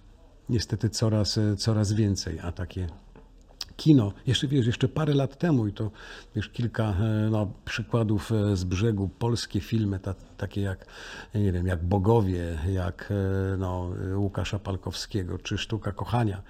niestety 0.49 0.89
coraz, 0.89 1.39
coraz 1.57 1.93
więcej, 1.93 2.39
a 2.39 2.51
takie 2.51 2.87
kino, 3.81 4.13
jeszcze 4.27 4.47
wiesz, 4.47 4.65
jeszcze 4.65 4.87
parę 4.87 5.13
lat 5.13 5.37
temu 5.37 5.67
i 5.67 5.73
to 5.73 5.91
wiesz, 6.35 6.49
kilka 6.49 6.83
e, 6.83 7.29
no, 7.31 7.53
przykładów 7.65 8.31
e, 8.31 8.57
z 8.57 8.63
brzegu, 8.63 9.09
polskie 9.19 9.59
filmy, 9.59 9.99
ta, 9.99 10.13
takie 10.37 10.61
jak, 10.61 10.85
nie 11.35 11.51
wiem, 11.51 11.67
jak 11.67 11.83
Bogowie, 11.83 12.57
jak 12.73 13.13
e, 13.53 13.57
no, 13.57 13.89
Łukasza 14.15 14.59
Palkowskiego, 14.59 15.37
czy 15.37 15.57
Sztuka 15.57 15.91
Kochania, 15.91 16.41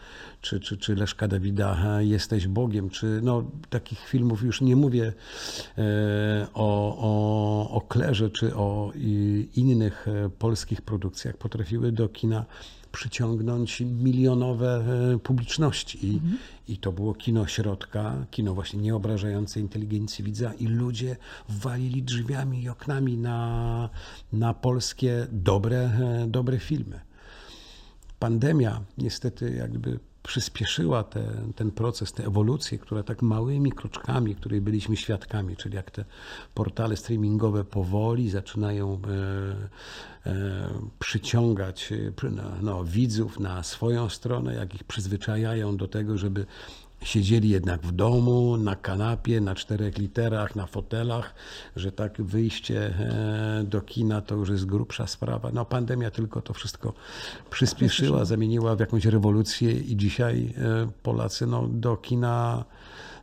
czy, 0.41 0.59
czy, 0.59 0.77
czy 0.77 0.95
Leszka 0.95 1.27
Dawida 1.27 2.01
Jesteś 2.01 2.47
Bogiem, 2.47 2.89
czy 2.89 3.19
no, 3.23 3.43
takich 3.69 3.99
filmów 3.99 4.43
już 4.43 4.61
nie 4.61 4.75
mówię 4.75 5.13
o, 6.53 6.97
o, 6.97 7.69
o 7.69 7.81
Klerze, 7.81 8.29
czy 8.29 8.55
o 8.55 8.91
innych 9.55 10.05
polskich 10.39 10.81
produkcjach, 10.81 11.37
potrafiły 11.37 11.91
do 11.91 12.09
kina 12.09 12.45
przyciągnąć 12.91 13.81
milionowe 13.81 14.85
e, 15.13 15.19
publiczności. 15.19 16.07
I, 16.07 16.21
I 16.67 16.77
to 16.77 16.91
było 16.91 17.13
kino 17.13 17.47
środka, 17.47 18.25
kino 18.31 18.53
właśnie 18.53 18.81
nieobrażające 18.81 19.59
inteligencji 19.59 20.23
widza 20.23 20.53
i 20.53 20.67
ludzie 20.67 21.17
walili 21.49 22.03
drzwiami 22.03 22.63
i 22.63 22.69
oknami 22.69 23.17
na, 23.17 23.89
na 24.33 24.53
polskie 24.53 25.27
dobre, 25.31 25.77
e, 25.77 26.27
dobre 26.27 26.59
filmy. 26.59 26.99
Pandemia 28.19 28.81
niestety 28.97 29.55
jakby 29.55 29.99
przyspieszyła 30.23 31.03
te, 31.03 31.23
ten 31.55 31.71
proces, 31.71 32.13
tę 32.13 32.25
ewolucję, 32.25 32.77
która 32.77 33.03
tak 33.03 33.21
małymi 33.21 33.71
kroczkami, 33.71 34.35
której 34.35 34.61
byliśmy 34.61 34.97
świadkami, 34.97 35.55
czyli 35.55 35.75
jak 35.75 35.91
te 35.91 36.05
portale 36.53 36.97
streamingowe 36.97 37.63
powoli 37.63 38.29
zaczynają 38.29 39.01
e, 40.25 40.29
e, 40.29 40.67
przyciągać 40.99 41.91
e, 42.23 42.29
no, 42.29 42.43
no, 42.61 42.83
widzów 42.83 43.39
na 43.39 43.63
swoją 43.63 44.09
stronę, 44.09 44.55
jak 44.55 44.75
ich 44.75 44.83
przyzwyczajają 44.83 45.77
do 45.77 45.87
tego, 45.87 46.17
żeby 46.17 46.45
siedzieli 47.03 47.49
jednak 47.49 47.81
w 47.81 47.91
domu, 47.91 48.57
na 48.57 48.75
kanapie, 48.75 49.41
na 49.41 49.55
czterech 49.55 49.97
literach, 49.97 50.55
na 50.55 50.65
fotelach, 50.65 51.33
że 51.75 51.91
tak 51.91 52.21
wyjście 52.21 52.85
e, 52.85 53.63
do 53.63 53.81
kina 53.81 54.21
to 54.21 54.35
już 54.35 54.49
jest 54.49 54.65
grubsza 54.65 55.07
sprawa. 55.07 55.49
No 55.53 55.65
pandemia 55.65 56.11
tylko 56.11 56.41
to 56.41 56.53
wszystko 56.53 56.93
przyspieszyła, 57.49 58.25
zamieniła 58.25 58.75
w 58.75 58.79
jakąś 58.79 59.05
rewolucję 59.05 59.71
i 59.71 59.97
dzisiaj 59.97 60.53
e, 60.57 60.91
Polacy 61.03 61.47
no, 61.47 61.67
do 61.67 61.97
kina 61.97 62.65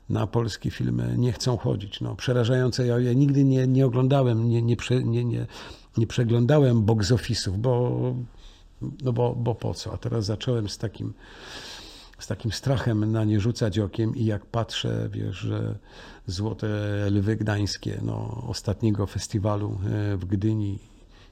na 0.09 0.27
polskie 0.27 0.71
filmy 0.71 1.15
nie 1.19 1.33
chcą 1.33 1.57
chodzić. 1.57 2.01
No, 2.01 2.17
przerażające. 2.17 2.87
Ja, 2.87 2.99
ja 2.99 3.13
nigdy 3.13 3.45
nie, 3.45 3.67
nie 3.67 3.87
oglądałem, 3.87 4.49
nie, 4.49 4.63
nie, 4.63 4.77
prze, 4.77 5.05
nie, 5.05 5.25
nie, 5.25 5.47
nie 5.97 6.07
przeglądałem 6.07 6.83
box 6.83 7.11
office'ów, 7.11 7.57
bo, 7.57 8.01
no 9.03 9.13
bo, 9.13 9.35
bo 9.35 9.55
po 9.55 9.75
co? 9.75 9.93
A 9.93 9.97
teraz 9.97 10.25
zacząłem 10.25 10.69
z 10.69 10.79
takim 10.79 11.13
z 12.19 12.27
takim 12.27 12.53
strachem 12.53 13.13
na 13.13 13.25
nie 13.25 13.41
rzucać 13.41 13.79
okiem 13.79 14.17
i 14.17 14.25
jak 14.25 14.47
patrzę, 14.47 15.09
wiesz, 15.13 15.37
że 15.37 15.79
Złote 16.27 16.69
Lwy 17.11 17.37
Gdańskie, 17.37 18.01
no, 18.03 18.45
ostatniego 18.49 19.07
festiwalu 19.07 19.79
e, 20.13 20.17
w 20.17 20.25
Gdyni 20.25 20.79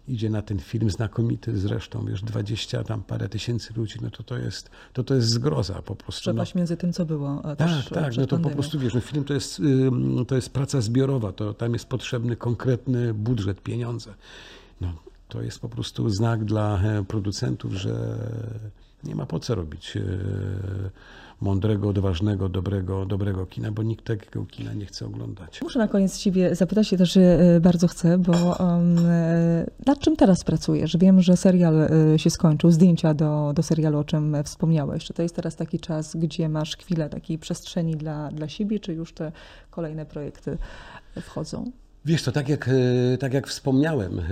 idzie 0.09 0.30
na 0.30 0.43
ten 0.43 0.59
film 0.59 0.91
znakomity 0.91 1.59
zresztą, 1.59 2.05
wiesz, 2.07 2.22
20 2.22 2.84
tam 2.84 3.03
parę 3.03 3.28
tysięcy 3.28 3.74
ludzi, 3.76 3.99
no 4.03 4.11
to 4.11 4.22
to 4.22 4.39
jest, 4.39 4.70
to, 4.93 5.05
to 5.05 5.14
jest 5.14 5.28
zgroza 5.28 5.82
po 5.82 5.97
prostu. 5.97 6.30
No. 6.30 6.34
Przepaść 6.34 6.55
między 6.55 6.76
tym, 6.76 6.93
co 6.93 7.05
było 7.05 7.41
a 7.45 7.57
Tak, 7.57 7.68
też 7.68 7.89
tak, 7.89 8.11
przed 8.11 8.16
no 8.16 8.26
to 8.26 8.26
po 8.26 8.37
pandemią. 8.37 8.55
prostu 8.55 8.78
wiesz, 8.78 8.95
no 8.95 9.01
film 9.01 9.24
to 9.24 9.34
jest, 9.34 9.62
to 10.28 10.34
jest 10.34 10.51
praca 10.51 10.80
zbiorowa, 10.80 11.32
to 11.32 11.55
tam 11.55 11.72
jest 11.72 11.87
potrzebny 11.87 12.37
konkretny 12.37 13.14
budżet, 13.14 13.61
pieniądze. 13.61 14.14
No, 14.80 14.93
to 15.28 15.43
jest 15.43 15.61
po 15.61 15.68
prostu 15.68 16.11
znak 16.11 16.45
dla 16.45 16.82
e, 16.82 17.05
producentów, 17.05 17.72
że 17.72 18.18
nie 19.05 19.14
ma 19.14 19.26
po 19.26 19.40
co 19.40 19.55
robić 19.55 19.97
e, 19.97 20.01
mądrego, 21.40 21.88
odważnego, 21.88 22.49
dobrego, 22.49 23.07
dobrego 23.07 23.47
kina, 23.47 23.72
bo 23.72 23.82
nikt 23.82 24.05
takiego 24.05 24.44
kina 24.47 24.72
nie 24.72 24.86
chce 24.86 25.07
oglądać. 25.07 25.62
Muszę 25.62 25.78
na 25.78 25.88
koniec 25.88 26.18
Ciebie 26.18 26.55
zapytać 26.55 26.88
się 26.88 26.97
też, 26.97 27.16
e, 27.16 27.61
bardzo 27.62 27.88
chcę, 27.88 28.18
bo 28.18 28.32
um, 28.32 28.97
nad 29.86 29.99
czym 29.99 30.16
teraz 30.16 30.44
pracujesz? 30.44 30.97
Wiem, 30.97 31.20
że 31.20 31.36
serial 31.36 31.88
się 32.16 32.30
skończył, 32.30 32.70
zdjęcia 32.70 33.14
do, 33.14 33.53
do 33.55 33.62
serialu, 33.62 33.99
o 33.99 34.05
czym 34.05 34.36
wspomniałeś. 34.44 35.05
Czy 35.05 35.14
to 35.14 35.22
jest 35.22 35.36
teraz 35.36 35.57
taki 35.57 35.80
czas, 35.80 36.16
gdzie 36.16 36.49
masz 36.49 36.76
chwilę 36.76 37.09
takiej 37.09 37.38
przestrzeni 37.38 37.97
dla, 37.97 38.30
dla 38.30 38.49
siebie, 38.49 38.80
czy 38.80 38.94
już 38.94 39.12
te 39.12 39.32
kolejne 39.70 40.07
projekty 40.07 40.59
wchodzą? 41.20 41.72
Wiesz 42.07 42.22
to 42.22 42.32
tak 42.32 42.48
jak, 42.48 42.68
e, 42.68 43.18
tak 43.18 43.34
jak 43.34 43.46
wspomniałem, 43.46 44.18
e, 44.18 44.22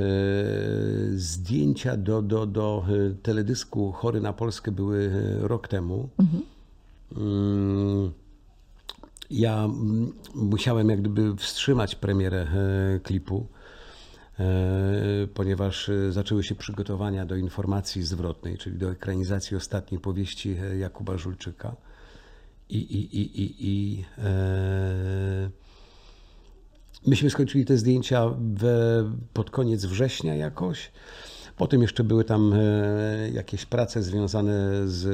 zdjęcia 1.15 1.97
do, 1.97 2.23
do, 2.23 2.47
do 2.47 2.85
e, 2.89 3.15
teledysku 3.23 3.93
Chory 3.93 4.21
na 4.21 4.33
Polskę 4.33 4.73
były 4.73 5.11
rok 5.41 5.69
temu. 5.69 6.09
Mm, 7.17 8.13
Ja 9.31 9.65
mm, 9.65 10.13
musiałem 10.35 10.89
jak 10.89 11.01
gdyby 11.01 11.37
wstrzymać 11.37 11.95
premierę 11.95 12.47
klipu, 13.03 13.47
ponieważ 15.35 15.91
zaczęły 16.11 16.45
się 16.45 16.55
przygotowania 16.55 17.27
do 17.27 17.37
informacji 17.37 18.03
zwrotnej, 18.03 18.59
czyli 18.59 18.79
do 18.79 18.91
ekranizacji 18.91 19.57
ostatniej 19.57 20.01
powieści 20.01 20.57
Jakuba 20.79 21.19
Żulczyka. 21.19 21.77
I, 22.69 22.79
i, 22.79 23.19
i, 23.19 23.43
i, 23.43 23.55
i 23.61 24.05
e, 24.19 25.51
myśmy 27.07 27.31
skończyli 27.31 27.65
te 27.65 27.77
zdjęcia 27.77 28.31
we, 28.55 29.05
pod 29.33 29.51
koniec 29.51 29.85
września 29.85 30.35
jakoś. 30.35 30.91
Potem 31.57 31.83
jeszcze 31.83 32.05
były 32.05 32.25
tam 32.25 32.53
e, 32.53 33.31
jakieś 33.31 33.67
prace 33.67 34.03
związane 34.03 34.53
z, 34.89 35.07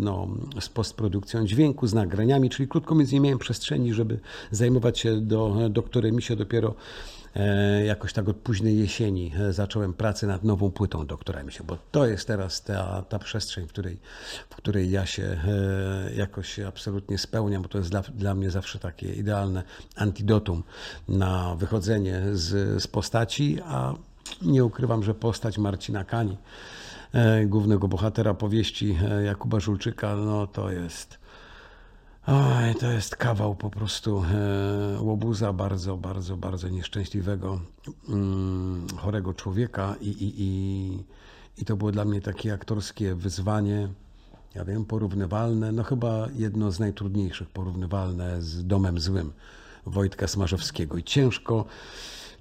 no, 0.00 0.28
z 0.60 0.68
postprodukcją 0.68 1.46
dźwięku, 1.46 1.86
z 1.86 1.94
nagraniami, 1.94 2.50
czyli 2.50 2.68
krótko 2.68 2.94
mówiąc 2.94 3.12
nie 3.12 3.20
miałem 3.20 3.38
przestrzeni, 3.38 3.94
żeby 3.94 4.18
zajmować 4.50 4.98
się 4.98 5.20
do, 5.20 5.68
do 5.70 5.82
której 5.82 6.12
mi 6.12 6.22
się 6.22 6.36
dopiero 6.36 6.74
jakoś 7.86 8.12
tak 8.12 8.28
od 8.28 8.36
późnej 8.36 8.78
jesieni 8.78 9.32
e, 9.40 9.52
zacząłem 9.52 9.94
pracę 9.94 10.26
nad 10.26 10.44
nową 10.44 10.70
płytą 10.70 11.06
doktora 11.06 11.50
się, 11.50 11.64
bo 11.64 11.78
to 11.92 12.06
jest 12.06 12.26
teraz 12.26 12.62
ta, 12.62 13.02
ta 13.02 13.18
przestrzeń, 13.18 13.66
w 13.66 13.68
której, 13.68 13.98
w 14.50 14.56
której 14.56 14.90
ja 14.90 15.06
się 15.06 15.22
e, 15.22 16.14
jakoś 16.14 16.58
absolutnie 16.58 17.18
spełniam, 17.18 17.62
bo 17.62 17.68
to 17.68 17.78
jest 17.78 17.90
dla, 17.90 18.02
dla 18.02 18.34
mnie 18.34 18.50
zawsze 18.50 18.78
takie 18.78 19.14
idealne 19.14 19.62
antidotum 19.96 20.62
na 21.08 21.54
wychodzenie 21.54 22.22
z, 22.32 22.82
z 22.82 22.86
postaci, 22.86 23.58
a 23.64 23.94
nie 24.42 24.64
ukrywam, 24.64 25.02
że 25.02 25.14
postać 25.14 25.58
Marcina 25.58 26.04
Kani, 26.04 26.36
e, 27.12 27.46
głównego 27.46 27.88
bohatera 27.88 28.34
powieści 28.34 28.96
e, 29.10 29.22
Jakuba 29.22 29.60
Żulczyka, 29.60 30.16
no 30.16 30.46
to 30.46 30.70
jest. 30.70 31.18
Oj, 32.30 32.74
to 32.74 32.90
jest 32.90 33.16
kawał 33.16 33.54
po 33.54 33.70
prostu 33.70 34.24
e, 34.24 35.00
łobuza 35.00 35.52
bardzo, 35.52 35.96
bardzo, 35.96 36.36
bardzo 36.36 36.68
nieszczęśliwego, 36.68 37.60
mm, 38.08 38.86
chorego 38.96 39.34
człowieka 39.34 39.94
i, 40.00 40.08
i, 40.08 40.34
i, 40.42 41.04
i 41.58 41.64
to 41.64 41.76
było 41.76 41.92
dla 41.92 42.04
mnie 42.04 42.20
takie 42.20 42.52
aktorskie 42.52 43.14
wyzwanie, 43.14 43.88
ja 44.54 44.64
wiem, 44.64 44.84
porównywalne, 44.84 45.72
no 45.72 45.82
chyba 45.82 46.28
jedno 46.34 46.72
z 46.72 46.80
najtrudniejszych, 46.80 47.48
porównywalne 47.48 48.42
z 48.42 48.66
Domem 48.66 49.00
Złym 49.00 49.32
Wojtka 49.86 50.26
Smarzowskiego. 50.26 50.96
I 50.96 51.04
ciężko 51.04 51.64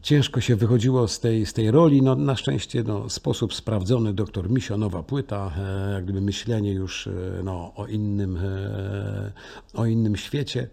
ciężko 0.07 0.41
się 0.41 0.55
wychodziło 0.55 1.07
z 1.07 1.19
tej, 1.19 1.45
z 1.45 1.53
tej 1.53 1.71
roli. 1.71 2.01
No, 2.01 2.15
na 2.15 2.35
szczęście 2.35 2.83
no, 2.83 3.09
sposób 3.09 3.53
sprawdzony, 3.53 4.13
doktor 4.13 4.49
Misio, 4.49 4.77
nowa 4.77 5.03
płyta, 5.03 5.51
e, 5.57 5.93
jak 5.93 6.03
gdyby 6.03 6.21
myślenie 6.21 6.73
już 6.73 7.07
e, 7.07 7.11
no, 7.43 7.73
o, 7.75 7.87
innym, 7.87 8.37
e, 8.37 9.31
o 9.73 9.85
innym 9.85 10.15
świecie. 10.15 10.67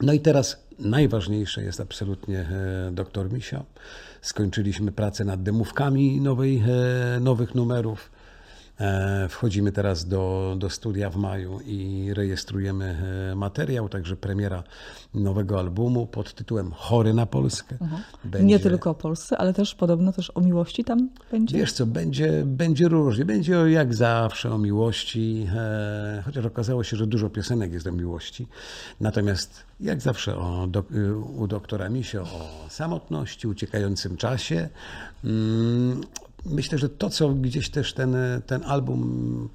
No 0.00 0.12
i 0.12 0.20
teraz 0.20 0.66
najważniejsze 0.78 1.62
jest 1.62 1.80
absolutnie 1.80 2.48
doktor 2.92 3.32
Misio. 3.32 3.64
Skończyliśmy 4.22 4.92
pracę 4.92 5.24
nad 5.24 5.42
demówkami 5.42 6.20
nowej, 6.20 6.62
nowych 7.20 7.54
numerów. 7.54 8.10
E, 8.80 9.28
Wchodzimy 9.28 9.72
teraz 9.72 10.04
do, 10.08 10.54
do 10.58 10.70
studia 10.70 11.10
w 11.10 11.16
maju 11.16 11.60
i 11.66 12.10
rejestrujemy 12.14 12.96
e, 13.32 13.34
materiał, 13.34 13.88
także 13.88 14.16
premiera 14.16 14.62
nowego 15.14 15.58
albumu 15.58 16.06
pod 16.06 16.34
tytułem 16.34 16.70
Chory 16.72 17.14
na 17.14 17.26
Polskę. 17.26 17.76
Będzie- 18.24 18.46
Nie 18.46 18.58
tylko 18.58 18.90
o 18.90 18.94
Polsce, 18.94 19.38
ale 19.38 19.54
też 19.54 19.74
podobno 19.74 20.12
też 20.12 20.32
o 20.34 20.40
miłości 20.40 20.84
tam 20.84 21.08
będzie. 21.32 21.58
Wiesz 21.58 21.72
co, 21.72 21.86
będzie, 21.86 22.42
będzie 22.46 22.88
różnie. 22.88 23.24
Będzie 23.24 23.52
jak 23.52 23.94
zawsze 23.94 24.52
o 24.52 24.58
miłości, 24.58 25.46
e, 25.56 26.22
chociaż 26.24 26.44
okazało 26.46 26.84
się, 26.84 26.96
że 26.96 27.06
dużo 27.06 27.30
piosenek 27.30 27.72
jest 27.72 27.86
o 27.86 27.92
miłości. 27.92 28.46
Natomiast 29.00 29.64
jak 29.80 30.00
zawsze 30.00 30.36
o 30.36 30.68
y, 30.94 31.16
u 31.16 31.46
doktora 31.46 31.88
Misio 31.88 32.22
o 32.22 32.66
samotności, 32.70 33.48
uciekającym 33.48 34.16
czasie. 34.16 34.68
Myślę, 36.44 36.78
że 36.78 36.88
to, 36.88 37.10
co 37.10 37.28
gdzieś 37.28 37.70
też 37.70 37.92
ten, 37.92 38.16
ten 38.46 38.62
album 38.64 39.48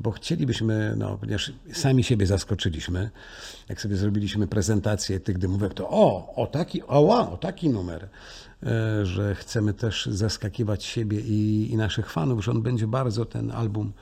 bo 0.00 0.10
chcielibyśmy, 0.10 0.94
no, 0.96 1.18
ponieważ 1.18 1.52
sami 1.72 2.04
siebie 2.04 2.26
zaskoczyliśmy, 2.26 3.10
jak 3.68 3.80
sobie 3.80 3.96
zrobiliśmy 3.96 4.46
prezentację 4.46 5.20
tych 5.20 5.38
dymówek, 5.38 5.74
to 5.74 5.88
o, 5.90 6.34
o 6.36 6.46
taki, 6.46 6.82
o, 6.82 7.00
wow, 7.00 7.34
o 7.34 7.36
taki 7.36 7.68
numer, 7.68 8.08
e, 8.62 9.06
że 9.06 9.34
chcemy 9.34 9.74
też 9.74 10.06
zaskakiwać 10.06 10.84
siebie 10.84 11.20
i, 11.20 11.68
i 11.72 11.76
naszych 11.76 12.10
fanów, 12.10 12.44
że 12.44 12.50
on 12.50 12.62
będzie 12.62 12.86
bardzo 12.86 13.24
ten 13.24 13.50
album 13.50 13.92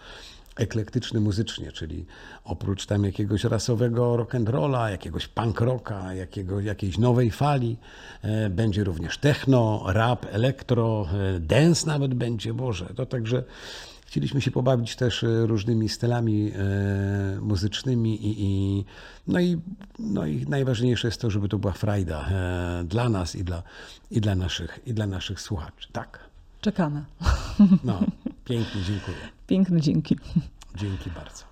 eklektyczny 0.57 1.21
muzycznie, 1.21 1.73
czyli 1.73 2.07
oprócz 2.45 2.87
tam 2.87 3.05
jakiegoś 3.05 3.45
rasowego 3.45 4.17
rock'n'rolla, 4.17 4.91
jakiegoś 4.91 5.29
punk 5.29 5.61
rocka, 5.61 6.15
jakiego, 6.15 6.61
jakiejś 6.61 6.99
nowej 6.99 7.31
fali, 7.31 7.77
e, 8.23 8.51
będzie 8.51 8.85
również 8.85 9.19
techno, 9.19 9.85
rap, 9.87 10.27
elektro, 10.31 11.07
e, 11.37 11.41
dance 11.41 11.87
nawet 11.87 12.15
będzie, 12.15 12.55
Boże, 12.55 12.87
to 12.97 13.07
także 13.07 13.45
Chcieliśmy 14.07 14.41
się 14.41 14.51
pobawić 14.51 14.97
też 14.97 15.25
e, 15.25 15.47
różnymi 15.47 15.89
stylami 15.89 16.53
e, 16.55 17.41
muzycznymi 17.41 18.27
i, 18.27 18.45
i, 18.45 18.85
no, 19.27 19.41
i, 19.41 19.61
no 19.99 20.27
i 20.27 20.47
najważniejsze 20.49 21.09
jest 21.09 21.21
to, 21.21 21.31
żeby 21.31 21.49
to 21.49 21.59
była 21.59 21.73
frajda 21.73 22.29
e, 22.29 22.85
dla 22.85 23.09
nas 23.09 23.37
i 23.37 23.45
dla, 23.45 23.63
i, 24.11 24.21
dla 24.21 24.35
naszych, 24.35 24.79
i 24.87 24.95
dla 24.95 25.07
naszych 25.07 25.41
słuchaczy. 25.41 25.89
Tak. 25.93 26.26
Czekamy. 26.67 27.05
No, 27.85 28.01
pięknie, 28.45 28.83
dziękuję. 28.83 29.17
Piękne 29.47 29.81
dzięki. 29.81 30.17
Dzięki 30.75 31.11
bardzo. 31.11 31.45